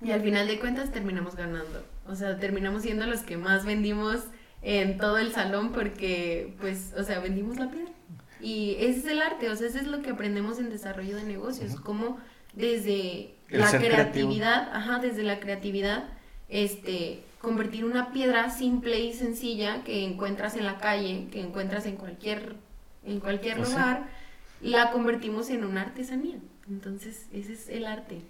y 0.00 0.10
al 0.10 0.20
final 0.22 0.46
de 0.46 0.58
cuentas 0.58 0.92
terminamos 0.92 1.36
ganando, 1.36 1.84
o 2.06 2.14
sea, 2.14 2.38
terminamos 2.38 2.82
siendo 2.82 3.06
los 3.06 3.20
que 3.20 3.36
más 3.36 3.64
vendimos 3.64 4.24
en 4.62 4.98
todo 4.98 5.18
el 5.18 5.32
salón 5.32 5.72
porque, 5.72 6.54
pues, 6.60 6.92
o 6.96 7.04
sea, 7.04 7.20
vendimos 7.20 7.58
la 7.58 7.70
piedra. 7.70 7.92
Y 8.40 8.76
ese 8.78 9.00
es 9.00 9.06
el 9.06 9.22
arte, 9.22 9.50
o 9.50 9.56
sea, 9.56 9.68
eso 9.68 9.78
es 9.78 9.86
lo 9.86 10.02
que 10.02 10.10
aprendemos 10.10 10.58
en 10.58 10.70
desarrollo 10.70 11.16
de 11.16 11.24
negocios, 11.24 11.74
como 11.80 12.18
desde 12.54 13.34
la 13.48 13.70
creatividad, 13.70 14.70
ajá, 14.72 14.98
desde 14.98 15.22
la 15.22 15.40
creatividad, 15.40 16.04
este, 16.48 17.22
convertir 17.40 17.84
una 17.84 18.12
piedra 18.12 18.50
simple 18.50 19.00
y 19.00 19.12
sencilla 19.12 19.82
que 19.84 20.04
encuentras 20.04 20.56
en 20.56 20.66
la 20.66 20.78
calle, 20.78 21.28
que 21.30 21.40
encuentras 21.40 21.86
en 21.86 21.96
cualquier, 21.96 22.56
en 23.04 23.20
cualquier 23.20 23.58
pues 23.58 23.70
lugar, 23.70 24.08
la 24.60 24.90
convertimos 24.90 25.50
en 25.50 25.64
una 25.64 25.82
artesanía. 25.82 26.36
Entonces, 26.68 27.26
ese 27.32 27.52
es 27.52 27.68
el 27.68 27.86
arte. 27.86 28.20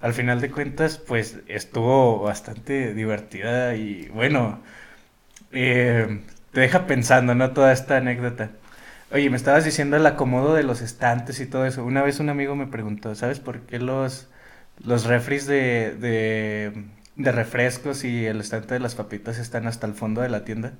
Al 0.00 0.14
final 0.14 0.40
de 0.40 0.50
cuentas, 0.50 0.98
pues 0.98 1.38
estuvo 1.46 2.18
bastante 2.20 2.92
divertida 2.92 3.76
y 3.76 4.08
bueno, 4.08 4.60
eh, 5.52 6.22
te 6.50 6.60
deja 6.60 6.86
pensando, 6.86 7.34
¿no? 7.34 7.52
Toda 7.52 7.72
esta 7.72 7.98
anécdota. 7.98 8.50
Oye, 9.12 9.30
me 9.30 9.36
estabas 9.36 9.64
diciendo 9.64 9.96
el 9.96 10.06
acomodo 10.06 10.54
de 10.54 10.64
los 10.64 10.80
estantes 10.80 11.38
y 11.40 11.46
todo 11.46 11.66
eso. 11.66 11.84
Una 11.84 12.02
vez 12.02 12.18
un 12.18 12.30
amigo 12.30 12.56
me 12.56 12.66
preguntó, 12.66 13.14
¿sabes 13.14 13.40
por 13.40 13.60
qué 13.60 13.78
los, 13.78 14.28
los 14.84 15.04
refris 15.04 15.46
de, 15.46 15.94
de 15.94 16.72
de 17.16 17.32
refrescos 17.32 18.04
y 18.04 18.26
el 18.26 18.40
estante 18.40 18.74
de 18.74 18.80
las 18.80 18.94
papitas 18.94 19.38
están 19.38 19.66
hasta 19.66 19.86
el 19.86 19.94
fondo 19.94 20.20
de 20.22 20.28
la 20.28 20.44
tienda. 20.44 20.74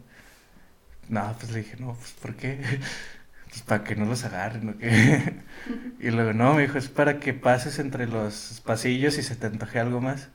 No, 1.08 1.34
pues 1.38 1.52
le 1.52 1.60
dije, 1.60 1.76
no, 1.78 1.94
pues 1.94 2.12
¿por 2.12 2.34
qué? 2.36 2.60
Pues 3.52 3.62
para 3.64 3.84
que 3.84 3.96
no 3.96 4.06
los 4.06 4.24
agarren, 4.24 4.70
¿o 4.70 4.78
qué? 4.78 5.34
y 6.00 6.10
luego, 6.10 6.32
no, 6.32 6.54
me 6.54 6.62
dijo, 6.62 6.78
es 6.78 6.88
para 6.88 7.20
que 7.20 7.34
pases 7.34 7.78
entre 7.78 8.06
los 8.06 8.62
pasillos 8.64 9.18
y 9.18 9.22
se 9.22 9.36
te 9.36 9.46
antoje 9.46 9.78
algo 9.78 10.00
más. 10.00 10.30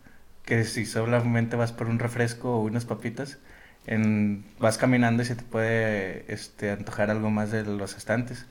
Que 0.46 0.64
si 0.66 0.86
solamente 0.86 1.56
vas 1.56 1.72
por 1.72 1.88
un 1.88 1.98
refresco 1.98 2.56
o 2.56 2.62
unas 2.62 2.86
papitas, 2.86 3.40
en, 3.88 4.46
vas 4.60 4.78
caminando 4.78 5.24
y 5.24 5.26
se 5.26 5.36
te 5.36 5.42
puede 5.42 6.32
este, 6.32 6.70
antojar 6.70 7.10
algo 7.10 7.32
más 7.32 7.52
de 7.52 7.64
los 7.64 7.98
estantes. 7.98 8.46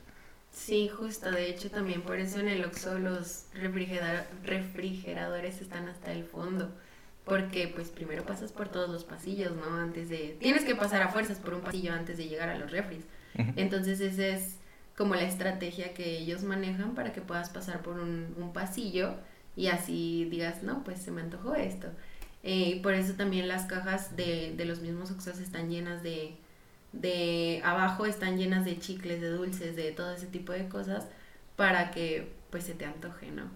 Sí, 0.51 0.89
justo, 0.89 1.31
de 1.31 1.49
hecho 1.49 1.71
también 1.71 2.01
por 2.01 2.19
eso 2.19 2.41
en 2.41 2.49
el 2.49 2.65
Oxxo 2.65 2.99
los 2.99 3.45
refrigeradores 3.53 5.61
están 5.61 5.87
hasta 5.87 6.11
el 6.11 6.25
fondo 6.25 6.75
porque 7.27 7.67
pues 7.67 7.89
primero 7.89 8.25
pasas 8.25 8.53
por 8.53 8.69
todos 8.69 8.89
los 8.89 9.03
pasillos, 9.03 9.51
¿no? 9.53 9.75
Antes 9.75 10.07
de... 10.07 10.37
Tienes 10.39 10.63
que 10.63 10.75
pasar 10.75 11.01
a 11.01 11.09
fuerzas 11.09 11.37
por 11.39 11.53
un 11.53 11.61
pasillo 11.61 11.91
antes 11.91 12.17
de 12.17 12.29
llegar 12.29 12.47
a 12.47 12.57
los 12.57 12.71
refris. 12.71 13.03
Entonces 13.55 13.99
esa 13.99 14.25
es 14.25 14.55
como 14.95 15.13
la 15.13 15.23
estrategia 15.23 15.93
que 15.93 16.17
ellos 16.17 16.43
manejan 16.43 16.95
para 16.95 17.11
que 17.11 17.21
puedas 17.21 17.49
pasar 17.49 17.81
por 17.83 17.99
un, 17.99 18.51
pasillo 18.53 19.15
y 19.55 19.67
así 19.67 20.25
digas, 20.31 20.63
no, 20.63 20.83
pues 20.85 21.01
se 21.01 21.11
me 21.11 21.21
antojó 21.21 21.53
esto. 21.53 21.89
Eh, 22.43 22.79
por 22.81 22.93
eso 22.93 23.13
también 23.13 23.49
las 23.49 23.65
cajas 23.65 24.15
de, 24.15 24.53
de 24.55 24.65
los 24.65 24.79
mismos 24.79 25.11
Oxxos 25.11 25.39
están 25.39 25.69
llenas 25.69 26.01
de, 26.03 26.37
de... 26.93 27.61
Abajo 27.65 28.05
están 28.05 28.37
llenas 28.37 28.63
de 28.63 28.79
chicles, 28.79 29.19
de 29.19 29.29
dulces, 29.31 29.75
de 29.75 29.91
todo 29.91 30.13
ese 30.13 30.27
tipo 30.27 30.53
de 30.53 30.69
cosas 30.69 31.05
para 31.57 31.91
que 31.91 32.31
pues 32.51 32.63
se 32.63 32.73
te 32.73 32.85
antoje, 32.85 33.31
¿no? 33.31 33.51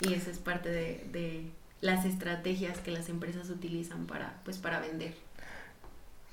Y 0.00 0.14
eso 0.14 0.30
es 0.30 0.38
parte 0.38 0.70
de 0.70 1.52
las 1.80 2.04
estrategias 2.04 2.78
que 2.78 2.90
las 2.90 3.08
empresas 3.08 3.50
utilizan 3.50 4.06
para, 4.06 4.34
pues, 4.44 4.58
para 4.58 4.80
vender. 4.80 5.14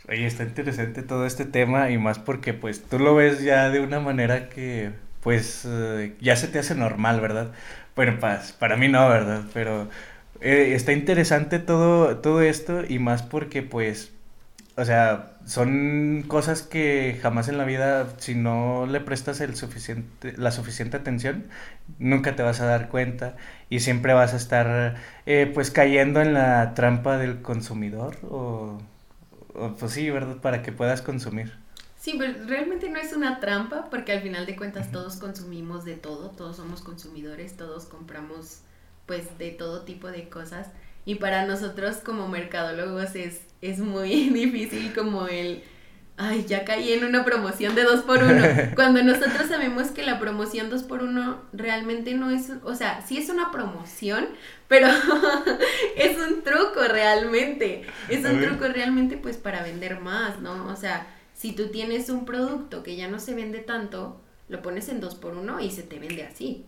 Oye, 0.10 0.26
está 0.26 0.44
interesante 0.44 1.04
todo 1.04 1.26
este 1.26 1.46
tema 1.46 1.90
y 1.90 1.98
más 1.98 2.18
porque 2.20 2.54
pues 2.54 2.84
tú 2.84 2.98
lo 2.98 3.14
ves 3.16 3.44
ya 3.44 3.70
de 3.70 3.82
una 3.82 4.00
manera 4.00 4.48
que 4.48 4.94
pues 5.22 5.66
eh, 5.68 6.16
ya 6.22 6.38
se 6.38 6.48
te 6.48 6.60
hace 6.60 6.76
normal, 6.76 7.20
¿verdad? 7.20 7.52
Bueno, 7.96 8.18
para, 8.20 8.42
para 8.60 8.78
mí 8.78 8.88
no, 8.88 9.10
¿verdad? 9.10 9.44
Pero 9.54 9.90
eh, 10.40 10.74
está 10.76 10.94
interesante 10.94 11.60
todo, 11.60 12.18
todo 12.20 12.42
esto 12.42 12.84
y 12.88 13.00
más 13.00 13.24
porque 13.24 13.64
pues 13.64 14.14
o 14.78 14.86
sea, 14.86 15.38
son 15.46 16.24
cosas 16.28 16.62
que 16.62 17.18
jamás 17.22 17.50
en 17.50 17.58
la 17.58 17.66
vida, 17.66 18.08
si 18.20 18.36
no 18.36 18.86
le 18.86 19.00
prestas 19.02 19.42
el 19.42 19.56
suficiente, 19.56 20.36
la 20.38 20.52
suficiente 20.52 20.98
atención, 20.98 21.48
nunca 21.98 22.36
te 22.36 22.44
vas 22.44 22.62
a 22.62 22.66
dar 22.68 22.88
cuenta 22.90 23.36
y 23.70 23.80
siempre 23.80 24.14
vas 24.14 24.34
a 24.36 24.38
estar 24.38 24.96
eh, 25.26 25.52
pues 25.52 25.72
cayendo 25.72 26.22
en 26.22 26.34
la 26.36 26.76
trampa 26.76 27.18
del 27.18 27.42
consumidor 27.42 28.18
o, 28.30 28.78
o, 29.56 29.76
pues 29.80 29.94
sí, 29.94 30.12
¿verdad? 30.12 30.38
Para 30.38 30.62
que 30.62 30.72
puedas 30.72 31.02
consumir. 31.02 31.54
Sí, 32.00 32.16
pero 32.20 32.46
realmente 32.46 32.88
no 32.90 33.00
es 33.00 33.14
una 33.14 33.40
trampa 33.40 33.90
porque 33.90 34.12
al 34.12 34.22
final 34.22 34.46
de 34.46 34.56
cuentas 34.56 34.92
todos 34.92 35.16
consumimos 35.18 35.86
de 35.86 35.96
todo, 35.96 36.30
todos 36.30 36.58
somos 36.58 36.82
consumidores, 36.82 37.58
todos 37.58 37.86
compramos 37.86 38.60
pues 39.08 39.38
de 39.40 39.52
todo 39.52 39.82
tipo 39.82 40.10
de 40.10 40.30
cosas 40.30 40.68
y 41.06 41.16
para 41.16 41.46
nosotros 41.46 41.98
como 41.98 42.28
mercadólogos 42.28 43.16
es, 43.16 43.42
es 43.62 43.80
muy 43.80 44.30
difícil 44.30 44.94
como 44.94 45.28
el, 45.28 45.64
ay, 46.18 46.46
ya 46.48 46.66
caí 46.66 46.94
en 46.94 47.04
una 47.04 47.24
promoción 47.24 47.76
de 47.76 47.84
dos 47.84 48.02
por 48.02 48.24
uno. 48.24 48.44
Cuando 48.76 49.04
nosotros 49.04 49.48
sabemos 49.48 49.90
que 49.90 50.04
la 50.04 50.20
promoción 50.20 50.70
dos 50.70 50.84
por 50.84 51.04
uno 51.04 51.42
realmente 51.54 52.14
no 52.14 52.32
es, 52.32 52.52
o 52.64 52.76
sea, 52.76 53.06
sí 53.06 53.18
es 53.18 53.30
una 53.30 53.52
promoción, 53.52 54.28
pero 54.68 54.88
es 55.96 56.18
un 56.18 56.44
truco 56.44 56.82
realmente. 56.88 57.84
Es 58.10 58.26
un 58.26 58.42
truco 58.42 58.68
realmente 58.68 59.18
pues 59.18 59.38
para 59.38 59.64
vender 59.64 60.00
más, 60.00 60.40
¿no? 60.40 60.68
O 60.68 60.76
sea, 60.76 61.08
si 61.34 61.54
tú 61.54 61.68
tienes 61.68 62.10
un 62.10 62.26
producto 62.26 62.84
que 62.84 62.96
ya 62.96 63.08
no 63.08 63.20
se 63.20 63.36
vende 63.36 63.60
tanto, 63.60 64.20
lo 64.50 64.62
pones 64.62 64.90
en 64.90 65.02
dos 65.02 65.16
por 65.16 65.36
uno 65.36 65.60
y 65.60 65.72
se 65.72 65.84
te 65.84 66.00
vende 66.00 66.24
así 66.24 66.66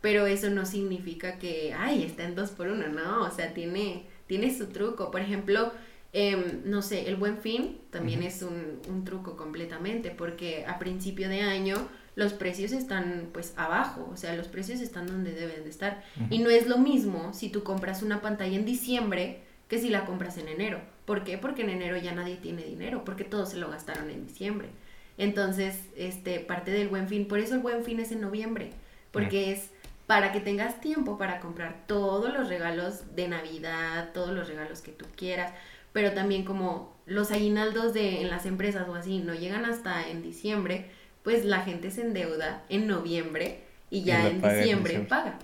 pero 0.00 0.26
eso 0.26 0.48
no 0.50 0.64
significa 0.64 1.38
que, 1.38 1.74
ay, 1.78 2.04
está 2.04 2.24
en 2.24 2.34
dos 2.34 2.50
por 2.50 2.68
uno, 2.68 2.88
no, 2.88 3.22
o 3.22 3.30
sea, 3.30 3.52
tiene, 3.52 4.06
tiene 4.26 4.56
su 4.56 4.68
truco. 4.68 5.10
Por 5.10 5.20
ejemplo, 5.20 5.72
em, 6.12 6.62
no 6.64 6.82
sé, 6.82 7.08
el 7.08 7.16
buen 7.16 7.38
fin 7.38 7.78
también 7.90 8.22
es 8.22 8.42
un, 8.42 8.80
un, 8.88 9.04
truco 9.04 9.36
completamente, 9.36 10.10
porque 10.10 10.64
a 10.66 10.78
principio 10.78 11.28
de 11.28 11.42
año 11.42 11.76
los 12.16 12.32
precios 12.32 12.72
están 12.72 13.28
pues 13.32 13.54
abajo, 13.56 14.08
o 14.12 14.16
sea, 14.16 14.34
los 14.34 14.48
precios 14.48 14.80
están 14.80 15.06
donde 15.06 15.32
deben 15.32 15.64
de 15.64 15.70
estar. 15.70 16.02
Y 16.28 16.38
no 16.38 16.50
es 16.50 16.66
lo 16.66 16.78
mismo 16.78 17.32
si 17.32 17.48
tú 17.48 17.62
compras 17.62 18.02
una 18.02 18.20
pantalla 18.20 18.56
en 18.56 18.64
diciembre 18.64 19.40
que 19.68 19.78
si 19.78 19.88
la 19.88 20.04
compras 20.04 20.36
en 20.36 20.48
enero. 20.48 20.80
¿Por 21.04 21.24
qué? 21.24 21.38
Porque 21.38 21.62
en 21.62 21.70
enero 21.70 21.96
ya 21.96 22.12
nadie 22.12 22.36
tiene 22.36 22.62
dinero, 22.62 23.04
porque 23.04 23.24
todos 23.24 23.50
se 23.50 23.56
lo 23.56 23.70
gastaron 23.70 24.10
en 24.10 24.26
diciembre. 24.26 24.68
Entonces, 25.16 25.78
este, 25.96 26.40
parte 26.40 26.70
del 26.70 26.88
buen 26.88 27.08
fin, 27.08 27.28
por 27.28 27.38
eso 27.38 27.54
el 27.54 27.60
buen 27.60 27.84
fin 27.84 28.00
es 28.00 28.10
en 28.10 28.20
noviembre, 28.20 28.70
porque 29.12 29.52
es 29.52 29.70
para 30.06 30.32
que 30.32 30.40
tengas 30.40 30.80
tiempo 30.80 31.18
para 31.18 31.38
comprar 31.38 31.84
todos 31.86 32.32
los 32.32 32.48
regalos 32.48 33.14
de 33.14 33.28
Navidad, 33.28 34.10
todos 34.12 34.30
los 34.30 34.48
regalos 34.48 34.80
que 34.80 34.90
tú 34.90 35.04
quieras, 35.16 35.52
pero 35.92 36.12
también 36.12 36.44
como 36.44 36.96
los 37.06 37.30
aguinaldos 37.32 37.92
de 37.92 38.20
en 38.20 38.30
las 38.30 38.46
empresas 38.46 38.88
o 38.88 38.94
así 38.94 39.18
no 39.18 39.34
llegan 39.34 39.64
hasta 39.64 40.08
en 40.08 40.22
diciembre, 40.22 40.90
pues 41.22 41.44
la 41.44 41.60
gente 41.62 41.90
se 41.90 42.02
endeuda 42.02 42.64
en 42.68 42.86
noviembre 42.86 43.64
y 43.90 44.04
ya 44.04 44.28
en, 44.28 44.40
diciembre 44.40 45.00
paga. 45.00 45.38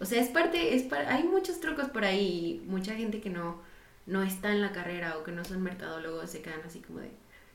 O 0.00 0.04
sea, 0.04 0.20
es 0.20 0.28
parte, 0.28 0.74
es 0.74 0.92
hay 0.92 1.24
muchos 1.24 1.60
trucos 1.60 1.88
por 1.88 2.04
ahí, 2.04 2.62
mucha 2.66 2.94
gente 2.94 3.20
que 3.20 3.30
no, 3.30 3.60
no 4.06 4.22
está 4.22 4.52
en 4.52 4.60
la 4.60 4.72
carrera 4.72 5.16
o 5.18 5.24
que 5.24 5.32
no 5.32 5.44
son 5.44 5.62
mercadólogos 5.62 6.30
se 6.30 6.42
quedan 6.42 6.60
así 6.66 6.80
como 6.80 7.00
de, 7.00 7.10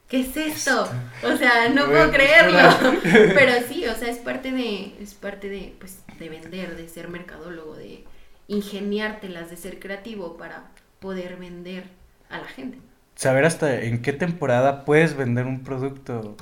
¿qué 0.08 0.22
es 0.22 0.38
esto? 0.38 0.90
O 1.24 1.38
sea, 1.38 1.70
no 1.70 1.86
puedo 1.90 2.12
creerlo. 2.12 2.60
Pero 3.34 3.54
sí, 3.68 3.86
o 3.88 3.96
sea, 3.96 4.10
es 4.10 4.20
parte 4.20 4.52
de, 4.52 4.96
es 5.02 5.14
parte 5.14 5.50
de, 5.50 5.76
pues, 5.80 6.04
de 6.20 6.30
vender, 6.30 6.76
de 6.76 6.88
ser 6.88 7.08
mercadólogo, 7.08 7.76
de 7.76 8.04
ingeniártelas, 8.48 9.50
de 9.50 9.58
ser 9.58 9.80
creativo 9.80 10.38
para 10.38 10.72
poder 11.00 11.38
vender 11.38 11.86
a 12.34 12.40
la 12.40 12.48
gente. 12.48 12.78
Saber 13.16 13.46
hasta 13.46 13.82
en 13.82 14.02
qué 14.02 14.12
temporada 14.12 14.86
puedes 14.86 15.16
vender 15.16 15.46
un 15.46 15.64
producto. 15.64 16.36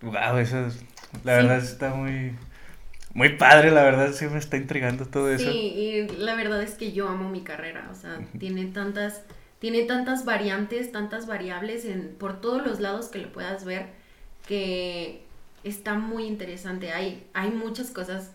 Wow, 0.00 0.38
eso 0.38 0.66
es, 0.66 0.82
la 1.22 1.34
verdad 1.34 1.58
está 1.58 1.94
muy, 1.94 2.32
muy 3.12 3.36
padre, 3.36 3.70
la 3.70 3.82
verdad 3.82 4.12
sí 4.12 4.26
me 4.26 4.38
está 4.38 4.56
intrigando 4.56 5.06
todo 5.06 5.30
eso. 5.30 5.50
Sí, 5.50 5.58
y 5.58 6.08
la 6.18 6.34
verdad 6.34 6.62
es 6.62 6.74
que 6.74 6.92
yo 6.92 7.08
amo 7.08 7.28
mi 7.28 7.42
carrera, 7.42 7.88
o 7.90 7.94
sea, 7.94 8.20
tiene 8.38 8.66
tantas, 8.66 9.22
tiene 9.60 9.84
tantas 9.84 10.24
variantes, 10.24 10.90
tantas 10.90 11.26
variables 11.26 11.84
en, 11.84 12.14
por 12.18 12.40
todos 12.40 12.66
los 12.66 12.80
lados 12.80 13.08
que 13.08 13.18
lo 13.18 13.32
puedas 13.32 13.64
ver, 13.64 13.86
que 14.46 15.22
está 15.62 15.94
muy 15.94 16.24
interesante. 16.24 16.92
Hay, 16.92 17.26
hay 17.34 17.50
muchas 17.50 17.90
cosas 17.90 18.32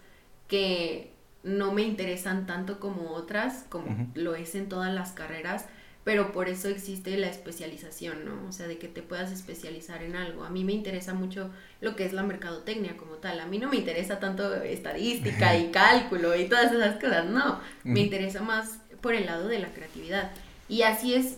que 0.48 1.12
no 1.44 1.72
me 1.74 1.84
interesan 1.84 2.46
tanto 2.46 2.80
como 2.80 3.12
otras, 3.12 3.66
como 3.70 4.10
lo 4.16 4.36
es 4.36 4.56
en 4.56 4.70
todas 4.70 4.94
las 4.94 5.12
carreras, 5.12 5.66
pero 6.10 6.32
por 6.32 6.50
eso 6.50 6.70
existe 6.70 7.16
la 7.18 7.28
especialización, 7.28 8.26
¿no? 8.26 8.50
O 8.50 8.52
sea, 8.52 8.68
de 8.68 8.80
que 8.80 8.88
te 8.88 9.04
puedas 9.04 9.32
especializar 9.32 10.02
en 10.02 10.16
algo. 10.16 10.44
A 10.44 10.50
mí 10.50 10.64
me 10.64 10.74
interesa 10.74 11.14
mucho 11.14 11.52
lo 11.82 11.96
que 11.96 12.04
es 12.04 12.14
la 12.14 12.24
mercadotecnia 12.24 12.98
como 12.98 13.18
tal. 13.18 13.40
A 13.40 13.46
mí 13.46 13.60
no 13.60 13.70
me 13.70 13.76
interesa 13.76 14.20
tanto 14.20 14.56
estadística 14.56 15.56
y 15.56 15.70
cálculo 15.70 16.36
y 16.36 16.50
todas 16.50 16.72
esas 16.72 16.96
cosas, 16.96 17.28
no. 17.28 17.60
Me 17.84 18.00
interesa 18.00 18.42
más 18.42 18.80
por 19.02 19.14
el 19.14 19.28
lado 19.28 19.48
de 19.48 19.60
la 19.60 19.72
creatividad. 19.72 20.32
Y 20.68 20.82
así 20.82 21.14
es 21.14 21.38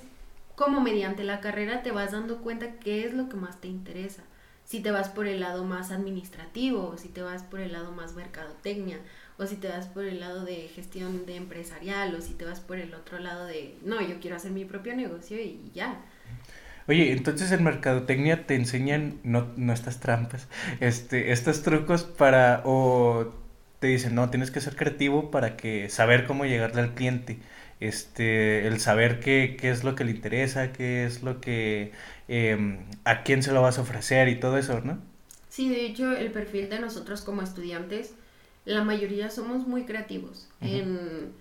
como 0.56 0.80
mediante 0.80 1.26
la 1.26 1.42
carrera 1.42 1.84
te 1.84 1.92
vas 1.92 2.14
dando 2.14 2.38
cuenta 2.38 2.76
qué 2.80 3.04
es 3.04 3.14
lo 3.14 3.28
que 3.28 3.36
más 3.36 3.60
te 3.60 3.68
interesa 3.68 4.24
si 4.72 4.80
te 4.80 4.92
vas 4.92 5.10
por 5.10 5.28
el 5.28 5.42
lado 5.42 5.66
más 5.66 5.92
administrativo, 5.92 6.92
o 6.94 6.98
si 6.98 7.10
te 7.10 7.22
vas 7.22 7.44
por 7.44 7.60
el 7.60 7.74
lado 7.74 7.92
más 7.92 8.14
mercadotecnia, 8.14 9.02
o 9.42 9.48
si 9.48 9.56
te 9.56 9.68
vas 9.68 9.88
por 9.88 10.06
el 10.06 10.20
lado 10.20 10.46
de 10.46 10.68
gestión 10.68 11.26
de 11.26 11.36
empresarial, 11.36 12.14
o 12.14 12.22
si 12.22 12.34
te 12.34 12.46
vas 12.46 12.60
por 12.60 12.78
el 12.78 12.94
otro 12.94 13.18
lado 13.20 13.46
de, 13.48 13.76
no, 13.84 14.00
yo 14.00 14.20
quiero 14.20 14.36
hacer 14.36 14.52
mi 14.52 14.66
propio 14.66 14.96
negocio 14.96 15.40
y 15.40 15.60
ya. 15.74 16.00
Oye, 16.88 17.12
entonces 17.12 17.52
en 17.52 17.64
mercadotecnia 17.64 18.46
te 18.46 18.56
enseñan, 18.56 19.20
no, 19.24 19.48
no 19.56 19.74
estas 19.74 20.00
trampas, 20.00 20.48
este, 20.80 21.32
estos 21.32 21.64
trucos 21.64 22.04
para, 22.04 22.62
o 22.66 23.34
te 23.80 23.88
dicen, 23.88 24.14
no, 24.14 24.30
tienes 24.30 24.52
que 24.52 24.62
ser 24.62 24.76
creativo 24.76 25.32
para 25.32 25.58
que 25.58 25.90
saber 25.90 26.28
cómo 26.28 26.46
llegarle 26.46 26.82
al 26.82 26.94
cliente 26.94 27.40
este, 27.80 28.68
el 28.68 28.80
saber 28.80 29.20
qué, 29.20 29.58
qué, 29.60 29.72
es 29.72 29.84
lo 29.84 29.96
que 29.96 30.04
le 30.04 30.12
interesa, 30.12 30.72
qué 30.72 31.04
es 31.06 31.24
lo 31.24 31.42
que, 31.42 31.92
em, 32.28 32.86
a 33.06 33.24
quién 33.24 33.42
se 33.42 33.52
lo 33.52 33.62
vas 33.64 33.80
a 33.80 33.82
ofrecer 33.82 34.28
y 34.30 34.40
todo 34.40 34.58
eso, 34.60 34.82
¿no? 34.82 35.00
Sí, 35.50 35.68
de 35.68 35.86
hecho, 35.88 36.16
el 36.16 36.32
perfil 36.32 36.70
de 36.70 36.80
nosotros 36.80 37.22
como 37.24 37.42
estudiantes, 37.42 38.14
la 38.66 38.84
mayoría 38.84 39.30
somos 39.30 39.68
muy 39.68 39.86
creativos 39.86 40.48
en, 40.60 41.34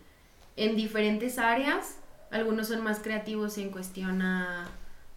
en, 0.57 0.77
diferentes 0.77 1.39
áreas. 1.39 1.99
Algunos 2.31 2.68
son 2.68 2.83
más 2.83 3.01
creativos 3.01 3.59
en 3.59 3.71
cuestión 3.71 4.23
a, 4.23 4.71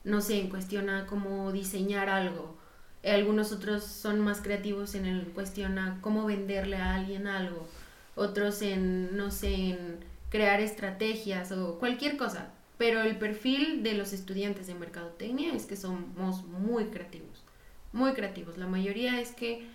no 0.03 0.21
sé, 0.21 0.39
en 0.39 0.49
cuestión 0.49 0.89
a 0.89 1.05
cómo 1.05 1.51
diseñar 1.51 2.09
algo. 2.09 2.57
Algunos 3.03 3.51
otros 3.51 3.83
son 3.83 4.19
más 4.19 4.41
creativos 4.41 4.95
en 4.95 5.05
el 5.05 5.27
cuestión 5.27 5.77
a 5.77 5.99
cómo 6.01 6.25
venderle 6.25 6.77
a 6.77 6.95
alguien 6.95 7.27
algo. 7.27 7.67
Otros 8.15 8.61
en, 8.61 9.15
no 9.15 9.31
sé, 9.31 9.53
en 9.53 9.97
crear 10.29 10.61
estrategias 10.61 11.51
o 11.51 11.79
cualquier 11.79 12.17
cosa. 12.17 12.51
Pero 12.77 13.01
el 13.01 13.17
perfil 13.17 13.83
de 13.83 13.93
los 13.93 14.13
estudiantes 14.13 14.67
de 14.67 14.75
mercadotecnia 14.75 15.53
es 15.53 15.65
que 15.65 15.75
somos 15.75 16.43
muy 16.45 16.85
creativos, 16.85 17.43
muy 17.91 18.13
creativos. 18.13 18.57
La 18.57 18.67
mayoría 18.67 19.21
es 19.21 19.31
que 19.31 19.67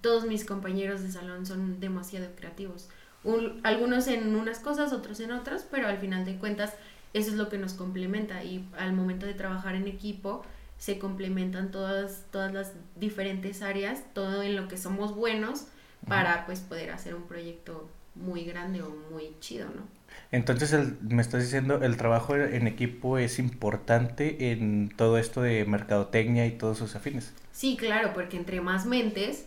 todos 0.00 0.26
mis 0.26 0.44
compañeros 0.44 1.02
de 1.02 1.10
salón 1.10 1.46
son 1.46 1.80
demasiado 1.80 2.26
creativos. 2.36 2.88
algunos 3.62 4.08
en 4.08 4.34
unas 4.34 4.58
cosas, 4.58 4.92
otros 4.92 5.20
en 5.20 5.32
otras, 5.32 5.66
pero 5.70 5.88
al 5.88 5.98
final 5.98 6.24
de 6.24 6.36
cuentas 6.36 6.72
eso 7.12 7.30
es 7.30 7.36
lo 7.36 7.48
que 7.48 7.58
nos 7.58 7.74
complementa 7.74 8.44
y 8.44 8.68
al 8.78 8.92
momento 8.92 9.26
de 9.26 9.34
trabajar 9.34 9.74
en 9.74 9.88
equipo 9.88 10.42
se 10.78 10.98
complementan 10.98 11.70
todas, 11.70 12.24
todas 12.30 12.52
las 12.52 12.72
diferentes 12.96 13.62
áreas, 13.62 14.02
todo 14.14 14.42
en 14.42 14.56
lo 14.56 14.68
que 14.68 14.78
somos 14.78 15.14
buenos 15.14 15.66
para 16.08 16.46
pues 16.46 16.60
poder 16.60 16.90
hacer 16.90 17.14
un 17.14 17.24
proyecto 17.24 17.90
muy 18.14 18.44
grande 18.44 18.82
o 18.82 18.90
muy 19.10 19.36
chido, 19.40 19.66
¿no? 19.66 19.82
Entonces 20.32 20.72
me 21.02 21.22
estás 21.22 21.42
diciendo, 21.42 21.82
el 21.82 21.96
trabajo 21.96 22.36
en 22.36 22.66
equipo 22.66 23.18
es 23.18 23.38
importante 23.38 24.52
en 24.52 24.90
todo 24.96 25.18
esto 25.18 25.42
de 25.42 25.64
mercadotecnia 25.64 26.46
y 26.46 26.52
todos 26.52 26.78
sus 26.78 26.96
afines. 26.96 27.32
Sí, 27.52 27.76
claro, 27.76 28.12
porque 28.14 28.36
entre 28.36 28.60
más 28.60 28.86
mentes, 28.86 29.46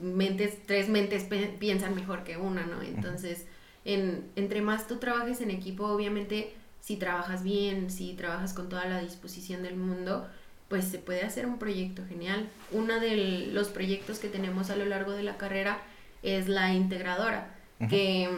mentes, 0.00 0.58
tres 0.66 0.88
mentes 0.88 1.24
piensan 1.58 1.94
mejor 1.94 2.24
que 2.24 2.36
una, 2.36 2.66
¿no? 2.66 2.82
Entonces, 2.82 3.46
en, 3.84 4.30
entre 4.36 4.60
más 4.60 4.86
tú 4.86 4.96
trabajes 4.96 5.40
en 5.40 5.50
equipo, 5.50 5.86
obviamente, 5.86 6.52
si 6.80 6.96
trabajas 6.96 7.42
bien, 7.42 7.90
si 7.90 8.14
trabajas 8.14 8.54
con 8.54 8.68
toda 8.68 8.86
la 8.86 9.00
disposición 9.00 9.62
del 9.62 9.76
mundo, 9.76 10.26
pues 10.68 10.84
se 10.84 10.98
puede 10.98 11.22
hacer 11.22 11.46
un 11.46 11.58
proyecto 11.58 12.02
genial. 12.06 12.48
Uno 12.72 13.00
de 13.00 13.48
los 13.52 13.68
proyectos 13.68 14.18
que 14.18 14.28
tenemos 14.28 14.70
a 14.70 14.76
lo 14.76 14.84
largo 14.84 15.12
de 15.12 15.22
la 15.22 15.36
carrera 15.36 15.80
es 16.22 16.48
la 16.48 16.74
integradora, 16.74 17.54
que 17.88 18.28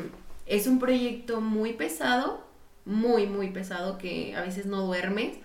es 0.47 0.67
un 0.67 0.79
proyecto 0.79 1.41
muy 1.41 1.73
pesado, 1.73 2.45
muy, 2.85 3.27
muy 3.27 3.51
pesado, 3.51 3.99
que 3.99 4.35
a 4.37 4.43
veces 4.43 4.67
no 4.67 4.83
duermes, 4.83 5.39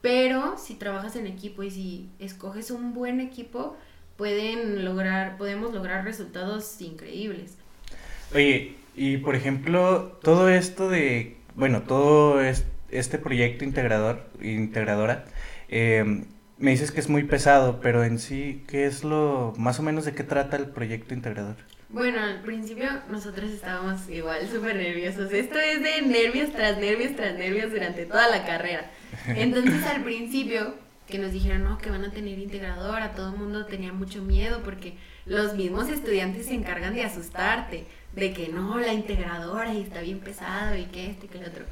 pero 0.00 0.56
si 0.58 0.74
trabajas 0.74 1.16
en 1.16 1.26
equipo 1.26 1.62
y 1.62 1.70
si 1.70 2.10
escoges 2.18 2.70
un 2.70 2.92
buen 2.92 3.20
equipo, 3.20 3.76
pueden 4.16 4.84
lograr, 4.84 5.36
podemos 5.36 5.72
lograr 5.72 6.04
resultados 6.04 6.80
increíbles. 6.80 7.56
Oye, 8.34 8.76
y 8.94 9.18
por 9.18 9.34
ejemplo, 9.34 10.18
todo 10.22 10.48
esto 10.48 10.88
de, 10.88 11.36
bueno, 11.54 11.82
todo 11.82 12.40
este 12.40 13.18
proyecto 13.18 13.64
integrador, 13.64 14.28
integradora, 14.40 15.24
em, 15.68 16.24
me 16.58 16.70
dices 16.70 16.92
que 16.92 17.00
es 17.00 17.08
muy 17.08 17.24
pesado, 17.24 17.80
pero 17.80 18.04
en 18.04 18.18
sí, 18.18 18.62
¿qué 18.68 18.86
es 18.86 19.02
lo, 19.04 19.52
más 19.56 19.80
o 19.80 19.82
menos 19.82 20.04
de 20.04 20.14
qué 20.14 20.22
trata 20.22 20.56
el 20.56 20.66
proyecto 20.66 21.14
integrador? 21.14 21.56
Bueno, 21.88 22.20
al 22.20 22.40
principio 22.40 22.88
nosotros 23.10 23.50
estábamos 23.50 24.08
igual 24.08 24.48
súper 24.48 24.76
nerviosos. 24.76 25.30
Esto 25.30 25.58
es 25.58 25.82
de 25.82 26.00
nervios 26.02 26.50
tras 26.52 26.78
nervios 26.78 27.14
tras 27.14 27.36
nervios 27.36 27.70
durante 27.70 28.06
toda 28.06 28.30
la 28.30 28.46
carrera. 28.46 28.90
Entonces 29.26 29.84
al 29.84 30.02
principio 30.02 30.74
que 31.06 31.18
nos 31.18 31.32
dijeron 31.32 31.64
no, 31.64 31.78
que 31.78 31.90
van 31.90 32.04
a 32.04 32.10
tener 32.10 32.38
integradora, 32.38 33.14
todo 33.14 33.32
el 33.32 33.38
mundo 33.38 33.66
tenía 33.66 33.92
mucho 33.92 34.22
miedo 34.22 34.60
porque 34.64 34.94
los 35.26 35.54
mismos 35.54 35.88
estudiantes 35.88 36.46
se 36.46 36.54
encargan 36.54 36.94
de 36.94 37.04
asustarte, 37.04 37.86
de 38.14 38.32
que 38.32 38.48
no, 38.48 38.78
la 38.78 38.92
integradora 38.92 39.72
y 39.74 39.82
está 39.82 40.00
bien 40.00 40.20
pesado 40.20 40.76
y 40.76 40.84
que 40.86 41.10
este 41.10 41.26
y 41.26 41.28
que 41.28 41.38
el 41.38 41.46
otro. 41.46 41.64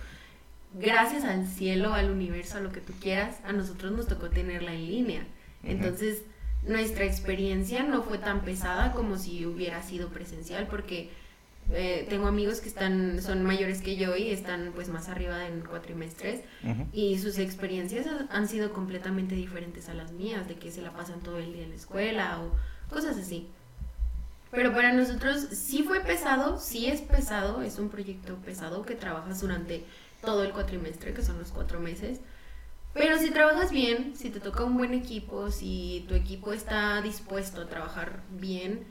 Gracias 0.74 1.24
al 1.24 1.46
cielo, 1.46 1.94
al 1.94 2.10
universo, 2.10 2.58
a 2.58 2.60
lo 2.60 2.70
que 2.70 2.80
tú 2.80 2.92
quieras, 3.00 3.38
a 3.44 3.52
nosotros 3.52 3.92
nos 3.92 4.06
tocó 4.06 4.30
tenerla 4.30 4.72
en 4.72 4.86
línea. 4.86 5.26
Entonces, 5.64 6.22
nuestra 6.62 7.04
experiencia 7.04 7.82
no 7.82 8.02
fue 8.02 8.18
tan 8.18 8.42
pesada 8.42 8.92
como 8.92 9.18
si 9.18 9.46
hubiera 9.46 9.82
sido 9.82 10.10
presencial 10.10 10.66
porque 10.68 11.10
eh, 11.72 12.06
tengo 12.08 12.26
amigos 12.26 12.60
que 12.60 12.68
están 12.68 13.22
son 13.22 13.44
mayores 13.44 13.80
que 13.80 13.96
yo 13.96 14.16
y 14.16 14.30
están 14.30 14.72
pues 14.74 14.88
más 14.88 15.08
arriba 15.08 15.46
en 15.46 15.60
cuatrimestres. 15.60 16.40
Y 16.92 17.18
sus 17.18 17.38
experiencias 17.38 18.06
han 18.30 18.48
sido 18.48 18.72
completamente 18.72 19.34
diferentes 19.34 19.88
a 19.88 19.94
las 19.94 20.12
mías 20.12 20.48
de 20.48 20.56
que 20.56 20.70
se 20.70 20.82
la 20.82 20.92
pasan 20.92 21.20
todo 21.20 21.38
el 21.38 21.52
día 21.52 21.64
en 21.64 21.70
la 21.70 21.76
escuela 21.76 22.40
o 22.40 22.92
cosas 22.92 23.16
así. 23.16 23.48
Pero 24.50 24.72
para 24.72 24.92
nosotros 24.92 25.46
sí 25.52 25.84
fue 25.84 26.00
pesado 26.00 26.58
sí 26.58 26.86
es 26.86 27.02
pesado 27.02 27.62
es 27.62 27.78
un 27.78 27.88
proyecto 27.88 28.36
pesado 28.36 28.84
que 28.84 28.96
trabajas 28.96 29.40
durante 29.40 29.84
todo 30.22 30.42
el 30.42 30.50
cuatrimestre 30.52 31.14
que 31.14 31.22
son 31.22 31.38
los 31.38 31.52
cuatro 31.52 31.78
meses. 31.78 32.20
Pero 32.92 33.18
si 33.18 33.30
trabajas 33.30 33.70
bien 33.70 34.16
si 34.16 34.30
te 34.30 34.40
toca 34.40 34.64
un 34.64 34.76
buen 34.76 34.92
equipo 34.92 35.52
si 35.52 36.04
tu 36.08 36.14
equipo 36.14 36.52
está 36.52 37.00
dispuesto 37.00 37.60
a 37.60 37.68
trabajar 37.68 38.22
bien 38.30 38.84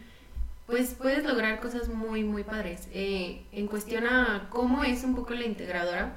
pues 0.69 0.93
puedes 0.93 1.23
lograr 1.23 1.59
cosas 1.59 1.89
muy, 1.89 2.23
muy 2.23 2.43
padres. 2.43 2.87
Eh, 2.93 3.41
en 3.51 3.65
cuestión 3.67 4.05
a 4.05 4.47
cómo 4.51 4.83
es 4.83 5.03
un 5.03 5.15
poco 5.15 5.33
la 5.33 5.45
integradora, 5.45 6.13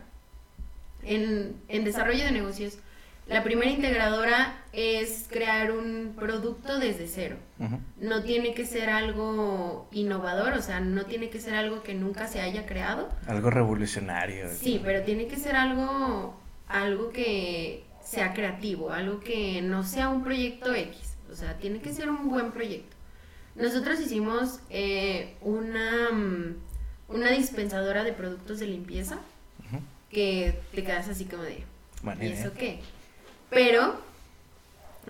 en, 1.03 1.57
en 1.69 1.85
desarrollo 1.85 2.25
de 2.25 2.33
negocios, 2.33 2.79
la 3.27 3.43
primera 3.43 3.71
integradora 3.71 4.63
es 4.73 5.27
crear 5.31 5.73
un 5.73 6.15
producto 6.19 6.79
desde 6.79 7.07
cero. 7.07 7.37
No 7.99 8.25
tiene 8.25 8.53
que 8.53 8.67
ser 8.67 8.91
algo 8.91 9.89
innovador, 9.91 10.53
o 10.55 10.61
sea, 10.61 10.81
no 10.81 11.07
tiene 11.07 11.31
que 11.31 11.41
ser 11.41 11.55
algo 11.55 11.83
que 11.83 11.95
nunca 11.95 12.27
se 12.27 12.41
haya 12.41 12.67
creado. 12.67 13.09
Algo 13.27 13.49
revolucionario. 13.49 14.49
Sí, 14.51 14.81
pero 14.85 15.03
tiene 15.03 15.29
que 15.29 15.37
ser 15.37 15.57
algo, 15.57 16.35
algo 16.67 17.11
que 17.11 17.85
sea 18.03 18.35
creativo, 18.35 18.91
algo 18.91 19.21
que 19.21 19.63
no 19.63 19.85
sea 19.85 20.09
un 20.09 20.23
proyecto 20.23 20.75
X. 20.75 21.17
O 21.31 21.35
sea, 21.35 21.57
tiene 21.57 21.81
que 21.81 21.95
ser 21.95 22.11
un 22.11 22.29
buen 22.29 22.51
proyecto. 22.51 22.92
Nosotros 23.55 24.01
hicimos 24.01 24.61
eh, 24.71 25.35
una, 25.43 26.11
mm, 26.11 26.57
una 27.09 27.31
dispensadora 27.31 28.05
de 28.05 28.13
productos 28.13 28.59
de 28.61 28.67
limpieza 28.67 29.19
que 30.11 30.59
te 30.75 30.85
quedas 30.85 31.09
así 31.09 31.25
como 31.25 31.43
de, 31.43 31.65
¿y 32.21 32.33
eso 32.33 32.53
qué? 32.55 32.81
Pero, 33.49 33.99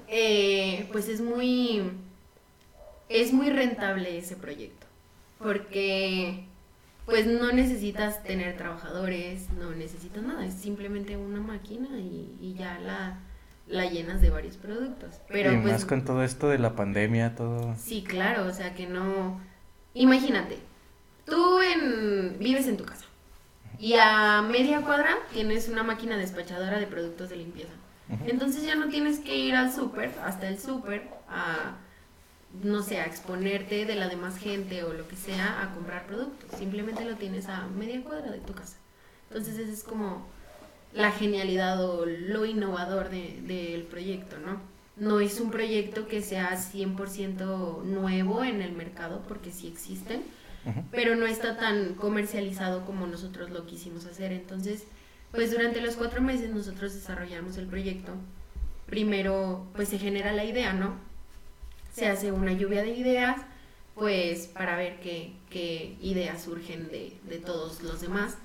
eh, 0.09 0.88
pues 0.93 1.09
es 1.09 1.20
muy, 1.20 1.82
es 3.09 3.32
muy 3.32 3.51
rentable 3.51 4.16
ese 4.18 4.36
proyecto, 4.36 4.86
porque 5.38 6.45
pues 7.05 7.26
no 7.26 7.51
necesitas 7.51 8.22
tener 8.22 8.57
trabajadores, 8.57 9.51
no 9.59 9.72
necesitas 9.72 10.22
nada, 10.22 10.47
es 10.47 10.55
simplemente 10.55 11.16
una 11.16 11.40
máquina 11.40 11.88
y, 11.99 12.36
y 12.40 12.55
ya 12.55 12.78
la 12.78 13.18
la 13.73 13.87
llenas 13.87 14.20
de 14.20 14.31
varios 14.31 14.57
productos. 14.57 15.16
Pero 15.29 15.53
y 15.53 15.57
pues, 15.57 15.73
más 15.73 15.85
con 15.85 16.05
todo 16.05 16.23
esto 16.23 16.49
de 16.49 16.59
la 16.59 16.77
pandemia, 16.77 17.35
todo. 17.35 17.75
Sí, 17.77 18.05
claro, 18.07 18.47
o 18.47 18.53
sea 18.53 18.75
que 18.75 18.87
no. 18.87 19.41
Imagínate, 19.95 20.59
tú 21.25 21.61
en... 21.61 22.39
vives 22.39 22.68
en 22.68 22.77
tu 22.77 22.85
casa 22.85 23.05
y 23.79 23.95
a 23.95 24.43
media 24.43 24.83
cuadra 24.83 25.16
tienes 25.33 25.68
una 25.68 25.83
máquina 25.83 26.16
despachadora 26.16 26.79
de 26.79 26.87
productos 26.87 27.31
de 27.31 27.37
limpieza. 27.37 27.73
Entonces 28.27 28.62
ya 28.64 28.75
no 28.75 28.89
tienes 28.89 29.20
que 29.20 29.35
ir 29.37 29.55
al 29.55 29.73
súper, 29.73 30.12
hasta 30.23 30.47
el 30.47 30.59
súper, 30.59 31.09
a, 31.31 31.79
no 32.62 32.83
sé, 32.83 33.01
a 33.01 33.07
exponerte 33.07 33.87
de 33.87 33.95
la 33.95 34.09
demás 34.09 34.37
gente 34.37 34.85
o 34.85 34.93
lo 34.93 35.09
que 35.09 35.16
sea 35.16 35.62
a 35.62 35.73
comprar 35.73 36.07
productos. 36.07 36.59
Simplemente 36.59 37.07
lo 37.07 37.16
tienes 37.16 37.49
a 37.49 37.66
media 37.68 38.03
cuadra 38.05 38.31
de 38.31 38.41
tu 38.41 38.53
casa. 38.53 38.77
Entonces 39.31 39.59
ese 39.59 39.73
es 39.73 39.83
como 39.83 40.27
la 40.95 41.11
genialidad 41.11 41.82
o 41.84 42.05
lo 42.07 42.45
innovador 42.45 43.09
del 43.09 43.47
de, 43.47 43.86
proyecto, 43.90 44.36
¿no? 44.38 44.61
No 44.97 45.20
es 45.20 45.40
un 45.40 45.51
proyecto 45.51 46.07
que 46.07 46.20
sea 46.20 46.51
100% 46.53 47.82
nuevo 47.82 48.45
en 48.45 48.61
el 48.61 48.72
mercado, 48.72 49.22
porque 49.26 49.51
sí 49.51 49.66
existen, 49.66 50.22
pero 50.90 51.16
no 51.16 51.26
está 51.26 51.57
tan 51.57 51.95
comercializado 51.95 52.84
como 52.84 53.07
nosotros 53.07 53.51
lo 53.51 53.66
quisimos 53.66 54.05
hacer. 54.05 54.32
Entonces, 54.32 54.84
pues 55.30 55.51
durante 55.51 55.80
los 55.80 55.97
cuatro 55.97 56.20
meses 56.20 56.51
nosotros 56.51 56.95
desarrollamos 56.95 57.57
el 57.57 57.66
proyecto. 57.66 58.12
Primero, 58.86 59.66
pues 59.74 59.88
se 59.88 59.99
genera 59.99 60.32
la 60.32 60.45
idea, 60.45 60.74
¿no? 60.74 60.97
Se 61.90 62.07
hace 62.07 62.30
una 62.30 62.53
lluvia 62.53 62.82
de 62.82 62.95
ideas, 62.95 63.40
pues 63.95 64.47
para 64.47 64.76
ver 64.76 65.01
qué, 65.01 65.32
qué 65.49 65.97
ideas 66.03 66.43
surgen 66.43 66.88
de, 66.88 67.18
de 67.24 67.38
todos 67.38 67.82
los 67.82 68.03
demás 68.03 68.36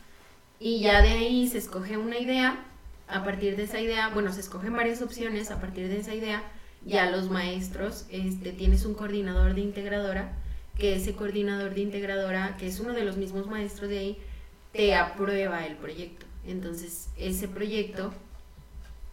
y 0.60 0.82
ya 0.82 1.01
de 1.01 1.10
ahí 1.10 1.47
se 1.47 1.58
escoge 1.58 1.97
una 1.97 2.18
idea, 2.18 2.64
a 3.08 3.24
partir 3.24 3.55
de 3.55 3.64
esa 3.64 3.80
idea, 3.80 4.10
bueno, 4.10 4.34
se 4.34 4.41
escogen 4.41 4.76
varias 4.76 5.01
opciones, 5.01 5.51
a 5.51 5.62
partir 5.62 5.88
de 5.88 5.99
esa 5.99 6.14
idea 6.14 6.43
ya 6.86 7.10
los 7.10 7.30
maestros, 7.30 8.05
este, 8.10 8.51
tienes 8.51 8.86
un 8.86 8.93
coordinador 8.93 9.55
de 9.55 9.62
integradora, 9.62 10.32
que 10.78 10.95
ese 10.95 11.14
coordinador 11.14 11.74
de 11.74 11.82
integradora, 11.82 12.55
que 12.58 12.68
es 12.68 12.80
uno 12.80 12.93
de 12.93 13.03
los 13.03 13.18
mismos 13.18 13.47
maestros 13.47 13.89
de 13.89 13.99
ahí, 13.99 14.18
te 14.72 14.95
aprueba 14.95 15.66
el 15.66 15.76
proyecto. 15.76 16.26
Entonces, 16.45 17.10
ese 17.18 17.47
proyecto, 17.47 18.14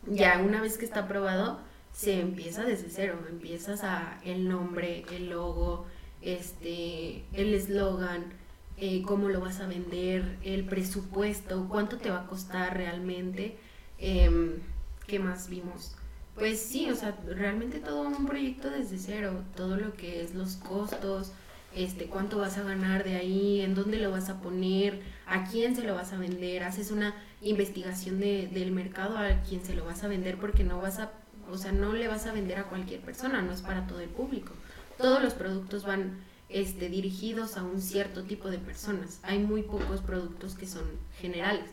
ya 0.07 0.39
una 0.39 0.61
vez 0.61 0.79
que 0.79 0.85
está 0.85 1.01
aprobado, 1.01 1.59
se 1.93 2.21
empieza 2.21 2.65
desde 2.65 2.91
cero, 2.91 3.19
empiezas 3.29 3.83
a 3.83 4.21
el 4.25 4.49
nombre, 4.49 5.05
el 5.11 5.31
logo, 5.31 5.87
este, 6.23 7.25
el 7.33 7.55
eslogan, 7.55 8.33
eh, 8.77 9.03
cómo 9.03 9.29
lo 9.29 9.41
vas 9.41 9.61
a 9.61 9.67
vender, 9.67 10.37
el 10.43 10.65
presupuesto, 10.65 11.69
cuánto 11.69 11.99
te 11.99 12.11
va 12.11 12.23
a 12.23 12.27
costar 12.27 12.77
realmente, 12.77 13.57
eh, 13.99 14.59
qué 15.07 15.19
más 15.19 15.49
vimos. 15.49 15.97
Pues 16.35 16.61
sí, 16.61 16.91
o 16.91 16.97
sea, 16.97 17.17
realmente 17.27 17.79
todo 17.79 18.03
un 18.03 18.27
proyecto 18.27 18.69
desde 18.69 18.99
cero, 18.99 19.43
todo 19.55 19.77
lo 19.77 19.95
que 19.95 20.23
es 20.23 20.35
los 20.35 20.57
costos, 20.57 21.33
este, 21.75 22.07
cuánto 22.07 22.39
vas 22.39 22.59
a 22.59 22.63
ganar 22.63 23.05
de 23.05 23.17
ahí, 23.17 23.61
en 23.61 23.75
dónde 23.75 23.99
lo 23.99 24.11
vas 24.11 24.29
a 24.29 24.41
poner, 24.41 25.01
a 25.27 25.45
quién 25.45 25.77
se 25.77 25.83
lo 25.83 25.95
vas 25.95 26.13
a 26.13 26.19
vender, 26.19 26.65
haces 26.65 26.91
una 26.91 27.15
investigación 27.41 28.19
de, 28.19 28.49
del 28.49 28.73
mercado 28.73 29.19
a 29.19 29.43
quién 29.43 29.65
se 29.65 29.75
lo 29.75 29.85
vas 29.85 30.03
a 30.03 30.09
vender 30.09 30.37
porque 30.39 30.65
no 30.65 30.81
vas 30.81 30.99
a, 30.99 31.13
o 31.51 31.59
sea, 31.59 31.71
no 31.71 31.93
le 31.93 32.09
vas 32.09 32.27
a 32.27 32.33
vender 32.33 32.59
a 32.59 32.65
cualquier 32.65 33.01
persona, 33.01 33.43
no 33.43 33.53
es 33.53 33.63
para 33.63 33.87
todo 33.87 34.01
el 34.01 34.09
público. 34.09 34.53
Todos 34.99 35.23
los 35.23 35.35
productos 35.35 35.85
van 35.85 36.19
este, 36.55 36.89
dirigidos 36.89 37.57
a 37.57 37.65
un 37.65 37.83
cierto 37.83 38.23
tipo 38.23 38.49
de 38.49 38.59
personas. 38.59 39.19
Hay 39.25 39.41
muy 39.41 39.63
pocos 39.63 40.01
productos 40.01 40.55
que 40.55 40.69
son 40.69 40.85
generales 41.21 41.69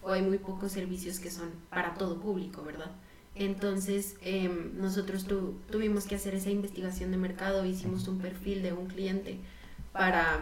o 0.00 0.10
hay 0.10 0.22
muy 0.22 0.38
pocos 0.38 0.72
servicios 0.72 1.18
que 1.18 1.30
son 1.30 1.50
para 1.68 1.92
todo 1.94 2.18
público, 2.18 2.62
¿verdad? 2.64 2.90
Entonces, 3.34 4.16
em, 4.22 4.78
nosotros 4.78 5.26
tuvimos 5.70 6.06
que 6.06 6.14
hacer 6.14 6.34
esa 6.34 6.48
investigación 6.48 7.10
de 7.10 7.18
mercado, 7.18 7.66
hicimos 7.66 8.08
un 8.08 8.20
perfil 8.20 8.62
de 8.62 8.72
un 8.72 8.86
cliente 8.86 9.36
para, 9.92 10.40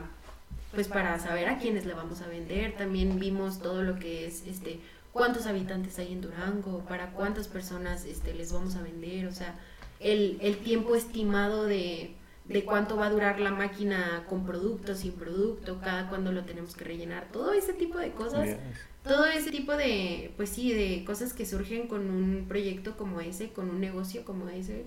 pues 0.72 0.86
para 0.86 1.18
saber 1.18 1.48
a 1.48 1.58
quiénes 1.58 1.84
le 1.84 1.94
vamos 1.94 2.20
a 2.20 2.28
vender. 2.28 2.76
También 2.76 3.18
vimos 3.18 3.58
todo 3.58 3.82
lo 3.82 3.98
que 3.98 4.24
es, 4.24 4.46
este, 4.46 4.78
cuántos 5.12 5.46
habitantes 5.46 5.98
hay 5.98 6.12
en 6.12 6.20
Durango, 6.20 6.84
para 6.88 7.10
cuántas 7.10 7.48
personas 7.48 8.04
este, 8.04 8.34
les 8.34 8.52
vamos 8.52 8.76
a 8.76 8.82
vender, 8.82 9.26
o 9.26 9.32
sea, 9.32 9.58
el, 9.98 10.38
el 10.40 10.58
tiempo 10.58 10.94
estimado 10.94 11.64
de, 11.64 12.14
de 12.52 12.64
cuánto 12.64 12.96
va 12.96 13.06
a 13.06 13.10
durar 13.10 13.38
la 13.38 13.52
máquina 13.52 14.24
con 14.28 14.44
producto, 14.44 14.94
sin 14.94 15.12
producto, 15.12 15.80
cada 15.80 16.08
cuándo 16.08 16.32
lo 16.32 16.44
tenemos 16.44 16.74
que 16.74 16.84
rellenar, 16.84 17.28
todo 17.30 17.52
ese 17.52 17.72
tipo 17.72 17.98
de 17.98 18.10
cosas, 18.10 18.56
todo 19.04 19.26
ese 19.26 19.50
tipo 19.50 19.76
de, 19.76 20.32
pues 20.36 20.50
sí, 20.50 20.72
de 20.72 21.04
cosas 21.04 21.32
que 21.32 21.46
surgen 21.46 21.86
con 21.86 22.10
un 22.10 22.46
proyecto 22.48 22.96
como 22.96 23.20
ese, 23.20 23.50
con 23.50 23.70
un 23.70 23.80
negocio 23.80 24.24
como 24.24 24.48
ese, 24.48 24.84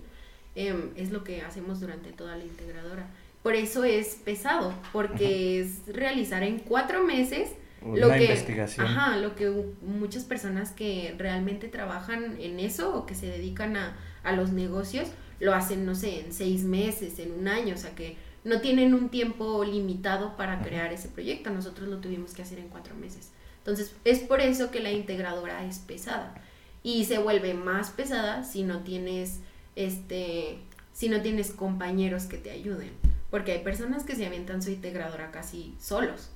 em, 0.54 0.90
es 0.94 1.10
lo 1.10 1.24
que 1.24 1.40
hacemos 1.40 1.80
durante 1.80 2.12
toda 2.12 2.36
la 2.36 2.44
integradora. 2.44 3.08
Por 3.42 3.54
eso 3.54 3.84
es 3.84 4.16
pesado, 4.24 4.74
porque 4.92 5.60
es 5.60 5.86
realizar 5.86 6.42
en 6.42 6.58
cuatro 6.58 7.02
meses 7.02 7.50
lo 7.82 8.10
que, 8.10 8.24
investigación. 8.24 8.86
Ajá, 8.86 9.16
lo 9.16 9.36
que 9.36 9.50
muchas 9.82 10.24
personas 10.24 10.70
que 10.72 11.14
realmente 11.18 11.68
trabajan 11.68 12.36
en 12.40 12.60
eso 12.60 12.94
o 12.94 13.06
que 13.06 13.14
se 13.14 13.26
dedican 13.26 13.76
a, 13.76 13.96
a 14.22 14.32
los 14.32 14.52
negocios, 14.52 15.08
lo 15.40 15.54
hacen, 15.54 15.84
no 15.84 15.94
sé, 15.94 16.20
en 16.20 16.32
seis 16.32 16.64
meses, 16.64 17.18
en 17.18 17.32
un 17.32 17.48
año, 17.48 17.74
o 17.74 17.78
sea 17.78 17.94
que 17.94 18.16
no 18.44 18.60
tienen 18.60 18.94
un 18.94 19.08
tiempo 19.08 19.64
limitado 19.64 20.36
para 20.36 20.60
crear 20.62 20.92
ese 20.92 21.08
proyecto. 21.08 21.50
Nosotros 21.50 21.88
lo 21.88 21.98
tuvimos 21.98 22.34
que 22.34 22.42
hacer 22.42 22.58
en 22.58 22.68
cuatro 22.68 22.94
meses. 22.94 23.30
Entonces, 23.58 23.94
es 24.04 24.20
por 24.20 24.40
eso 24.40 24.70
que 24.70 24.80
la 24.80 24.92
integradora 24.92 25.64
es 25.64 25.78
pesada. 25.78 26.34
Y 26.82 27.06
se 27.06 27.18
vuelve 27.18 27.54
más 27.54 27.90
pesada 27.90 28.44
si 28.44 28.62
no 28.62 28.80
tienes, 28.80 29.40
este, 29.74 30.58
si 30.92 31.08
no 31.08 31.22
tienes 31.22 31.52
compañeros 31.52 32.24
que 32.24 32.36
te 32.36 32.50
ayuden. 32.50 32.90
Porque 33.30 33.52
hay 33.52 33.64
personas 33.64 34.04
que 34.04 34.14
se 34.14 34.26
avientan 34.26 34.62
su 34.62 34.70
integradora 34.70 35.30
casi 35.30 35.74
solos. 35.80 36.28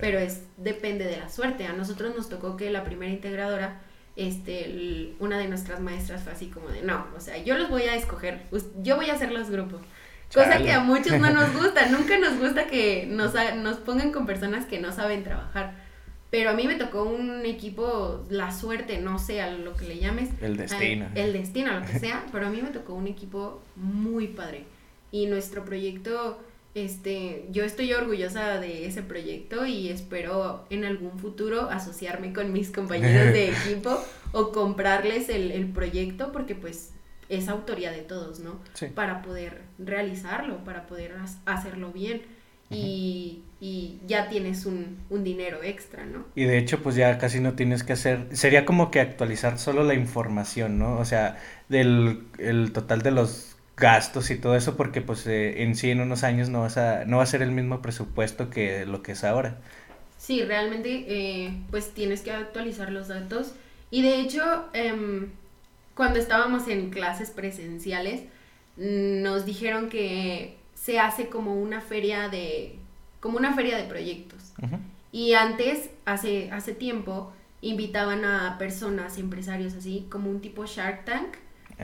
Pero 0.00 0.18
es, 0.18 0.42
depende 0.56 1.04
de 1.04 1.18
la 1.18 1.28
suerte. 1.28 1.66
A 1.66 1.72
nosotros 1.72 2.14
nos 2.16 2.28
tocó 2.28 2.56
que 2.56 2.70
la 2.70 2.82
primera 2.82 3.12
integradora, 3.12 3.80
este, 4.16 5.14
una 5.18 5.38
de 5.38 5.48
nuestras 5.48 5.80
maestras 5.80 6.22
fue 6.22 6.32
así 6.32 6.46
como 6.46 6.68
de, 6.68 6.82
no, 6.82 7.06
o 7.16 7.20
sea, 7.20 7.38
yo 7.38 7.56
los 7.56 7.68
voy 7.68 7.82
a 7.82 7.96
escoger, 7.96 8.42
yo 8.82 8.96
voy 8.96 9.10
a 9.10 9.14
hacer 9.14 9.32
los 9.32 9.50
grupos. 9.50 9.80
Cosa 10.32 10.58
que 10.58 10.72
a 10.72 10.80
muchos 10.80 11.18
no 11.20 11.30
nos 11.30 11.52
gusta, 11.60 11.86
nunca 11.86 12.18
nos 12.18 12.38
gusta 12.38 12.66
que 12.66 13.06
nos, 13.06 13.34
nos 13.56 13.76
pongan 13.78 14.10
con 14.10 14.26
personas 14.26 14.66
que 14.66 14.80
no 14.80 14.92
saben 14.92 15.22
trabajar. 15.22 15.84
Pero 16.30 16.50
a 16.50 16.52
mí 16.54 16.66
me 16.66 16.74
tocó 16.74 17.04
un 17.04 17.46
equipo, 17.46 18.24
la 18.28 18.50
suerte, 18.50 18.98
no 18.98 19.20
sé, 19.20 19.40
a 19.40 19.52
lo 19.52 19.76
que 19.76 19.86
le 19.86 19.98
llames. 19.98 20.30
El 20.40 20.56
destino. 20.56 21.06
el 21.14 21.32
destino, 21.32 21.78
lo 21.78 21.86
que 21.86 21.98
sea, 22.00 22.24
pero 22.32 22.48
a 22.48 22.50
mí 22.50 22.60
me 22.60 22.70
tocó 22.70 22.94
un 22.94 23.06
equipo 23.06 23.62
muy 23.76 24.28
padre 24.28 24.64
y 25.12 25.26
nuestro 25.26 25.64
proyecto, 25.64 26.40
este, 26.74 27.46
yo 27.50 27.64
estoy 27.64 27.92
orgullosa 27.92 28.58
de 28.58 28.86
ese 28.86 29.02
proyecto 29.02 29.64
y 29.64 29.88
espero 29.88 30.66
en 30.70 30.84
algún 30.84 31.18
futuro 31.18 31.70
asociarme 31.70 32.32
con 32.32 32.52
mis 32.52 32.70
compañeros 32.70 33.32
de 33.32 33.50
equipo 33.68 33.96
o 34.32 34.50
comprarles 34.50 35.28
el, 35.28 35.52
el 35.52 35.68
proyecto 35.68 36.32
porque 36.32 36.54
pues 36.54 36.90
es 37.28 37.48
autoría 37.48 37.92
de 37.92 38.00
todos, 38.00 38.40
¿no? 38.40 38.60
Para 38.94 39.22
poder 39.22 39.62
realizarlo, 39.78 40.64
para 40.64 40.86
poder 40.86 41.14
hacerlo 41.46 41.92
bien. 41.92 42.22
Y, 42.70 43.42
y, 43.60 44.00
ya 44.06 44.28
tienes 44.28 44.66
un, 44.66 44.98
un, 45.08 45.22
dinero 45.22 45.62
extra, 45.62 46.04
¿no? 46.06 46.24
Y 46.34 46.44
de 46.44 46.58
hecho, 46.58 46.82
pues 46.82 46.96
ya 46.96 47.18
casi 47.18 47.38
no 47.38 47.52
tienes 47.52 47.84
que 47.84 47.92
hacer, 47.92 48.26
sería 48.32 48.64
como 48.64 48.90
que 48.90 49.00
actualizar 49.00 49.58
solo 49.58 49.84
la 49.84 49.94
información, 49.94 50.78
¿no? 50.78 50.98
O 50.98 51.04
sea, 51.04 51.38
del 51.68 52.24
el 52.38 52.72
total 52.72 53.02
de 53.02 53.12
los 53.12 53.53
gastos 53.76 54.30
y 54.30 54.36
todo 54.36 54.56
eso 54.56 54.76
porque 54.76 55.00
pues 55.00 55.26
eh, 55.26 55.62
en 55.62 55.74
sí 55.74 55.90
en 55.90 56.00
unos 56.00 56.22
años 56.22 56.48
no 56.48 56.60
vas 56.62 56.76
a 56.76 57.04
no 57.04 57.18
va 57.18 57.24
a 57.24 57.26
ser 57.26 57.42
el 57.42 57.50
mismo 57.50 57.82
presupuesto 57.82 58.50
que 58.50 58.86
lo 58.86 59.02
que 59.02 59.12
es 59.12 59.24
ahora. 59.24 59.58
Sí 60.18 60.42
realmente 60.42 61.04
eh, 61.08 61.56
pues 61.70 61.92
tienes 61.92 62.22
que 62.22 62.32
actualizar 62.32 62.90
los 62.92 63.08
datos. 63.08 63.52
Y 63.90 64.02
de 64.02 64.20
hecho 64.20 64.42
em, 64.72 65.30
cuando 65.94 66.18
estábamos 66.18 66.68
en 66.68 66.90
clases 66.90 67.30
presenciales 67.30 68.22
nos 68.76 69.44
dijeron 69.44 69.88
que 69.88 70.56
se 70.74 70.98
hace 70.98 71.28
como 71.28 71.54
una 71.54 71.80
feria 71.80 72.28
de 72.28 72.76
como 73.20 73.38
una 73.38 73.54
feria 73.54 73.76
de 73.76 73.84
proyectos. 73.84 74.52
Y 75.12 75.34
antes 75.34 75.90
hace 76.04 76.50
hace 76.50 76.74
tiempo 76.74 77.32
invitaban 77.60 78.24
a 78.24 78.58
personas 78.58 79.18
empresarios 79.18 79.74
así 79.74 80.06
como 80.10 80.30
un 80.30 80.40
tipo 80.40 80.66
Shark 80.66 81.04
Tank 81.04 81.36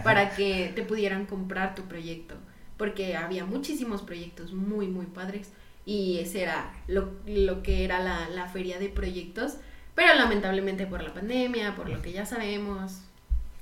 para 0.05 0.31
que 0.31 0.73
te 0.75 0.83
pudieran 0.83 1.27
comprar 1.27 1.75
tu 1.75 1.83
proyecto, 1.83 2.35
porque 2.77 3.17
había 3.17 3.45
muchísimos 3.45 4.03
proyectos 4.03 4.53
muy, 4.53 4.87
muy 4.87 5.07
padres 5.07 5.51
y 5.85 6.19
ese 6.19 6.43
era 6.43 6.73
lo, 6.87 7.11
lo 7.27 7.63
que 7.63 7.85
era 7.85 8.01
la, 8.01 8.29
la, 8.29 8.47
feria 8.47 8.79
de 8.79 8.89
proyectos, 8.89 9.57
pero 9.95 10.15
lamentablemente 10.15 10.87
por 10.87 11.03
la 11.03 11.13
pandemia, 11.13 11.75
por 11.75 11.89
lo 11.89 12.01
que 12.03 12.13
ya 12.13 12.27
sabemos, 12.27 13.01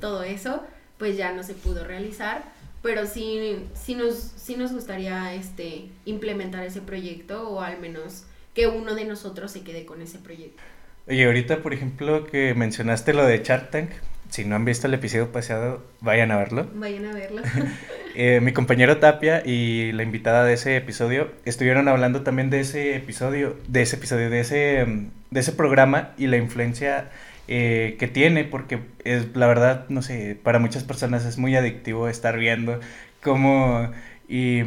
todo 0.01 0.22
eso, 0.22 0.62
pues 0.99 1.16
ya 1.16 1.33
no 1.33 1.43
se 1.43 1.55
pudo 1.55 1.85
realizar, 1.85 2.43
pero 2.83 3.07
sí, 3.07 3.66
sí, 3.74 3.95
nos, 3.95 4.14
sí 4.14 4.57
nos 4.57 4.72
gustaría 4.72 5.35
este, 5.35 5.87
implementar 6.05 6.64
ese 6.64 6.81
proyecto 6.81 7.49
o 7.49 7.61
al 7.61 7.81
menos 7.81 8.24
que 8.55 8.66
uno 8.66 8.95
de 8.95 9.05
nosotros 9.05 9.51
se 9.51 9.62
quede 9.62 9.85
con 9.85 10.03
ese 10.03 10.18
proyecto. 10.18 10.62
Oye, 11.07 11.24
ahorita, 11.24 11.62
por 11.62 11.72
ejemplo, 11.72 12.26
que 12.26 12.55
mencionaste 12.55 13.14
lo 13.14 13.24
de 13.24 13.43
Shark 13.43 13.70
Tank, 13.70 13.91
si 14.29 14.45
no 14.45 14.57
han 14.57 14.64
visto 14.64 14.87
el 14.87 14.95
episodio 14.95 15.33
pasado, 15.33 15.83
vayan 16.01 16.31
a 16.31 16.37
verlo. 16.37 16.66
Vayan 16.74 17.07
a 17.07 17.12
verlo. 17.12 17.43
eh, 18.14 18.41
mi 18.43 18.53
compañero 18.53 18.99
Tapia 18.99 19.43
y 19.45 19.93
la 19.93 20.03
invitada 20.03 20.45
de 20.45 20.55
ese 20.55 20.76
episodio 20.76 21.31
estuvieron 21.45 21.89
hablando 21.89 22.22
también 22.22 22.51
de 22.51 22.61
ese 22.61 22.97
episodio, 22.97 23.57
de 23.68 23.83
ese 23.83 23.97
episodio, 23.97 24.31
de 24.31 24.41
ese, 24.41 24.87
de 25.31 25.41
ese 25.41 25.53
programa 25.53 26.11
y 26.18 26.26
la 26.26 26.37
influencia 26.37 27.11
eh, 27.49 27.97
que 27.99 28.09
tiene, 28.09 28.45
porque 28.45 28.81
es, 29.05 29.35
la 29.35 29.47
verdad, 29.47 29.87
no 29.89 30.03
sé, 30.03 30.39
para 30.43 30.59
muchas 30.59 30.85
personas 30.85 31.24
es 31.24 31.39
muy 31.39 31.57
adictivo 31.57 32.09
estar 32.09 32.37
viendo 32.39 32.81
cómo 33.22 33.91
y 34.29 34.62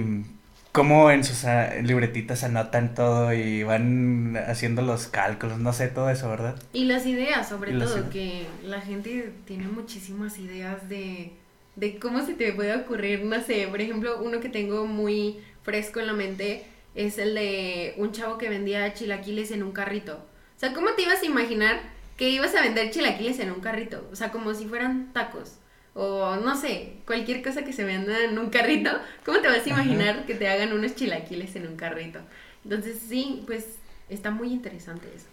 cómo 0.71 1.11
en 1.11 1.23
sus 1.23 1.43
ah, 1.45 1.75
libretitas 1.81 2.43
anotan 2.43 2.95
todo 2.95 3.33
y 3.33 3.63
van 3.63 4.37
haciendo 4.37 4.81
los 4.81 5.07
cálculos, 5.07 5.59
no 5.59 5.73
sé, 5.73 5.87
todo 5.87 6.09
eso, 6.09 6.29
¿verdad? 6.29 6.55
Y 6.73 6.85
las 6.85 7.05
ideas, 7.05 7.49
sobre 7.49 7.73
todo, 7.73 8.09
que 8.09 8.47
la 8.63 8.81
gente 8.81 9.33
tiene 9.45 9.67
muchísimas 9.67 10.37
ideas 10.39 10.87
de, 10.87 11.33
de 11.75 11.99
cómo 11.99 12.25
se 12.25 12.33
te 12.33 12.53
puede 12.53 12.75
ocurrir, 12.75 13.23
no 13.23 13.41
sé, 13.41 13.67
por 13.69 13.81
ejemplo, 13.81 14.21
uno 14.21 14.39
que 14.39 14.49
tengo 14.49 14.85
muy 14.85 15.39
fresco 15.63 15.99
en 15.99 16.07
la 16.07 16.13
mente 16.13 16.63
es 16.95 17.17
el 17.17 17.35
de 17.35 17.93
un 17.97 18.11
chavo 18.11 18.37
que 18.37 18.49
vendía 18.49 18.93
chilaquiles 18.93 19.51
en 19.51 19.63
un 19.63 19.71
carrito. 19.71 20.25
O 20.55 20.59
sea, 20.59 20.73
¿cómo 20.73 20.91
te 20.91 21.03
ibas 21.03 21.21
a 21.21 21.25
imaginar 21.25 21.81
que 22.17 22.29
ibas 22.29 22.53
a 22.55 22.61
vender 22.61 22.91
chilaquiles 22.91 23.39
en 23.39 23.51
un 23.51 23.61
carrito? 23.61 24.07
O 24.11 24.15
sea, 24.15 24.31
como 24.31 24.53
si 24.53 24.65
fueran 24.65 25.11
tacos 25.13 25.60
o 25.93 26.35
no 26.37 26.55
sé, 26.55 26.93
cualquier 27.05 27.41
cosa 27.43 27.63
que 27.63 27.73
se 27.73 27.83
venda 27.83 28.23
en 28.23 28.37
un 28.37 28.49
carrito, 28.49 28.91
¿cómo 29.25 29.39
te 29.39 29.47
vas 29.47 29.65
a 29.65 29.69
imaginar 29.69 30.25
que 30.25 30.35
te 30.35 30.47
hagan 30.47 30.73
unos 30.73 30.95
chilaquiles 30.95 31.55
en 31.55 31.67
un 31.67 31.75
carrito? 31.75 32.19
Entonces 32.63 32.97
sí, 33.07 33.43
pues 33.45 33.65
está 34.09 34.31
muy 34.31 34.51
interesante 34.51 35.07
eso. 35.15 35.25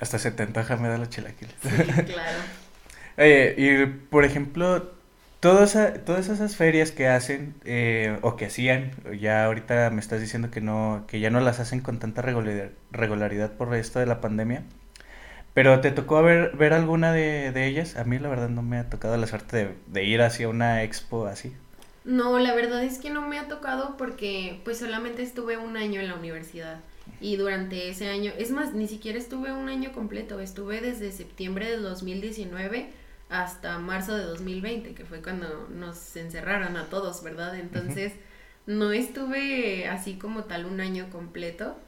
Hasta 0.00 0.18
se 0.18 0.30
te 0.30 0.42
antoja 0.42 0.76
me 0.76 0.88
da 0.88 0.98
los 0.98 1.10
chilaquiles. 1.10 1.54
Sí, 1.62 1.68
claro. 2.04 2.38
Oye, 3.18 3.54
y 3.56 3.86
por 3.86 4.24
ejemplo, 4.24 4.92
todas, 5.40 5.76
todas 6.04 6.28
esas 6.28 6.56
ferias 6.56 6.92
que 6.92 7.08
hacen 7.08 7.54
eh, 7.64 8.18
o 8.22 8.36
que 8.36 8.46
hacían, 8.46 8.92
ya 9.18 9.44
ahorita 9.44 9.90
me 9.90 10.00
estás 10.00 10.20
diciendo 10.20 10.50
que 10.50 10.60
no, 10.60 11.04
que 11.08 11.20
ya 11.20 11.30
no 11.30 11.40
las 11.40 11.60
hacen 11.60 11.80
con 11.80 11.98
tanta 11.98 12.22
regularidad 12.22 13.52
por 13.52 13.74
esto 13.74 13.98
de 13.98 14.06
la 14.06 14.20
pandemia. 14.20 14.64
Pero 15.56 15.80
¿te 15.80 15.90
tocó 15.90 16.22
ver, 16.22 16.54
ver 16.54 16.74
alguna 16.74 17.14
de, 17.14 17.66
ellas? 17.66 17.96
A 17.96 18.04
mí 18.04 18.18
la 18.18 18.28
verdad 18.28 18.50
no 18.50 18.60
me 18.60 18.76
ha 18.76 18.90
tocado 18.90 19.16
la 19.16 19.26
suerte 19.26 19.74
de, 19.86 20.04
ir 20.04 20.20
hacia 20.20 20.50
una 20.50 20.82
expo 20.82 21.24
así. 21.24 21.50
No, 22.04 22.38
la 22.38 22.54
verdad 22.54 22.84
es 22.84 22.98
que 22.98 23.08
no 23.08 23.26
me 23.26 23.38
ha 23.38 23.48
tocado 23.48 23.96
porque 23.96 24.60
pues 24.64 24.80
solamente 24.80 25.22
estuve 25.22 25.56
un 25.56 25.78
año 25.78 25.98
en 25.98 26.08
la 26.08 26.14
universidad 26.14 26.80
y 27.22 27.36
durante 27.36 27.88
ese 27.88 28.10
año, 28.10 28.32
es 28.36 28.50
más, 28.50 28.74
ni 28.74 28.86
siquiera 28.86 29.16
estuve 29.16 29.50
un 29.50 29.70
año 29.70 29.92
completo, 29.92 30.40
estuve 30.40 30.82
desde 30.82 31.10
septiembre 31.10 31.70
de 31.70 31.78
2019 31.78 32.90
hasta 33.30 33.78
marzo 33.78 34.14
de 34.14 34.24
2020, 34.24 34.92
que 34.92 35.06
fue 35.06 35.22
cuando 35.22 35.68
nos 35.70 36.16
encerraron 36.16 36.76
a 36.76 36.90
todos, 36.90 37.22
¿verdad? 37.22 37.58
Entonces, 37.58 38.12
no 38.66 38.92
estuve 38.92 39.88
así 39.88 40.18
como 40.18 40.44
tal 40.44 40.66
un 40.66 40.82
año 40.82 41.08
completo 41.08 41.78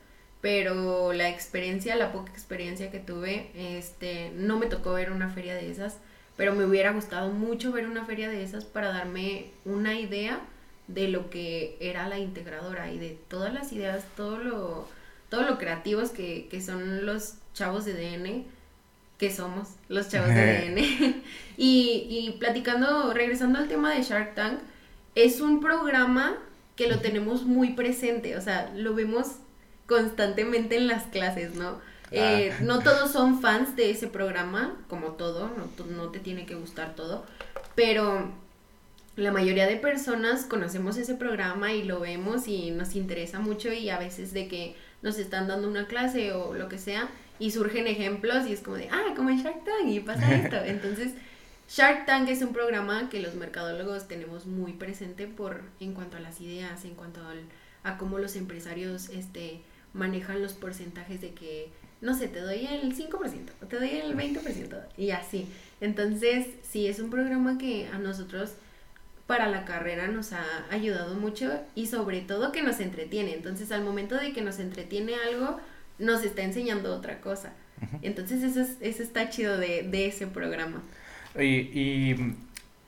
pero 0.40 1.12
la 1.12 1.28
experiencia, 1.28 1.96
la 1.96 2.12
poca 2.12 2.30
experiencia 2.32 2.90
que 2.90 3.00
tuve, 3.00 3.50
este, 3.54 4.30
no 4.36 4.58
me 4.58 4.66
tocó 4.66 4.92
ver 4.92 5.10
una 5.10 5.30
feria 5.30 5.54
de 5.54 5.70
esas, 5.70 5.98
pero 6.36 6.54
me 6.54 6.64
hubiera 6.64 6.92
gustado 6.92 7.30
mucho 7.30 7.72
ver 7.72 7.88
una 7.88 8.04
feria 8.04 8.28
de 8.28 8.42
esas 8.42 8.64
para 8.64 8.88
darme 8.88 9.46
una 9.64 9.98
idea 9.98 10.40
de 10.86 11.08
lo 11.08 11.28
que 11.28 11.76
era 11.80 12.08
la 12.08 12.18
integradora 12.18 12.92
y 12.92 12.98
de 12.98 13.18
todas 13.28 13.52
las 13.52 13.72
ideas, 13.72 14.04
todo 14.16 14.38
lo, 14.38 14.88
todo 15.28 15.42
lo 15.42 15.58
creativos 15.58 16.10
que, 16.10 16.46
que 16.48 16.62
son 16.62 17.04
los 17.04 17.34
chavos 17.52 17.84
de 17.84 17.94
DN, 17.94 18.44
que 19.18 19.34
somos 19.34 19.70
los 19.88 20.08
chavos 20.08 20.28
de 20.28 20.34
DN. 20.34 20.80
y, 21.56 22.06
y 22.08 22.36
platicando, 22.38 23.12
regresando 23.12 23.58
al 23.58 23.68
tema 23.68 23.92
de 23.92 24.02
Shark 24.02 24.36
Tank, 24.36 24.60
es 25.16 25.40
un 25.40 25.60
programa 25.60 26.36
que 26.76 26.86
lo 26.88 27.00
tenemos 27.00 27.42
muy 27.44 27.72
presente, 27.72 28.36
o 28.36 28.40
sea, 28.40 28.72
lo 28.76 28.94
vemos 28.94 29.38
constantemente 29.88 30.76
en 30.76 30.86
las 30.86 31.04
clases, 31.04 31.54
¿no? 31.54 31.80
Eh, 32.10 32.52
ah. 32.52 32.62
no 32.62 32.78
todos 32.80 33.10
son 33.10 33.40
fans 33.40 33.74
de 33.74 33.90
ese 33.90 34.06
programa, 34.06 34.76
como 34.88 35.12
todo, 35.12 35.50
no, 35.56 35.86
no 35.86 36.10
te 36.10 36.20
tiene 36.20 36.46
que 36.46 36.54
gustar 36.54 36.94
todo, 36.94 37.24
pero 37.74 38.30
la 39.16 39.32
mayoría 39.32 39.66
de 39.66 39.76
personas 39.76 40.44
conocemos 40.44 40.96
ese 40.96 41.14
programa 41.14 41.72
y 41.72 41.82
lo 41.82 42.00
vemos 42.00 42.46
y 42.46 42.70
nos 42.70 42.94
interesa 42.94 43.40
mucho 43.40 43.72
y 43.72 43.90
a 43.90 43.98
veces 43.98 44.32
de 44.32 44.46
que 44.46 44.76
nos 45.02 45.18
están 45.18 45.48
dando 45.48 45.68
una 45.68 45.86
clase 45.86 46.32
o 46.32 46.54
lo 46.54 46.68
que 46.68 46.78
sea 46.78 47.08
y 47.38 47.50
surgen 47.50 47.86
ejemplos 47.86 48.46
y 48.46 48.52
es 48.52 48.60
como 48.60 48.76
de, 48.76 48.88
ah, 48.90 49.14
como 49.16 49.30
en 49.30 49.42
Shark 49.42 49.64
Tank 49.64 49.88
y 49.88 50.00
pasa 50.00 50.34
esto. 50.34 50.56
Entonces, 50.56 51.12
Shark 51.68 52.06
Tank 52.06 52.28
es 52.28 52.42
un 52.42 52.52
programa 52.52 53.08
que 53.10 53.20
los 53.20 53.34
mercadólogos 53.34 54.08
tenemos 54.08 54.46
muy 54.46 54.72
presente 54.72 55.26
por 55.26 55.62
en 55.80 55.94
cuanto 55.94 56.16
a 56.16 56.20
las 56.20 56.40
ideas, 56.40 56.84
en 56.84 56.94
cuanto 56.94 57.20
a 57.84 57.98
cómo 57.98 58.18
los 58.18 58.36
empresarios 58.36 59.08
este 59.10 59.62
manejan 59.98 60.40
los 60.42 60.54
porcentajes 60.54 61.20
de 61.20 61.32
que, 61.32 61.68
no 62.00 62.14
sé, 62.14 62.28
te 62.28 62.40
doy 62.40 62.66
el 62.66 62.96
5%, 62.96 63.10
o 63.62 63.66
te 63.66 63.76
doy 63.76 63.90
el 63.90 64.16
20%, 64.16 64.80
y 64.96 65.10
así. 65.10 65.46
Entonces, 65.80 66.46
sí, 66.62 66.86
es 66.86 67.00
un 67.00 67.10
programa 67.10 67.58
que 67.58 67.88
a 67.88 67.98
nosotros 67.98 68.54
para 69.26 69.46
la 69.48 69.66
carrera 69.66 70.08
nos 70.08 70.32
ha 70.32 70.42
ayudado 70.70 71.14
mucho 71.14 71.52
y 71.74 71.86
sobre 71.86 72.22
todo 72.22 72.50
que 72.50 72.62
nos 72.62 72.80
entretiene. 72.80 73.34
Entonces, 73.34 73.70
al 73.72 73.84
momento 73.84 74.14
de 74.14 74.32
que 74.32 74.40
nos 74.40 74.58
entretiene 74.58 75.12
algo, 75.28 75.58
nos 75.98 76.24
está 76.24 76.42
enseñando 76.42 76.94
otra 76.94 77.20
cosa. 77.20 77.52
Entonces 78.02 78.42
eso, 78.42 78.60
es, 78.60 78.76
eso 78.80 79.02
está 79.02 79.28
chido 79.28 79.56
de, 79.58 79.82
de 79.82 80.06
ese 80.06 80.26
programa. 80.26 80.82
Y, 81.38 81.44
y 81.78 82.36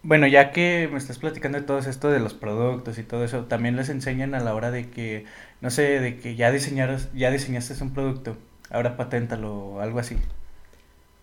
bueno, 0.03 0.27
ya 0.27 0.51
que 0.51 0.89
me 0.91 0.99
estás 0.99 1.19
platicando 1.19 1.61
de 1.61 1.67
todo 1.67 1.79
esto 1.79 2.11
de 2.11 2.21
los 2.21 2.35
productos 2.35 2.99
y 2.99 3.03
todo 3.03 3.25
eso, 3.25 3.45
también 3.45 3.77
les 3.77 3.91
enseñan 3.91 4.35
a 4.35 4.41
la 4.41 4.55
hora 4.55 4.71
de 4.71 4.89
que, 4.89 5.27
no 5.61 5.71
sé, 5.71 6.01
de 6.01 6.19
que 6.19 6.37
ya 6.37 6.51
diseñaras, 6.51 7.09
ya 7.15 7.31
diseñaste 7.31 7.83
un 7.83 7.93
producto, 7.93 8.37
ahora 8.71 8.97
paténtalo 8.97 9.55
o 9.55 9.81
algo 9.81 9.99
así. 9.99 10.17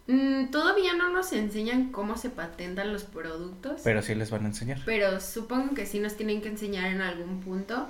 Mm, 0.07 0.51
todavía 0.51 0.93
no 0.93 1.09
nos 1.09 1.33
enseñan 1.33 1.91
cómo 1.91 2.17
se 2.17 2.29
patentan 2.29 2.93
los 2.93 3.03
productos. 3.03 3.81
Pero 3.83 4.01
sí 4.01 4.15
les 4.15 4.31
van 4.31 4.45
a 4.45 4.47
enseñar. 4.47 4.79
Pero 4.85 5.19
supongo 5.19 5.73
que 5.73 5.85
sí 5.85 5.99
nos 5.99 6.15
tienen 6.15 6.41
que 6.41 6.47
enseñar 6.47 6.91
en 6.91 7.01
algún 7.01 7.41
punto. 7.41 7.87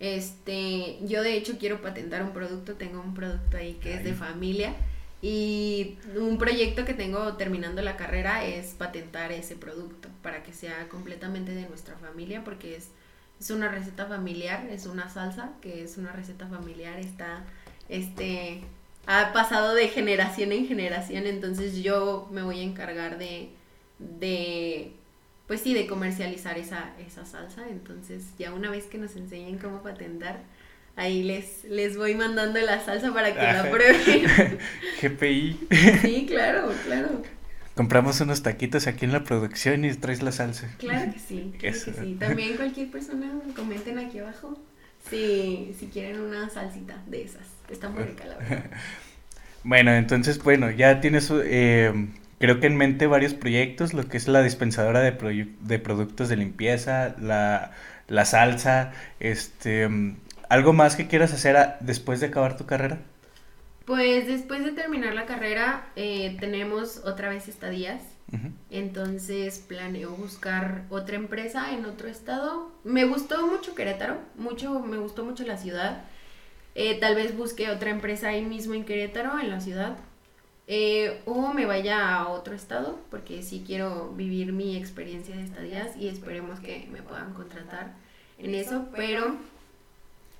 Este, 0.00 0.98
yo 1.06 1.22
de 1.22 1.36
hecho 1.36 1.56
quiero 1.58 1.80
patentar 1.80 2.22
un 2.22 2.32
producto, 2.32 2.74
tengo 2.74 3.00
un 3.00 3.14
producto 3.14 3.56
ahí 3.56 3.74
que 3.74 3.94
es 3.94 4.04
de 4.04 4.12
familia 4.12 4.74
y 5.22 5.96
un 6.16 6.36
proyecto 6.36 6.84
que 6.84 6.92
tengo 6.92 7.34
terminando 7.36 7.80
la 7.80 7.96
carrera 7.96 8.44
es 8.44 8.74
patentar 8.74 9.32
ese 9.32 9.56
producto 9.56 10.10
para 10.20 10.42
que 10.42 10.52
sea 10.52 10.88
completamente 10.88 11.52
de 11.52 11.66
nuestra 11.66 11.96
familia 11.96 12.44
porque 12.44 12.76
es, 12.76 12.88
es 13.40 13.50
una 13.50 13.68
receta 13.68 14.06
familiar, 14.06 14.66
es 14.70 14.86
una 14.86 15.08
salsa 15.08 15.50
que 15.60 15.84
es 15.84 15.96
una 15.96 16.12
receta 16.12 16.46
familiar, 16.46 16.98
está 16.98 17.44
este 17.88 18.62
ha 19.06 19.32
pasado 19.32 19.74
de 19.74 19.88
generación 19.88 20.52
en 20.52 20.66
generación, 20.66 21.26
entonces 21.26 21.82
yo 21.82 22.28
me 22.30 22.42
voy 22.42 22.60
a 22.60 22.62
encargar 22.62 23.18
de, 23.18 23.50
de 23.98 24.92
pues 25.46 25.60
sí, 25.60 25.74
de 25.74 25.86
comercializar 25.86 26.56
esa, 26.56 26.92
esa 27.06 27.26
salsa, 27.26 27.68
entonces 27.68 28.24
ya 28.38 28.52
una 28.52 28.70
vez 28.70 28.84
que 28.86 28.96
nos 28.96 29.14
enseñen 29.16 29.58
cómo 29.58 29.82
patentar, 29.82 30.40
ahí 30.96 31.22
les, 31.22 31.64
les 31.64 31.98
voy 31.98 32.14
mandando 32.14 32.58
la 32.60 32.82
salsa 32.82 33.12
para 33.12 33.34
que 33.34 33.42
la 33.42 33.70
prueben. 33.70 34.58
GPI. 35.02 35.68
sí, 36.00 36.26
claro, 36.26 36.72
claro. 36.86 37.22
Compramos 37.74 38.20
unos 38.20 38.42
taquitos 38.42 38.86
aquí 38.86 39.04
en 39.04 39.12
la 39.12 39.24
producción 39.24 39.84
y 39.84 39.92
traes 39.94 40.22
la 40.22 40.30
salsa. 40.32 40.68
Claro 40.78 41.12
que 41.12 41.18
sí, 41.18 41.52
claro 41.58 41.74
que 41.84 41.92
sí. 41.92 42.16
También 42.20 42.56
cualquier 42.56 42.90
persona 42.90 43.32
comenten 43.56 43.98
aquí 43.98 44.20
abajo 44.20 44.58
si, 45.10 45.74
si 45.78 45.86
quieren 45.86 46.20
una 46.20 46.48
salsita 46.50 47.02
de 47.06 47.22
esas. 47.24 47.46
Está 47.68 47.88
muy 47.88 48.04
rica 48.04 48.26
la 48.26 48.36
verdad. 48.36 48.64
Bueno, 49.64 49.92
entonces, 49.94 50.42
bueno, 50.42 50.70
ya 50.70 51.00
tienes, 51.00 51.32
eh, 51.32 52.08
creo 52.38 52.60
que 52.60 52.66
en 52.66 52.76
mente 52.76 53.06
varios 53.06 53.32
proyectos, 53.32 53.94
lo 53.94 54.06
que 54.08 54.18
es 54.18 54.28
la 54.28 54.42
dispensadora 54.42 55.00
de, 55.00 55.48
de 55.60 55.78
productos 55.78 56.28
de 56.28 56.36
limpieza, 56.36 57.14
la, 57.18 57.72
la 58.06 58.24
salsa, 58.26 58.92
este, 59.20 59.88
¿algo 60.50 60.74
más 60.74 60.96
que 60.96 61.06
quieras 61.06 61.32
hacer 61.32 61.56
después 61.80 62.20
de 62.20 62.26
acabar 62.26 62.56
tu 62.58 62.66
carrera? 62.66 62.98
Pues 63.84 64.26
después 64.26 64.64
de 64.64 64.72
terminar 64.72 65.14
la 65.14 65.26
carrera 65.26 65.88
eh, 65.96 66.36
tenemos 66.40 67.02
otra 67.04 67.28
vez 67.28 67.48
estadías. 67.48 68.02
Entonces 68.70 69.60
planeo 69.60 70.10
buscar 70.10 70.86
otra 70.90 71.14
empresa 71.14 71.72
en 71.72 71.84
otro 71.84 72.08
estado. 72.08 72.72
Me 72.82 73.04
gustó 73.04 73.46
mucho 73.46 73.76
Querétaro, 73.76 74.18
mucho, 74.36 74.80
me 74.80 74.96
gustó 74.96 75.24
mucho 75.24 75.44
la 75.44 75.56
ciudad. 75.56 76.02
Eh, 76.74 76.98
tal 76.98 77.14
vez 77.14 77.36
busque 77.36 77.70
otra 77.70 77.90
empresa 77.90 78.28
ahí 78.28 78.42
mismo 78.42 78.74
en 78.74 78.84
Querétaro, 78.84 79.38
en 79.38 79.50
la 79.50 79.60
ciudad. 79.60 79.96
Eh, 80.66 81.20
o 81.26 81.52
me 81.52 81.66
vaya 81.66 82.16
a 82.16 82.28
otro 82.28 82.54
estado, 82.54 82.98
porque 83.10 83.42
sí 83.42 83.62
quiero 83.66 84.12
vivir 84.16 84.52
mi 84.52 84.76
experiencia 84.76 85.36
de 85.36 85.44
estadías 85.44 85.96
y 85.96 86.08
esperemos 86.08 86.58
que 86.58 86.88
me 86.90 87.02
puedan 87.02 87.34
contratar 87.34 87.94
en 88.38 88.54
eso. 88.54 88.88
Pero 88.96 89.36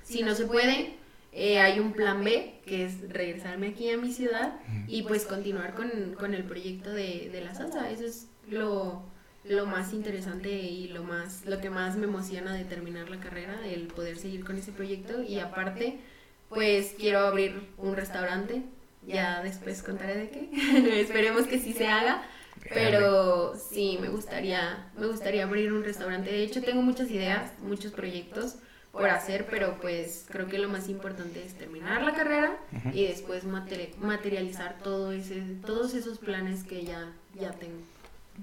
si 0.02 0.22
no 0.22 0.34
se 0.34 0.46
puede, 0.46 0.94
eh, 1.36 1.58
hay 1.58 1.80
un 1.80 1.92
plan 1.92 2.22
B, 2.22 2.60
que 2.64 2.84
es 2.84 3.10
regresarme 3.10 3.68
aquí 3.68 3.90
a 3.90 3.98
mi 3.98 4.12
ciudad 4.12 4.54
y 4.86 5.02
pues 5.02 5.26
continuar 5.26 5.74
con, 5.74 6.14
con 6.16 6.32
el 6.32 6.44
proyecto 6.44 6.90
de, 6.90 7.28
de, 7.32 7.40
la 7.40 7.56
salsa. 7.56 7.90
Eso 7.90 8.04
es 8.04 8.28
lo, 8.48 9.02
lo 9.42 9.66
más 9.66 9.92
interesante 9.92 10.52
y 10.52 10.86
lo, 10.88 11.02
más, 11.02 11.44
lo 11.44 11.60
que 11.60 11.70
más 11.70 11.96
me 11.96 12.04
emociona 12.04 12.54
de 12.54 12.62
terminar 12.62 13.10
la 13.10 13.18
carrera, 13.18 13.66
el 13.66 13.88
poder 13.88 14.16
seguir 14.16 14.44
con 14.44 14.56
ese 14.58 14.70
proyecto 14.70 15.22
y 15.22 15.40
aparte 15.40 15.98
pues 16.48 16.94
quiero 16.96 17.18
abrir 17.18 17.68
un 17.78 17.96
restaurante. 17.96 18.62
Ya 19.04 19.42
después 19.42 19.82
contaré 19.82 20.16
de 20.16 20.30
qué. 20.30 21.00
Esperemos 21.00 21.48
que 21.48 21.58
sí 21.58 21.72
se 21.72 21.88
haga. 21.88 22.22
Pero 22.72 23.56
sí, 23.56 23.98
me 24.00 24.08
gustaría, 24.08 24.88
me 24.96 25.08
gustaría 25.08 25.42
abrir 25.42 25.72
un 25.72 25.82
restaurante. 25.82 26.30
De 26.30 26.44
hecho, 26.44 26.62
tengo 26.62 26.80
muchas 26.80 27.10
ideas, 27.10 27.52
muchos 27.58 27.92
proyectos 27.92 28.56
por 28.94 29.10
hacer, 29.10 29.46
pero 29.50 29.76
pues 29.80 30.24
creo 30.30 30.46
que 30.46 30.58
lo 30.58 30.68
más 30.68 30.88
importante 30.88 31.44
es 31.44 31.54
terminar 31.54 32.02
la 32.02 32.14
carrera 32.14 32.56
y 32.92 33.06
después 33.06 33.44
materializar 33.44 34.78
todo 34.82 35.12
ese, 35.12 35.42
todos 35.66 35.94
esos 35.94 36.18
planes 36.18 36.62
que 36.62 36.84
ya, 36.84 37.12
ya 37.38 37.50
tengo. 37.50 37.80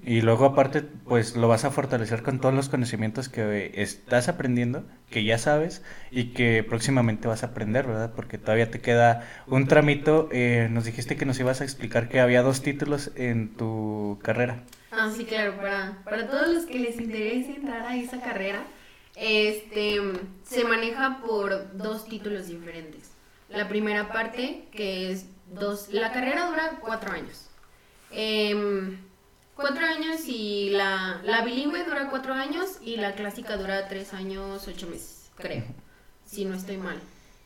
Y 0.04 0.22
luego 0.22 0.46
aparte, 0.46 0.82
pues 0.82 1.36
lo 1.36 1.48
vas 1.48 1.64
a 1.64 1.70
fortalecer 1.70 2.22
con 2.22 2.40
todos 2.40 2.54
los 2.54 2.68
conocimientos 2.68 3.28
que 3.28 3.72
estás 3.74 4.28
aprendiendo, 4.28 4.84
que 5.10 5.22
ya 5.24 5.36
sabes 5.36 5.82
y 6.10 6.32
que 6.32 6.64
próximamente 6.64 7.28
vas 7.28 7.42
a 7.42 7.48
aprender, 7.48 7.86
¿verdad? 7.86 8.12
Porque 8.14 8.38
todavía 8.38 8.70
te 8.70 8.80
queda 8.80 9.28
un 9.46 9.68
tramito. 9.68 10.28
Eh, 10.32 10.68
nos 10.70 10.84
dijiste 10.84 11.16
que 11.16 11.26
nos 11.26 11.38
ibas 11.40 11.60
a 11.60 11.64
explicar 11.64 12.08
que 12.08 12.20
había 12.20 12.42
dos 12.42 12.62
títulos 12.62 13.10
en 13.16 13.54
tu 13.54 14.18
carrera. 14.22 14.62
Ah, 14.90 15.10
sí, 15.14 15.24
claro, 15.24 15.56
para, 15.56 15.98
para 16.04 16.26
todos 16.26 16.48
los 16.48 16.64
que 16.64 16.78
les 16.78 16.98
interese 16.98 17.54
entrar 17.56 17.86
a 17.86 17.96
esa 17.96 18.20
carrera, 18.20 18.64
este, 19.22 20.00
se 20.42 20.64
maneja 20.64 21.20
por 21.24 21.76
dos 21.76 22.06
títulos 22.06 22.48
diferentes. 22.48 23.12
La 23.48 23.68
primera 23.68 24.12
parte, 24.12 24.66
que 24.72 25.12
es 25.12 25.26
dos, 25.46 25.90
la 25.92 26.10
carrera 26.10 26.48
dura 26.48 26.80
cuatro 26.80 27.12
años. 27.12 27.46
Eh, 28.10 28.98
cuatro 29.54 29.86
años 29.86 30.22
y 30.26 30.70
la, 30.70 31.20
la 31.24 31.42
bilingüe 31.42 31.84
dura 31.84 32.10
cuatro 32.10 32.34
años 32.34 32.78
y 32.82 32.96
la 32.96 33.14
clásica 33.14 33.56
dura 33.56 33.86
tres 33.86 34.12
años, 34.12 34.66
ocho 34.66 34.88
meses, 34.88 35.30
creo, 35.36 35.62
si 36.26 36.44
no 36.44 36.56
estoy 36.56 36.78
mal. 36.78 36.98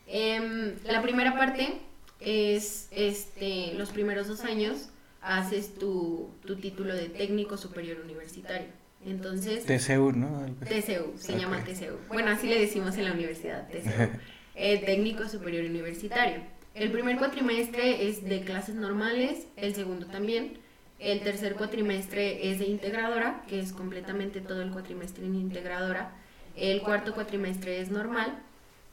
Em, 0.06 0.76
la 0.84 1.02
primera 1.02 1.36
parte 1.36 1.82
es 2.20 2.88
este, 2.90 3.74
los 3.74 3.90
primeros 3.90 4.28
dos 4.28 4.40
años 4.40 4.88
haces 5.20 5.74
tu, 5.74 6.30
tu 6.46 6.56
título 6.56 6.94
de 6.94 7.10
técnico 7.10 7.58
superior 7.58 7.98
universitario. 8.02 8.85
Entonces... 9.06 9.64
TCU, 9.64 10.12
¿no? 10.12 10.46
TCU, 10.60 11.16
se 11.16 11.38
llama 11.38 11.62
TCU. 11.64 11.96
Bueno, 12.08 12.30
así 12.30 12.48
le 12.48 12.58
decimos 12.58 12.96
en 12.98 13.04
la 13.04 13.12
universidad, 13.12 13.68
TCU. 13.68 14.18
Eh, 14.58 14.82
técnico 14.86 15.28
superior 15.28 15.66
universitario. 15.66 16.38
El 16.74 16.90
primer 16.90 17.18
cuatrimestre 17.18 18.08
es 18.08 18.24
de 18.24 18.40
clases 18.40 18.74
normales, 18.74 19.46
el 19.56 19.74
segundo 19.74 20.06
también. 20.06 20.58
El 20.98 21.20
tercer 21.20 21.56
cuatrimestre 21.56 22.50
es 22.50 22.58
de 22.60 22.64
integradora, 22.64 23.44
que 23.48 23.60
es 23.60 23.74
completamente 23.74 24.40
todo 24.40 24.62
el 24.62 24.70
cuatrimestre 24.70 25.26
en 25.26 25.34
integradora. 25.34 26.14
El 26.56 26.80
cuarto 26.80 27.14
cuatrimestre 27.14 27.82
es 27.82 27.90
normal. 27.90 28.38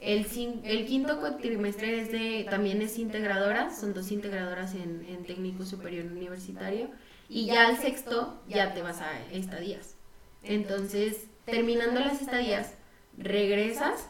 El, 0.01 0.25
el 0.65 0.85
quinto 0.85 1.21
cuatrimestre 1.21 2.01
es 2.01 2.11
de, 2.11 2.45
también 2.49 2.81
es 2.81 2.99
integradora, 2.99 3.73
son 3.73 3.93
dos 3.93 4.11
integradoras 4.11 4.75
en, 4.75 5.05
en 5.07 5.23
técnico 5.23 5.63
superior 5.63 6.11
universitario. 6.11 6.89
Y 7.29 7.45
ya 7.45 7.67
al 7.67 7.77
sexto 7.77 8.41
ya 8.49 8.73
te 8.73 8.81
vas 8.81 8.99
a 8.99 9.21
estadías. 9.31 9.92
Entonces, 10.43 11.25
terminando 11.45 11.99
las 11.99 12.21
estadías, 12.21 12.73
regresas 13.17 14.07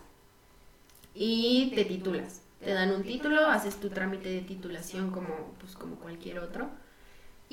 y 1.14 1.72
te 1.76 1.86
titulas. 1.86 2.42
Te 2.64 2.72
dan 2.74 2.92
un 2.92 3.04
título, 3.04 3.46
haces 3.48 3.76
tu 3.76 3.90
trámite 3.90 4.30
de 4.30 4.42
titulación 4.42 5.12
como, 5.12 5.54
pues, 5.60 5.76
como 5.76 5.96
cualquier 5.96 6.40
otro 6.40 6.70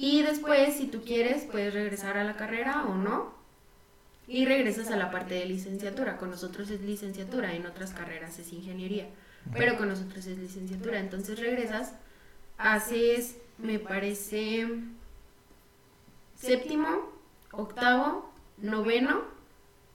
y 0.02 0.22
después, 0.22 0.76
si 0.76 0.86
tú 0.86 1.02
quieres, 1.02 1.44
puedes 1.44 1.74
regresar 1.74 2.16
a 2.16 2.24
la 2.24 2.34
carrera 2.34 2.86
o 2.86 2.94
no. 2.94 3.34
Y 4.26 4.46
regresas 4.46 4.90
a 4.90 4.96
la 4.96 5.10
parte 5.10 5.34
de 5.34 5.44
licenciatura. 5.44 6.16
Con 6.16 6.30
nosotros 6.30 6.70
es 6.70 6.80
licenciatura, 6.80 7.52
en 7.54 7.66
otras 7.66 7.92
carreras 7.92 8.38
es 8.38 8.50
ingeniería. 8.54 9.08
Pero 9.52 9.76
con 9.76 9.88
nosotros 9.88 10.24
es 10.24 10.38
licenciatura. 10.38 11.00
Entonces 11.00 11.38
regresas, 11.38 11.92
haces, 12.56 13.36
me 13.58 13.78
parece, 13.78 14.68
séptimo, 16.34 17.10
octavo, 17.52 18.29
noveno 18.62 19.22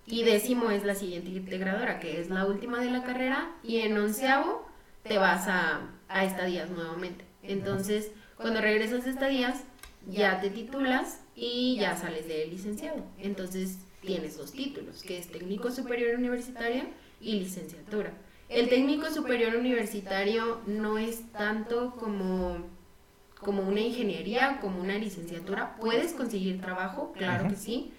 y 0.06 0.24
décimo 0.24 0.70
es 0.70 0.84
la 0.84 0.96
siguiente 0.96 1.32
integradora, 1.32 2.00
que 2.00 2.20
es 2.20 2.30
la 2.30 2.46
última 2.46 2.80
de 2.80 2.92
la 2.92 3.04
carrera. 3.04 3.52
Y 3.64 3.78
en 3.78 3.98
onceavo 3.98 4.68
te 5.04 5.18
vas 5.18 5.48
a, 5.48 5.82
a 6.08 6.26
estadías 6.26 6.70
nuevamente. 6.70 7.26
Entonces, 7.44 8.12
cuando 8.38 8.62
regresas 8.62 9.06
a 9.06 9.10
estadías, 9.10 9.64
ya 10.08 10.40
te 10.40 10.50
titulas 10.50 11.22
y 11.36 11.78
ya 11.80 11.96
sales 11.96 12.28
de 12.28 12.46
licenciado. 12.48 13.04
Entonces 13.20 13.80
tienes 14.02 14.38
dos 14.38 14.52
títulos, 14.52 15.04
que 15.04 15.18
es 15.18 15.28
técnico 15.28 15.72
superior 15.72 16.18
universitario 16.18 16.84
y 17.20 17.40
licenciatura. 17.40 18.14
El 18.48 18.70
técnico 18.70 19.10
superior 19.10 19.56
universitario 19.56 20.62
no 20.68 21.00
es 21.00 21.32
tanto 21.32 21.96
como, 21.96 22.58
como 23.40 23.64
una 23.64 23.82
ingeniería, 23.82 24.60
como 24.62 24.80
una 24.80 24.98
licenciatura. 24.98 25.76
Puedes 25.78 26.14
conseguir 26.14 26.62
trabajo, 26.62 27.12
claro 27.14 27.50
que 27.50 27.56
sí, 27.56 27.92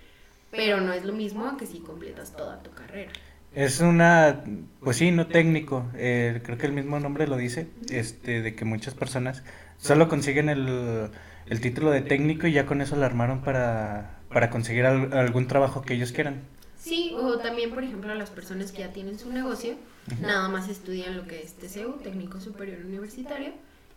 pero 0.57 0.81
no 0.81 0.93
es 0.93 1.05
lo 1.05 1.13
mismo 1.13 1.57
que 1.57 1.67
si 1.67 1.81
completas 1.81 2.35
toda 2.35 2.63
tu 2.63 2.71
carrera. 2.71 3.13
Es 3.55 3.81
una, 3.81 4.45
pues 4.81 4.99
sí, 4.99 5.11
no 5.13 5.29
técnico, 5.29 5.87
eh, 5.95 6.43
creo 6.45 6.59
que 6.59 6.67
el 6.67 6.73
mismo 6.73 7.01
nombre 7.01 7.27
lo 7.27 7.37
dice, 7.37 7.69
este, 7.91 8.43
de 8.43 8.55
que 8.55 8.65
muchas 8.67 8.95
personas 8.95 9.43
Solo 9.79 10.09
consiguen 10.09 10.49
el, 10.49 11.11
el 11.47 11.61
título 11.61 11.91
de 11.91 12.01
técnico 12.01 12.47
y 12.47 12.53
ya 12.53 12.67
con 12.67 12.81
eso 12.81 12.97
la 12.97 13.07
armaron 13.07 13.43
para, 13.43 14.19
para 14.33 14.51
conseguir 14.51 14.87
algún 14.87 15.47
trabajo 15.47 15.83
que 15.83 15.95
ellos 15.95 16.13
quieran. 16.13 16.43
Sí, 16.79 17.15
o 17.19 17.39
también, 17.39 17.71
por 17.71 17.83
ejemplo, 17.83 18.15
las 18.15 18.31
personas 18.31 18.73
que 18.73 18.81
ya 18.81 18.93
tienen 18.93 19.19
su 19.19 19.33
negocio, 19.33 19.75
nada 20.21 20.49
más 20.49 20.69
estudian 20.69 21.17
lo 21.17 21.27
que 21.27 21.43
es 21.43 21.55
TCU, 21.55 21.99
Técnico 22.03 22.41
Superior 22.41 22.85
Universitario, 22.85 23.53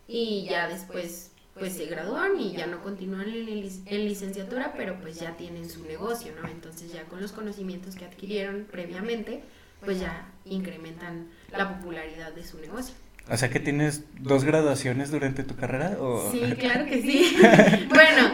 y 0.07 0.47
ya 0.49 0.67
después 0.67 1.31
pues 1.59 1.73
se 1.73 1.85
gradúan 1.85 2.39
y 2.39 2.53
ya 2.53 2.65
no 2.65 2.81
continúan 2.81 3.27
en, 3.27 4.05
licenciatura, 4.05 4.73
pero 4.75 4.99
pues 5.01 5.19
ya 5.19 5.35
tienen 5.37 5.69
su 5.69 5.83
negocio, 5.85 6.31
¿no? 6.41 6.49
Entonces 6.49 6.91
ya 6.91 7.03
con 7.03 7.21
los 7.21 7.31
conocimientos 7.31 7.95
que 7.95 8.05
adquirieron 8.05 8.65
previamente, 8.71 9.41
pues 9.83 9.99
ya 9.99 10.29
incrementan 10.45 11.27
la 11.51 11.77
popularidad 11.77 12.33
de 12.33 12.43
su 12.45 12.59
negocio. 12.59 12.95
O 13.29 13.37
sea 13.37 13.49
que 13.49 13.59
tienes 13.59 14.03
dos 14.19 14.43
graduaciones 14.43 15.11
durante 15.11 15.43
tu 15.43 15.55
carrera 15.55 15.97
o 15.99 16.31
Sí, 16.31 16.41
claro 16.59 16.85
que 16.85 17.01
sí. 17.01 17.37
bueno, 17.89 18.33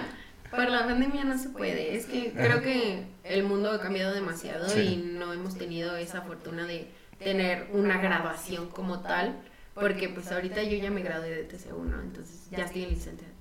por 0.49 0.69
la 0.69 0.85
pandemia 0.85 1.23
no 1.23 1.37
se 1.37 1.49
puede. 1.49 1.95
Es 1.95 2.05
que 2.05 2.31
creo 2.31 2.61
que 2.61 3.03
el 3.23 3.43
mundo 3.43 3.71
ha 3.71 3.81
cambiado 3.81 4.13
demasiado 4.13 4.67
y 4.81 4.97
no 4.97 5.33
hemos 5.33 5.57
tenido 5.57 5.97
esa 5.97 6.21
fortuna 6.21 6.65
de 6.65 6.87
tener 7.19 7.67
una 7.73 7.99
graduación 7.99 8.69
como 8.69 9.01
tal. 9.01 9.35
Porque 9.75 10.07
pues 10.07 10.31
ahorita 10.31 10.63
yo 10.63 10.77
ya 10.77 10.89
me 10.89 11.03
gradué 11.03 11.29
de 11.29 11.49
TC1, 11.49 12.01
entonces 12.01 12.47
ya 12.49 12.63
estoy 12.63 12.83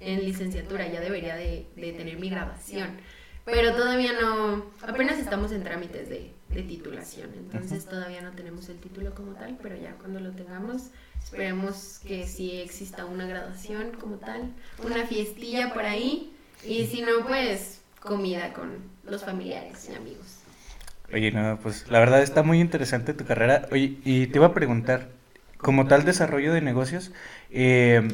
en, 0.00 0.24
licenciatura, 0.24 0.86
ya 0.88 1.00
debería 1.00 1.36
de, 1.36 1.68
tener 1.76 2.18
mi 2.18 2.28
graduación. 2.28 2.88
Pero 3.44 3.72
todavía 3.74 4.12
no, 4.20 4.66
apenas 4.82 5.18
estamos 5.18 5.52
en 5.52 5.62
trámites 5.62 6.08
de, 6.08 6.32
de 6.50 6.62
titulación, 6.62 7.30
entonces 7.34 7.84
todavía 7.84 8.20
no 8.20 8.32
tenemos 8.32 8.68
el 8.68 8.78
título 8.78 9.14
como 9.14 9.34
tal, 9.34 9.56
pero 9.62 9.76
ya 9.76 9.92
cuando 9.92 10.18
lo 10.18 10.32
tengamos, 10.32 10.90
esperemos 11.22 12.00
que 12.06 12.26
sí 12.26 12.60
exista 12.60 13.04
una 13.04 13.26
graduación 13.26 13.92
como 13.92 14.16
tal, 14.16 14.52
una 14.82 15.06
fiestilla 15.06 15.72
por 15.72 15.84
ahí 15.84 16.32
y 16.64 16.86
si 16.86 17.02
no, 17.02 17.26
pues 17.28 17.80
comida 18.00 18.52
con 18.52 18.70
los 19.04 19.24
familiares 19.24 19.88
y 19.90 19.94
amigos. 19.94 20.40
Oye, 21.12 21.30
no, 21.30 21.58
pues 21.62 21.90
la 21.90 22.00
verdad 22.00 22.22
está 22.22 22.42
muy 22.42 22.60
interesante 22.60 23.14
tu 23.14 23.24
carrera. 23.24 23.68
Oye, 23.70 23.98
y 24.04 24.26
te 24.26 24.38
iba 24.38 24.46
a 24.46 24.54
preguntar, 24.54 25.08
como 25.64 25.86
tal 25.86 26.04
desarrollo 26.04 26.52
de 26.52 26.60
negocios, 26.60 27.10
eh, 27.50 28.06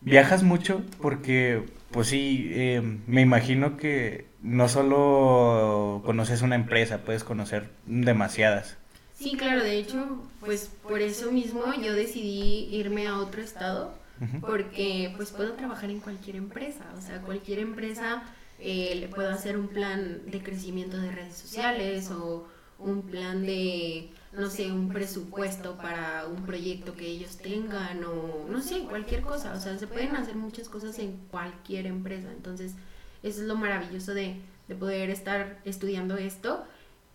viajas 0.00 0.44
mucho 0.44 0.80
porque, 1.02 1.64
pues 1.90 2.06
sí, 2.06 2.50
eh, 2.52 2.98
me 3.08 3.20
imagino 3.20 3.76
que 3.76 4.26
no 4.42 4.68
solo 4.68 6.02
conoces 6.06 6.42
una 6.42 6.54
empresa, 6.54 6.98
puedes 6.98 7.24
conocer 7.24 7.68
demasiadas. 7.84 8.76
Sí, 9.18 9.36
claro, 9.36 9.64
de 9.64 9.76
hecho, 9.76 10.22
pues 10.38 10.70
por 10.84 11.00
eso 11.00 11.32
mismo 11.32 11.64
yo 11.82 11.94
decidí 11.94 12.68
irme 12.70 13.08
a 13.08 13.18
otro 13.18 13.42
estado 13.42 13.92
porque 14.40 15.12
pues 15.16 15.32
puedo 15.32 15.52
trabajar 15.54 15.90
en 15.90 15.98
cualquier 15.98 16.36
empresa, 16.36 16.84
o 16.96 17.00
sea, 17.00 17.20
cualquier 17.22 17.58
empresa 17.58 18.22
eh, 18.60 18.94
le 19.00 19.08
puedo 19.08 19.30
hacer 19.30 19.58
un 19.58 19.66
plan 19.66 20.22
de 20.26 20.40
crecimiento 20.42 20.96
de 20.96 21.10
redes 21.10 21.34
sociales 21.36 22.10
o 22.12 22.46
un 22.78 23.02
plan 23.02 23.44
de, 23.44 24.10
no 24.36 24.50
sé, 24.50 24.70
un 24.72 24.88
presupuesto 24.88 25.76
para 25.76 26.26
un 26.26 26.44
proyecto 26.44 26.94
que 26.94 27.06
ellos 27.06 27.36
tengan 27.36 28.02
o 28.04 28.46
no 28.48 28.60
sé, 28.60 28.84
cualquier 28.84 29.22
cosa, 29.22 29.52
o 29.52 29.60
sea, 29.60 29.78
se 29.78 29.86
pueden 29.86 30.16
hacer 30.16 30.36
muchas 30.36 30.68
cosas 30.68 30.98
en 30.98 31.16
cualquier 31.30 31.86
empresa, 31.86 32.30
entonces 32.32 32.74
eso 33.22 33.40
es 33.40 33.46
lo 33.46 33.56
maravilloso 33.56 34.12
de, 34.14 34.40
de 34.68 34.74
poder 34.74 35.10
estar 35.10 35.60
estudiando 35.64 36.16
esto 36.16 36.64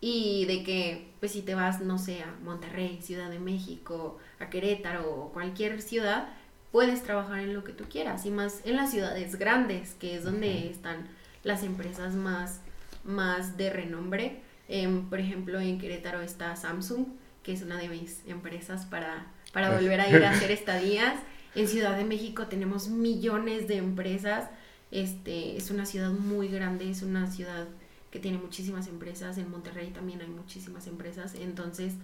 y 0.00 0.46
de 0.46 0.64
que 0.64 1.12
pues 1.20 1.32
si 1.32 1.42
te 1.42 1.54
vas 1.54 1.80
no 1.80 1.98
sé 1.98 2.22
a 2.22 2.34
Monterrey, 2.42 3.00
Ciudad 3.02 3.30
de 3.30 3.38
México, 3.38 4.18
a 4.38 4.48
Querétaro 4.48 5.10
o 5.10 5.32
cualquier 5.32 5.82
ciudad 5.82 6.28
puedes 6.72 7.02
trabajar 7.02 7.40
en 7.40 7.54
lo 7.54 7.64
que 7.64 7.72
tú 7.72 7.84
quieras. 7.84 8.26
Y 8.26 8.30
más 8.30 8.60
en 8.64 8.76
las 8.76 8.90
ciudades 8.90 9.36
grandes, 9.36 9.94
que 9.94 10.14
es 10.14 10.24
donde 10.24 10.70
están 10.70 11.08
las 11.42 11.62
empresas 11.62 12.14
más, 12.14 12.60
más 13.04 13.56
de 13.56 13.70
renombre. 13.70 14.42
Em, 14.72 15.10
por 15.10 15.18
ejemplo, 15.18 15.58
en 15.58 15.78
Querétaro 15.78 16.20
está 16.22 16.54
Samsung, 16.54 17.06
que 17.42 17.52
es 17.52 17.62
una 17.62 17.76
de 17.76 17.88
mis 17.88 18.22
empresas 18.28 18.86
para, 18.86 19.26
para 19.52 19.74
volver 19.74 20.00
a 20.00 20.08
ir 20.08 20.24
a 20.24 20.30
hacer 20.36 20.52
estadías. 20.52 21.20
En 21.56 21.66
Ciudad 21.66 21.96
de 21.96 22.04
México 22.04 22.46
tenemos 22.46 22.88
millones 22.88 23.66
de 23.66 23.78
empresas. 23.78 24.48
Este, 24.92 25.56
es 25.56 25.72
una 25.72 25.86
ciudad 25.86 26.10
muy 26.10 26.46
grande, 26.46 26.88
es 26.88 27.02
una 27.02 27.28
ciudad 27.28 27.66
que 28.12 28.20
tiene 28.20 28.38
muchísimas 28.38 28.86
empresas. 28.86 29.38
En 29.38 29.50
Monterrey 29.50 29.90
también 29.90 30.20
hay 30.20 30.28
muchísimas 30.28 30.86
empresas. 30.86 31.34
Entonces, 31.34 31.94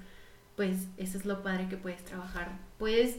pues 0.56 0.88
eso 0.96 1.18
es 1.18 1.24
lo 1.24 1.44
padre 1.44 1.68
que 1.68 1.76
puedes 1.76 2.04
trabajar. 2.04 2.58
Puedes 2.78 3.18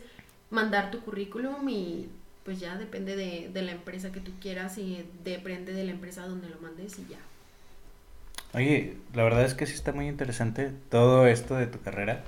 mandar 0.50 0.92
tu 0.92 1.00
currículum 1.00 1.70
y 1.70 2.10
pues 2.44 2.60
ya 2.60 2.78
depende 2.78 3.16
de, 3.16 3.62
la 3.62 3.72
empresa 3.72 4.12
que 4.12 4.20
tú 4.20 4.34
quieras 4.42 4.78
y 4.78 5.06
depende 5.24 5.72
de 5.72 5.86
la 5.86 5.92
empresa 5.92 6.28
donde 6.28 6.50
lo 6.50 6.60
mandes 6.60 7.00
y 7.00 7.06
ya. 7.10 7.20
Oye, 8.54 8.98
la 9.14 9.24
verdad 9.24 9.44
es 9.44 9.54
que 9.54 9.66
sí 9.66 9.74
está 9.74 9.92
muy 9.94 10.08
interesante 10.08 10.72
todo 10.90 11.28
esto 11.28 11.56
de 11.56 11.68
tu 11.68 11.82
carrera. 11.82 12.24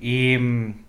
Y 0.00 0.38
mm, 0.38 0.84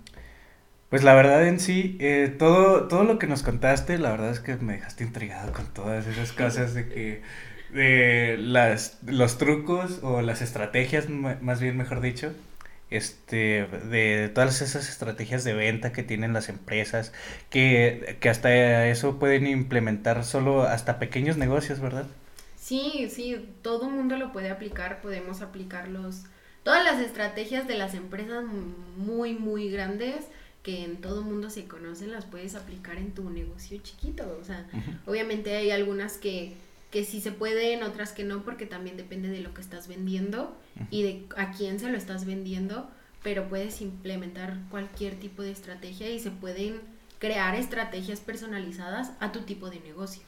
pues 0.89 1.03
la 1.03 1.13
verdad 1.15 1.47
en 1.47 1.59
sí, 1.59 1.97
eh, 1.99 2.33
todo, 2.37 2.87
todo 2.87 3.03
lo 3.03 3.19
que 3.19 3.27
nos 3.27 3.43
contaste, 3.43 3.97
la 3.97 4.11
verdad 4.11 4.31
es 4.31 4.39
que 4.39 4.55
me 4.57 4.73
dejaste 4.73 5.03
intrigado 5.03 5.51
con 5.53 5.65
todas 5.73 6.07
esas 6.07 6.31
cosas 6.33 6.73
de 6.73 6.87
que 6.87 7.21
de 7.73 8.37
las, 8.39 8.99
los 9.05 9.37
trucos 9.37 9.99
o 10.03 10.21
las 10.21 10.41
estrategias, 10.41 11.09
más 11.09 11.59
bien 11.61 11.77
mejor 11.77 12.01
dicho, 12.01 12.33
este, 12.89 13.67
de 13.89 14.29
todas 14.33 14.61
esas 14.61 14.89
estrategias 14.89 15.43
de 15.43 15.53
venta 15.53 15.91
que 15.91 16.03
tienen 16.03 16.33
las 16.33 16.49
empresas, 16.49 17.13
que, 17.49 18.17
que 18.21 18.29
hasta 18.29 18.87
eso 18.87 19.19
pueden 19.19 19.47
implementar 19.47 20.23
solo 20.23 20.63
hasta 20.63 20.99
pequeños 20.99 21.37
negocios, 21.37 21.79
¿verdad? 21.81 22.07
Sí, 22.65 23.09
sí, 23.11 23.37
todo 23.61 23.91
mundo 23.91 24.17
lo 24.17 24.31
puede 24.31 24.49
aplicar, 24.49 24.99
podemos 24.99 25.41
aplicarlos, 25.41 26.23
todas 26.63 26.83
las 26.83 26.99
estrategias 26.99 27.67
de 27.67 27.77
las 27.77 27.93
empresas 27.93 28.43
muy, 28.97 29.33
muy 29.33 29.69
grandes 29.69 30.25
que 30.63 30.83
en 30.83 30.99
todo 30.99 31.21
mundo 31.21 31.51
se 31.51 31.67
conocen, 31.67 32.11
las 32.11 32.25
puedes 32.25 32.55
aplicar 32.55 32.97
en 32.97 33.13
tu 33.13 33.29
negocio 33.29 33.77
chiquito, 33.83 34.35
o 34.41 34.43
sea, 34.43 34.65
obviamente 35.05 35.55
hay 35.55 35.69
algunas 35.69 36.17
que 36.17 36.55
que 36.89 37.03
sí 37.03 37.19
se 37.21 37.31
pueden, 37.33 37.83
otras 37.83 38.13
que 38.13 38.23
no, 38.23 38.43
porque 38.43 38.65
también 38.65 38.95
depende 38.97 39.27
de 39.27 39.41
lo 39.41 39.53
que 39.53 39.59
estás 39.59 39.87
vendiendo 39.89 40.55
y 40.89 41.03
de 41.03 41.25
a 41.35 41.51
quién 41.51 41.77
se 41.77 41.91
lo 41.91 41.97
estás 41.97 42.25
vendiendo, 42.25 42.89
pero 43.21 43.49
puedes 43.49 43.81
implementar 43.81 44.57
cualquier 44.71 45.19
tipo 45.19 45.43
de 45.43 45.51
estrategia 45.51 46.09
y 46.09 46.19
se 46.19 46.31
pueden 46.31 46.79
crear 47.19 47.53
estrategias 47.53 48.21
personalizadas 48.21 49.11
a 49.19 49.33
tu 49.33 49.41
tipo 49.41 49.69
de 49.69 49.81
negocio. 49.81 50.23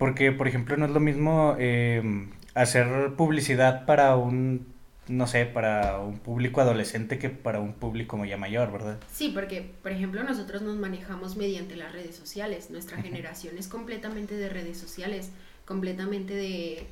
Porque, 0.00 0.32
por 0.32 0.48
ejemplo, 0.48 0.78
no 0.78 0.86
es 0.86 0.92
lo 0.92 0.98
mismo 0.98 1.56
em, 1.58 2.30
hacer 2.54 3.12
publicidad 3.18 3.84
para 3.84 4.16
un, 4.16 4.66
no 5.08 5.26
sé, 5.26 5.44
para 5.44 5.98
un 6.00 6.18
público 6.18 6.62
adolescente 6.62 7.18
que 7.18 7.28
para 7.28 7.60
un 7.60 7.74
público 7.74 8.24
ya 8.24 8.38
mayor, 8.38 8.72
¿verdad? 8.72 8.98
Sí, 9.12 9.30
porque, 9.34 9.74
por 9.82 9.92
ejemplo, 9.92 10.22
nosotros 10.22 10.62
nos 10.62 10.78
manejamos 10.78 11.36
mediante 11.36 11.76
las 11.76 11.92
redes 11.92 12.16
sociales. 12.16 12.70
Nuestra 12.70 12.96
generación 13.02 13.58
es 13.58 13.68
completamente 13.68 14.38
de 14.38 14.48
redes 14.48 14.78
sociales 14.78 15.32
completamente 15.66 16.32
de, 16.32 16.86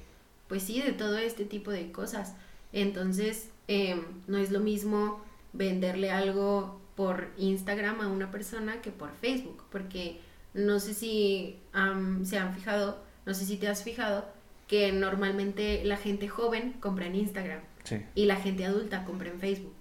pues 0.47 0.65
sí, 0.65 0.83
de 0.83 0.93
todo 0.93 1.17
este 1.17 1.47
tipo 1.47 1.71
de 1.71 1.91
cosas. 1.91 2.35
Entonces, 2.75 3.49
em, 3.69 4.03
no 4.27 4.37
es 4.37 4.51
lo 4.51 4.61
mismo 4.61 5.25
venderle 5.55 6.11
algo 6.11 6.79
por 6.95 7.31
Instagram 7.39 8.03
a 8.03 8.09
una 8.09 8.31
persona 8.31 8.83
que 8.83 8.91
por 8.91 9.15
Facebook, 9.15 9.65
porque 9.73 10.21
no 10.55 10.80
sé 10.80 10.94
si 10.94 11.61
se 12.24 12.38
han 12.38 12.55
fijado, 12.55 13.03
no 13.26 13.34
sé 13.34 13.44
si 13.44 13.57
te 13.57 13.68
has 13.68 13.82
fijado, 13.82 14.26
que 14.66 14.92
normalmente 14.92 15.84
la 15.84 15.96
gente 15.96 16.28
joven 16.28 16.74
compra 16.80 17.07
en 17.07 17.14
Instagram 17.14 17.61
y 18.14 18.26
la 18.26 18.36
gente 18.36 18.66
adulta 18.66 19.05
compra 19.05 19.30
en 19.30 19.40
Facebook. 19.40 19.76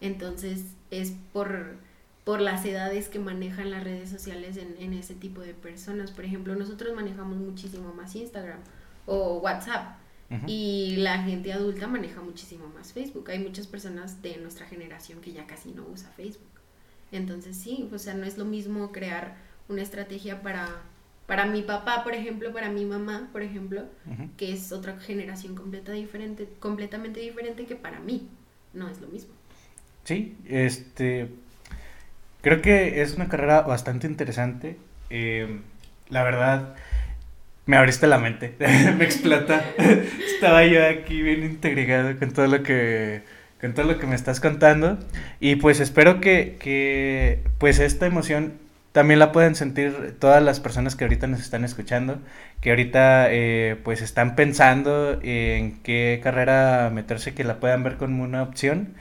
Entonces, 0.00 0.64
es 0.90 1.12
por 1.32 1.78
por 2.24 2.40
las 2.40 2.64
edades 2.64 3.08
que 3.08 3.18
manejan 3.18 3.70
las 3.70 3.82
redes 3.82 4.10
sociales 4.10 4.56
en, 4.56 4.92
ese 4.92 5.14
tipo 5.14 5.40
de 5.40 5.54
personas. 5.54 6.10
Por 6.10 6.24
ejemplo, 6.24 6.54
nosotros 6.54 6.94
manejamos 6.94 7.38
muchísimo 7.38 7.92
más 7.92 8.14
Instagram 8.14 8.60
o 9.06 9.38
WhatsApp 9.38 9.98
y 10.46 10.94
la 10.98 11.24
gente 11.24 11.52
adulta 11.52 11.88
maneja 11.88 12.20
muchísimo 12.20 12.68
más 12.68 12.92
Facebook. 12.92 13.30
Hay 13.30 13.40
muchas 13.40 13.66
personas 13.66 14.22
de 14.22 14.36
nuestra 14.36 14.66
generación 14.66 15.20
que 15.20 15.32
ya 15.32 15.46
casi 15.46 15.72
no 15.72 15.84
usa 15.92 16.08
Facebook. 16.10 16.46
Entonces 17.10 17.56
sí, 17.56 17.88
o 17.92 17.98
sea, 17.98 18.14
no 18.14 18.24
es 18.24 18.38
lo 18.38 18.44
mismo 18.44 18.92
crear 18.92 19.36
una 19.70 19.82
estrategia 19.82 20.42
para, 20.42 20.68
para 21.26 21.46
mi 21.46 21.62
papá, 21.62 22.04
por 22.04 22.12
ejemplo, 22.14 22.52
para 22.52 22.68
mi 22.68 22.84
mamá, 22.84 23.30
por 23.32 23.42
ejemplo, 23.42 23.84
que 24.36 24.52
es 24.52 24.72
otra 24.72 24.98
generación 24.98 25.54
completa 25.54 25.92
diferente, 25.92 26.46
completamente 26.58 27.20
diferente 27.20 27.64
que 27.64 27.76
para 27.76 28.00
mí. 28.00 28.28
No 28.74 28.88
es 28.88 29.00
lo 29.00 29.08
mismo. 29.08 29.32
Sí, 30.04 30.36
este, 30.46 31.28
Creo 32.42 32.62
que 32.62 33.02
es 33.02 33.14
una 33.14 33.28
carrera 33.28 33.62
bastante 33.62 34.06
interesante. 34.06 34.76
Eh, 35.10 35.60
la 36.08 36.22
verdad, 36.22 36.74
me 37.66 37.76
abriste 37.76 38.06
la 38.06 38.18
mente, 38.18 38.54
me 38.98 39.04
explota. 39.04 39.64
Estaba 40.34 40.64
yo 40.64 40.86
aquí 40.86 41.20
bien 41.22 41.44
integrado 41.44 42.18
con 42.18 42.32
todo 42.32 42.46
lo 42.46 42.62
que 42.62 43.22
con 43.60 43.74
todo 43.74 43.84
lo 43.84 43.98
que 43.98 44.06
me 44.06 44.14
estás 44.14 44.40
contando 44.40 44.98
y 45.38 45.56
pues 45.56 45.80
espero 45.80 46.18
que, 46.18 46.56
que 46.58 47.40
pues 47.58 47.78
esta 47.78 48.06
emoción 48.06 48.54
también 48.92 49.18
la 49.20 49.32
pueden 49.32 49.54
sentir 49.54 50.16
todas 50.18 50.42
las 50.42 50.60
personas 50.60 50.96
que 50.96 51.04
ahorita 51.04 51.26
nos 51.26 51.40
están 51.40 51.64
escuchando, 51.64 52.18
que 52.60 52.70
ahorita 52.70 53.26
eh, 53.30 53.76
pues 53.84 54.02
están 54.02 54.34
pensando 54.36 55.20
en 55.22 55.80
qué 55.82 56.20
carrera 56.22 56.90
meterse, 56.92 57.34
que 57.34 57.44
la 57.44 57.60
puedan 57.60 57.84
ver 57.84 57.96
como 57.96 58.24
una 58.24 58.42
opción, 58.42 58.94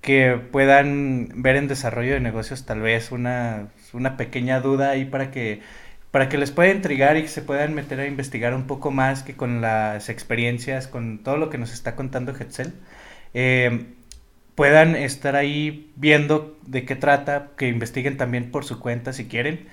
que 0.00 0.36
puedan 0.50 1.28
ver 1.42 1.56
en 1.56 1.68
desarrollo 1.68 2.14
de 2.14 2.20
negocios 2.20 2.66
tal 2.66 2.80
vez 2.80 3.12
una, 3.12 3.68
una 3.92 4.16
pequeña 4.16 4.60
duda 4.60 4.90
ahí 4.90 5.04
para 5.04 5.30
que 5.30 5.60
para 6.12 6.28
que 6.28 6.38
les 6.38 6.50
pueda 6.50 6.70
intrigar 6.70 7.16
y 7.16 7.22
que 7.22 7.28
se 7.28 7.42
puedan 7.42 7.74
meter 7.74 7.98
a 8.00 8.06
investigar 8.06 8.54
un 8.54 8.66
poco 8.66 8.90
más 8.90 9.22
que 9.22 9.34
con 9.34 9.62
las 9.62 10.10
experiencias, 10.10 10.86
con 10.86 11.22
todo 11.24 11.38
lo 11.38 11.50
que 11.50 11.58
nos 11.58 11.72
está 11.72 11.96
contando 11.96 12.32
Hetzel. 12.38 12.74
Eh, 13.34 13.86
puedan 14.62 14.94
estar 14.94 15.34
ahí 15.34 15.90
viendo 15.96 16.56
de 16.64 16.84
qué 16.84 16.94
trata, 16.94 17.50
que 17.56 17.66
investiguen 17.66 18.16
también 18.16 18.52
por 18.52 18.64
su 18.64 18.78
cuenta 18.78 19.12
si 19.12 19.26
quieren. 19.26 19.66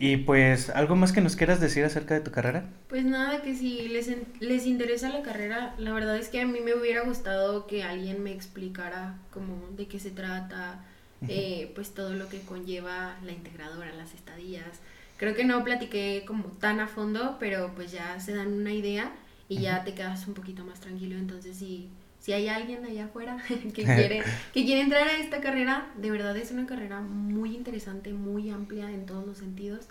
Y 0.00 0.16
pues, 0.16 0.68
¿algo 0.68 0.96
más 0.96 1.12
que 1.12 1.20
nos 1.20 1.36
quieras 1.36 1.60
decir 1.60 1.84
acerca 1.84 2.14
de 2.14 2.22
tu 2.22 2.32
carrera? 2.32 2.64
Pues 2.88 3.04
nada, 3.04 3.40
que 3.42 3.54
si 3.54 3.86
les, 3.86 4.10
les 4.40 4.66
interesa 4.66 5.10
la 5.10 5.22
carrera, 5.22 5.76
la 5.78 5.92
verdad 5.92 6.16
es 6.16 6.28
que 6.28 6.40
a 6.40 6.44
mí 6.44 6.58
me 6.58 6.74
hubiera 6.74 7.02
gustado 7.02 7.68
que 7.68 7.84
alguien 7.84 8.20
me 8.24 8.32
explicara 8.32 9.14
como 9.32 9.68
de 9.76 9.86
qué 9.86 10.00
se 10.00 10.10
trata, 10.10 10.84
eh, 11.28 11.70
pues 11.76 11.94
todo 11.94 12.12
lo 12.14 12.28
que 12.28 12.40
conlleva 12.40 13.16
la 13.24 13.30
integradora, 13.30 13.92
las 13.92 14.12
estadías. 14.12 14.80
Creo 15.18 15.36
que 15.36 15.44
no 15.44 15.62
platiqué 15.62 16.24
como 16.26 16.46
tan 16.46 16.80
a 16.80 16.88
fondo, 16.88 17.36
pero 17.38 17.70
pues 17.76 17.92
ya 17.92 18.18
se 18.18 18.34
dan 18.34 18.52
una 18.52 18.72
idea 18.72 19.12
y 19.48 19.60
ya 19.60 19.84
te 19.84 19.94
quedas 19.94 20.26
un 20.26 20.34
poquito 20.34 20.64
más 20.64 20.80
tranquilo. 20.80 21.16
Entonces, 21.16 21.56
sí 21.56 21.90
si 22.22 22.32
hay 22.32 22.46
alguien 22.48 22.84
allá 22.84 23.06
afuera 23.06 23.36
que 23.74 23.82
quiere, 23.82 24.22
que 24.54 24.64
quiere 24.64 24.80
entrar 24.80 25.08
a 25.08 25.18
esta 25.18 25.40
carrera, 25.40 25.88
de 25.96 26.10
verdad 26.10 26.36
es 26.36 26.52
una 26.52 26.66
carrera 26.66 27.00
muy 27.00 27.56
interesante, 27.56 28.12
muy 28.12 28.48
amplia 28.50 28.90
en 28.90 29.06
todos 29.06 29.26
los 29.26 29.38
sentidos. 29.38 29.88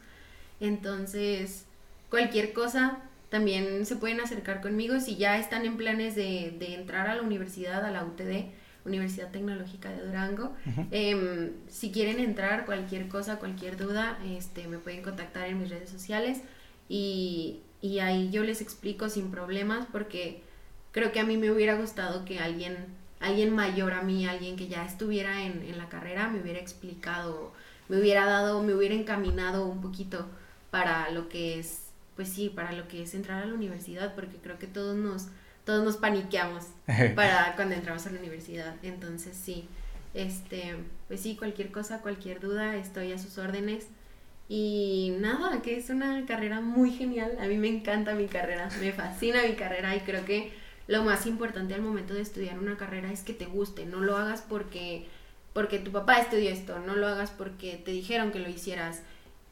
Entonces, 0.62 1.66
cualquier 2.10 2.54
cosa, 2.54 3.00
también 3.30 3.86
se 3.86 3.98
pueden 3.98 4.22
acercar 4.22 4.62
conmigo 4.62 5.00
si 5.02 5.18
ya 5.18 5.38
están 5.38 5.66
en 5.66 5.76
planes 5.76 6.16
de, 6.16 6.56
de 6.58 6.76
entrar 6.76 7.10
a 7.10 7.16
la 7.16 7.22
universidad, 7.22 7.84
a 7.84 7.92
la 7.92 8.06
UTD, 8.06 8.50
Universidad 8.86 9.30
Tecnológica 9.30 9.92
de 9.92 10.06
Durango. 10.06 10.56
Em, 10.92 11.52
si 11.68 11.92
quieren 11.92 12.20
entrar, 12.20 12.66
cualquier 12.66 13.10
cosa, 13.10 13.40
cualquier 13.40 13.78
duda, 13.78 14.18
este, 14.26 14.68
me 14.68 14.78
pueden 14.78 15.04
contactar 15.04 15.48
en 15.50 15.60
mis 15.60 15.70
redes 15.70 15.90
sociales 15.90 16.42
y, 16.88 17.60
y 17.82 18.00
ahí 18.00 18.32
yo 18.32 18.44
les 18.44 18.62
explico 18.62 19.10
sin 19.10 19.32
problemas 19.32 19.86
porque 19.92 20.42
creo 20.92 21.12
que 21.12 21.20
a 21.20 21.26
mí 21.26 21.38
me 21.38 21.52
hubiera 21.52 21.76
gustado 21.76 22.26
que 22.26 22.40
alguien, 22.40 22.78
alguien 23.20 23.54
mayor 23.54 23.94
a 23.94 24.02
mí, 24.02 24.26
alguien 24.26 24.56
que 24.56 24.68
ya 24.68 24.86
estuviera 24.86 25.44
en, 25.44 25.64
en 25.64 25.78
la 25.78 25.90
carrera, 25.90 26.28
me 26.28 26.42
hubiera 26.42 26.60
explicado, 26.60 27.52
me 27.90 28.00
hubiera 28.00 28.26
dado, 28.26 28.62
me 28.64 28.74
hubiera 28.74 28.96
encaminado 28.96 29.66
un 29.66 29.82
poquito 29.82 30.28
para 30.70 31.10
lo 31.12 31.30
que 31.30 31.60
es, 31.60 31.92
pues 32.16 32.30
sí, 32.30 32.50
para 32.50 32.72
lo 32.72 32.88
que 32.88 33.04
es 33.04 33.14
entrar 33.14 33.44
a 33.44 33.46
la 33.46 33.54
universidad, 33.54 34.16
porque 34.16 34.38
creo 34.38 34.58
que 34.58 34.68
todos 34.68 34.96
nos, 34.96 35.28
todos 35.66 35.84
nos 35.84 35.98
paniqueamos 35.98 36.68
para 37.16 37.56
cuando 37.56 37.76
entramos 37.76 38.06
a 38.08 38.12
la 38.12 38.20
universidad. 38.20 38.76
Entonces 38.82 39.38
sí, 39.38 39.68
este, 40.14 40.76
pues 41.08 41.22
sí, 41.22 41.36
cualquier 41.36 41.72
cosa, 41.72 42.02
cualquier 42.02 42.40
duda, 42.40 42.76
estoy 42.76 43.12
a 43.12 43.18
sus 43.18 43.38
órdenes. 43.38 43.88
Y 44.50 45.16
nada, 45.20 45.62
que 45.62 45.78
es 45.78 45.90
una 45.90 46.26
carrera 46.26 46.60
muy 46.60 46.92
genial. 46.92 47.38
A 47.40 47.46
mí 47.46 47.56
me 47.56 47.70
encanta 47.70 48.16
mi 48.16 48.28
carrera, 48.28 48.70
me 48.82 48.92
fascina 48.92 49.44
mi 49.44 49.54
carrera 49.54 49.96
y 49.96 50.02
creo 50.02 50.26
que 50.26 50.52
lo 50.88 51.04
más 51.04 51.26
importante 51.26 51.74
al 51.74 51.82
momento 51.82 52.14
de 52.14 52.22
estudiar 52.22 52.60
una 52.60 52.78
carrera 52.78 53.12
es 53.12 53.24
que 53.24 53.34
te 53.34 53.46
guste, 53.46 53.86
no 53.86 54.02
lo 54.02 54.18
hagas 54.18 54.42
porque 54.42 55.08
porque 55.54 55.80
tu 55.80 55.92
papá 55.92 56.20
estudió 56.20 56.50
esto, 56.50 56.80
no 56.80 56.96
lo 56.96 57.08
hagas 57.08 57.30
porque 57.32 57.76
te 57.84 57.92
dijeron 57.92 58.32
que 58.32 58.40
lo 58.40 58.50
hicieras, 58.50 59.02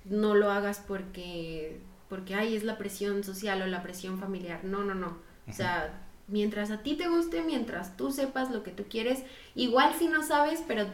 no 0.06 0.34
lo 0.34 0.52
hagas 0.52 0.82
porque 0.86 1.82
porque 2.08 2.36
ay, 2.36 2.56
es 2.56 2.64
la 2.64 2.78
presión 2.78 3.24
social 3.24 3.62
o 3.62 3.68
la 3.68 3.84
presión 3.84 4.20
familiar. 4.20 4.64
No, 4.64 4.84
no, 4.84 4.96
no. 4.96 5.18
O 5.48 5.54
sea, 5.54 6.04
mientras 6.28 6.72
a 6.72 6.82
ti 6.82 6.96
te 6.96 7.08
guste, 7.08 7.42
mientras 7.42 7.98
tú 7.98 8.12
sepas 8.12 8.52
lo 8.52 8.64
que 8.64 8.72
tú 8.72 8.86
quieres, 8.90 9.24
igual 9.56 9.94
si 9.98 10.08
no 10.08 10.24
sabes, 10.24 10.64
pero 10.68 10.88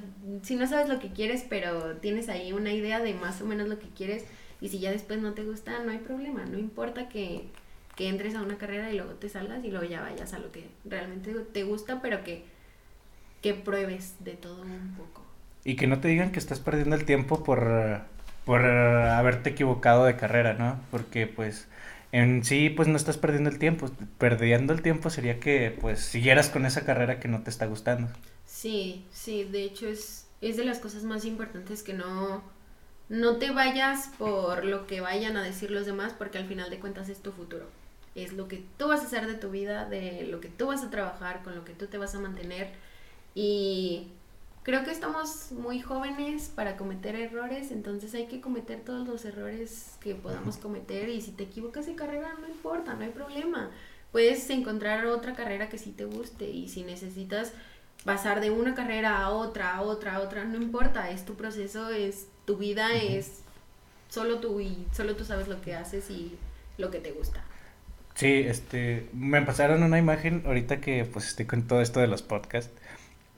si 0.43 0.55
no 0.55 0.67
sabes 0.67 0.89
lo 0.89 0.99
que 0.99 1.11
quieres, 1.11 1.45
pero 1.47 1.97
tienes 1.97 2.29
ahí 2.29 2.53
una 2.53 2.73
idea 2.73 2.99
de 2.99 3.13
más 3.13 3.41
o 3.41 3.45
menos 3.45 3.67
lo 3.67 3.79
que 3.79 3.89
quieres 3.89 4.25
y 4.61 4.69
si 4.69 4.79
ya 4.79 4.91
después 4.91 5.21
no 5.21 5.33
te 5.33 5.43
gusta, 5.43 5.79
no 5.83 5.91
hay 5.91 5.99
problema, 5.99 6.45
no 6.45 6.57
importa 6.57 7.09
que 7.09 7.49
que 7.95 8.09
entres 8.09 8.35
a 8.35 8.41
una 8.41 8.57
carrera 8.57 8.91
y 8.91 8.97
luego 8.97 9.13
te 9.13 9.29
salgas 9.29 9.63
y 9.63 9.71
luego 9.71 9.85
ya 9.85 10.01
vayas 10.01 10.33
a 10.33 10.39
lo 10.39 10.51
que 10.51 10.67
realmente 10.83 11.33
te 11.33 11.63
gusta, 11.63 12.01
pero 12.01 12.23
que, 12.23 12.43
que 13.41 13.53
pruebes 13.53 14.15
de 14.19 14.33
todo 14.33 14.61
un 14.61 14.95
poco. 14.97 15.23
Y 15.63 15.75
que 15.75 15.87
no 15.87 15.99
te 15.99 16.09
digan 16.09 16.31
que 16.31 16.39
estás 16.39 16.59
perdiendo 16.59 16.95
el 16.95 17.05
tiempo 17.05 17.43
por, 17.43 18.01
por 18.43 18.65
haberte 18.65 19.51
equivocado 19.51 20.05
de 20.05 20.17
carrera, 20.17 20.53
¿no? 20.53 20.79
Porque 20.91 21.25
pues 21.25 21.67
en 22.11 22.43
sí 22.43 22.69
pues 22.69 22.87
no 22.87 22.97
estás 22.97 23.17
perdiendo 23.17 23.49
el 23.49 23.59
tiempo, 23.59 23.89
perdiendo 24.17 24.73
el 24.73 24.81
tiempo 24.81 25.09
sería 25.09 25.39
que 25.39 25.75
pues 25.79 26.01
siguieras 26.01 26.49
con 26.49 26.65
esa 26.65 26.85
carrera 26.85 27.19
que 27.19 27.27
no 27.29 27.41
te 27.43 27.49
está 27.49 27.65
gustando. 27.65 28.09
Sí, 28.45 29.05
sí, 29.11 29.45
de 29.45 29.63
hecho 29.63 29.87
es, 29.87 30.27
es 30.41 30.57
de 30.57 30.65
las 30.65 30.79
cosas 30.79 31.03
más 31.03 31.25
importantes 31.25 31.81
que 31.81 31.93
no, 31.93 32.43
no 33.09 33.37
te 33.37 33.51
vayas 33.51 34.09
por 34.17 34.65
lo 34.65 34.85
que 34.85 35.01
vayan 35.01 35.37
a 35.37 35.43
decir 35.43 35.71
los 35.71 35.85
demás 35.85 36.13
porque 36.13 36.37
al 36.37 36.45
final 36.45 36.69
de 36.69 36.79
cuentas 36.79 37.09
es 37.09 37.21
tu 37.21 37.31
futuro 37.31 37.65
es 38.15 38.33
lo 38.33 38.47
que 38.47 38.63
tú 38.77 38.87
vas 38.87 39.01
a 39.01 39.05
hacer 39.05 39.27
de 39.27 39.35
tu 39.35 39.51
vida, 39.51 39.85
de 39.85 40.25
lo 40.27 40.39
que 40.39 40.47
tú 40.47 40.67
vas 40.67 40.83
a 40.83 40.89
trabajar, 40.89 41.43
con 41.43 41.53
lo 41.53 41.65
que 41.65 41.73
tú 41.73 41.87
te 41.87 41.97
vas 41.97 42.15
a 42.15 42.19
mantener. 42.19 42.71
Y 43.35 44.07
creo 44.63 44.83
que 44.83 44.91
estamos 44.91 45.51
muy 45.51 45.81
jóvenes 45.81 46.49
para 46.55 46.77
cometer 46.77 47.15
errores, 47.15 47.71
entonces 47.71 48.15
hay 48.15 48.27
que 48.27 48.41
cometer 48.41 48.81
todos 48.81 49.07
los 49.07 49.25
errores 49.25 49.97
que 49.99 50.15
podamos 50.15 50.57
cometer 50.57 51.09
y 51.09 51.21
si 51.21 51.31
te 51.31 51.43
equivocas 51.43 51.85
de 51.85 51.95
carrera 51.95 52.33
no 52.39 52.47
importa, 52.47 52.93
no 52.93 53.03
hay 53.03 53.11
problema. 53.11 53.69
Puedes 54.13 54.49
encontrar 54.49 55.05
otra 55.05 55.35
carrera 55.35 55.69
que 55.69 55.77
sí 55.77 55.91
te 55.91 56.05
guste 56.05 56.49
y 56.49 56.69
si 56.69 56.83
necesitas 56.83 57.51
pasar 58.05 58.39
de 58.39 58.49
una 58.49 58.75
carrera 58.75 59.19
a 59.19 59.29
otra, 59.29 59.75
a 59.75 59.81
otra, 59.81 60.15
a 60.15 60.21
otra, 60.21 60.45
no 60.45 60.55
importa, 60.55 61.11
es 61.11 61.25
tu 61.25 61.35
proceso, 61.35 61.89
es 61.89 62.27
tu 62.45 62.55
vida, 62.55 62.93
es 62.93 63.41
solo 64.09 64.39
tú 64.39 64.61
y 64.61 64.87
solo 64.93 65.15
tú 65.15 65.25
sabes 65.25 65.49
lo 65.49 65.61
que 65.61 65.75
haces 65.75 66.09
y 66.09 66.37
lo 66.77 66.91
que 66.91 66.99
te 66.99 67.11
gusta. 67.11 67.43
Sí, 68.15 68.27
este, 68.47 69.09
me 69.13 69.41
pasaron 69.41 69.83
una 69.83 69.99
imagen 69.99 70.43
ahorita 70.45 70.79
que 70.79 71.03
pues 71.05 71.27
estoy 71.27 71.45
con 71.45 71.67
todo 71.67 71.81
esto 71.81 71.99
de 71.99 72.07
los 72.07 72.21
podcasts, 72.23 72.73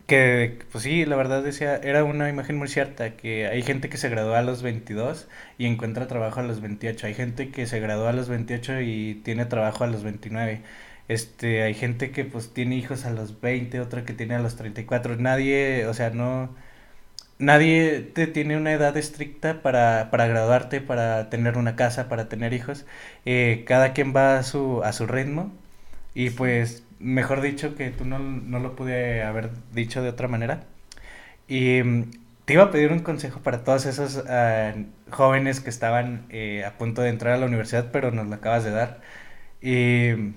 que 0.07 0.59
pues 0.71 0.83
sí, 0.83 1.05
la 1.05 1.15
verdad 1.17 1.43
decía, 1.43 1.77
era 1.77 2.03
una 2.03 2.29
imagen 2.29 2.57
muy 2.57 2.67
cierta, 2.69 3.17
que 3.17 3.47
hay 3.47 3.63
gente 3.63 3.89
que 3.89 3.97
se 3.97 4.09
gradúa 4.09 4.39
a 4.39 4.43
los 4.43 4.63
22 4.63 5.27
y 5.57 5.65
encuentra 5.67 6.07
trabajo 6.07 6.41
a 6.41 6.43
los 6.43 6.61
28, 6.61 7.07
hay 7.07 7.15
gente 7.15 7.51
que 7.51 7.67
se 7.67 7.79
gradúa 7.79 8.09
a 8.11 8.13
los 8.13 8.29
28 8.29 8.81
y 8.81 9.15
tiene 9.25 9.45
trabajo 9.47 9.83
a 9.83 9.87
los 9.87 10.03
29. 10.03 10.63
Este, 11.07 11.63
hay 11.63 11.73
gente 11.75 12.11
que 12.11 12.25
pues 12.25 12.53
tiene 12.53 12.75
hijos 12.77 13.05
a 13.05 13.11
los 13.11 13.41
20, 13.41 13.79
otra 13.81 14.05
que 14.05 14.13
tiene 14.13 14.35
a 14.35 14.39
los 14.39 14.55
34. 14.57 15.17
Nadie, 15.17 15.87
o 15.87 15.93
sea, 15.95 16.11
no 16.11 16.55
nadie 17.39 18.01
te 18.01 18.27
tiene 18.27 18.57
una 18.57 18.73
edad 18.73 18.95
estricta 18.97 19.61
para, 19.61 20.09
para 20.11 20.27
graduarte, 20.27 20.81
para 20.81 21.29
tener 21.29 21.57
una 21.57 21.75
casa, 21.75 22.09
para 22.09 22.29
tener 22.29 22.53
hijos. 22.53 22.85
Eh, 23.25 23.63
cada 23.67 23.93
quien 23.93 24.15
va 24.15 24.37
a 24.39 24.43
su, 24.43 24.81
a 24.83 24.93
su 24.93 25.07
ritmo. 25.07 25.51
Y 26.13 26.31
pues, 26.31 26.83
mejor 26.99 27.41
dicho, 27.41 27.75
que 27.75 27.91
tú 27.91 28.05
no, 28.05 28.19
no 28.19 28.59
lo 28.59 28.75
pude 28.75 29.23
haber 29.23 29.51
dicho 29.73 30.01
de 30.01 30.09
otra 30.09 30.27
manera. 30.27 30.65
Y 31.47 31.81
mm, 31.83 32.11
te 32.45 32.53
iba 32.53 32.63
a 32.63 32.71
pedir 32.71 32.91
un 32.91 32.99
consejo 32.99 33.41
para 33.41 33.63
todos 33.63 33.85
esos 33.85 34.23
ah, 34.29 34.73
jóvenes 35.11 35.59
que 35.61 35.69
estaban 35.69 36.25
eh, 36.29 36.65
a 36.65 36.77
punto 36.77 37.01
de 37.01 37.09
entrar 37.09 37.33
a 37.33 37.37
la 37.37 37.45
universidad, 37.45 37.91
pero 37.91 38.11
nos 38.11 38.27
lo 38.27 38.35
acabas 38.35 38.63
de 38.63 38.71
dar. 38.71 39.01
Y 39.61 40.33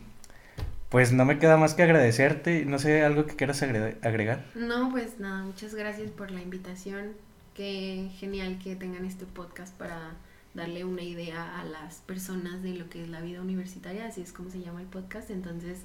pues 0.90 1.12
no 1.12 1.24
me 1.24 1.38
queda 1.38 1.56
más 1.56 1.74
que 1.74 1.84
agradecerte. 1.84 2.64
No 2.66 2.78
sé, 2.78 3.04
algo 3.04 3.24
que 3.24 3.36
quieras 3.36 3.62
agregar. 3.62 4.44
No, 4.54 4.90
pues 4.90 5.20
nada, 5.20 5.44
muchas 5.44 5.74
gracias 5.74 6.10
por 6.10 6.32
la 6.32 6.42
invitación. 6.42 7.12
Qué 7.54 8.10
genial 8.18 8.58
que 8.62 8.74
tengan 8.74 9.04
este 9.04 9.24
podcast 9.24 9.72
para 9.76 10.16
darle 10.52 10.84
una 10.84 11.02
idea 11.02 11.60
a 11.60 11.64
las 11.64 12.00
personas 12.00 12.62
de 12.62 12.74
lo 12.74 12.88
que 12.88 13.02
es 13.02 13.08
la 13.08 13.20
vida 13.20 13.40
universitaria, 13.40 14.06
así 14.06 14.20
es 14.20 14.32
como 14.32 14.50
se 14.50 14.60
llama 14.60 14.80
el 14.80 14.88
podcast. 14.88 15.30
Entonces, 15.30 15.78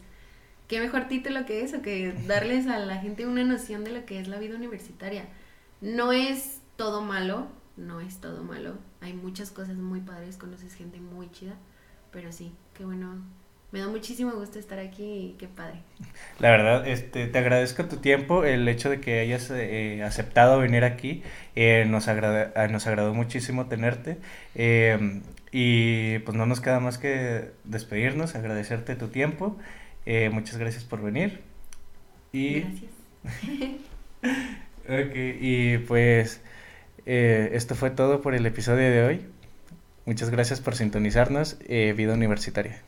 qué 0.67 0.79
mejor 0.79 1.07
título 1.07 1.45
que 1.45 1.61
eso, 1.61 1.83
que 1.83 2.11
darles 2.27 2.65
a 2.65 2.79
la 2.79 2.97
gente 2.97 3.27
una 3.27 3.43
noción 3.43 3.83
de 3.83 3.91
lo 3.91 4.05
que 4.05 4.19
es 4.19 4.27
la 4.27 4.39
vida 4.39 4.55
universitaria. 4.55 5.27
No 5.81 6.13
es 6.13 6.61
todo 6.77 7.01
malo, 7.01 7.47
no 7.77 7.99
es 7.99 8.17
todo 8.21 8.43
malo. 8.43 8.79
Hay 9.01 9.13
muchas 9.13 9.51
cosas 9.51 9.75
muy 9.75 10.01
padres, 10.01 10.37
conoces 10.37 10.73
gente 10.73 10.99
muy 10.99 11.31
chida, 11.31 11.53
pero 12.11 12.31
sí, 12.31 12.51
qué 12.73 12.85
bueno 12.85 13.21
me 13.75 13.81
da 13.81 13.89
muchísimo 13.89 14.31
gusto 14.31 14.57
estar 14.57 14.79
aquí 14.79 15.03
y 15.03 15.35
qué 15.37 15.49
padre. 15.49 15.79
La 16.39 16.49
verdad, 16.49 16.87
este, 16.87 17.27
te 17.27 17.37
agradezco 17.37 17.83
tu 17.83 17.97
tiempo, 17.97 18.45
el 18.45 18.65
hecho 18.69 18.89
de 18.89 19.01
que 19.01 19.19
hayas 19.19 19.51
eh, 19.51 20.01
aceptado 20.01 20.59
venir 20.59 20.85
aquí, 20.85 21.23
eh, 21.57 21.83
nos, 21.85 22.07
agrada, 22.07 22.53
ah, 22.55 22.69
nos 22.69 22.87
agradó 22.87 23.13
muchísimo 23.13 23.65
tenerte 23.65 24.17
em, 24.55 25.23
y 25.51 26.19
pues 26.19 26.37
no 26.37 26.45
nos 26.45 26.61
queda 26.61 26.79
más 26.79 26.97
que 26.97 27.51
despedirnos, 27.65 28.35
agradecerte 28.35 28.95
tu 28.95 29.09
tiempo, 29.09 29.57
eh, 30.05 30.29
muchas 30.29 30.55
gracias 30.55 30.85
por 30.85 31.01
venir. 31.01 31.41
Y... 32.31 32.61
Gracias. 32.61 32.91
ok, 34.85 35.15
y 35.41 35.79
pues 35.79 36.39
eh, 37.05 37.49
esto 37.51 37.75
fue 37.75 37.89
todo 37.89 38.21
por 38.21 38.35
el 38.35 38.45
episodio 38.45 38.89
de 38.89 39.03
hoy. 39.03 39.25
Muchas 40.05 40.29
gracias 40.29 40.61
por 40.61 40.75
sintonizarnos. 40.75 41.57
Eh, 41.67 41.93
Vida 41.97 42.13
Universitaria. 42.13 42.84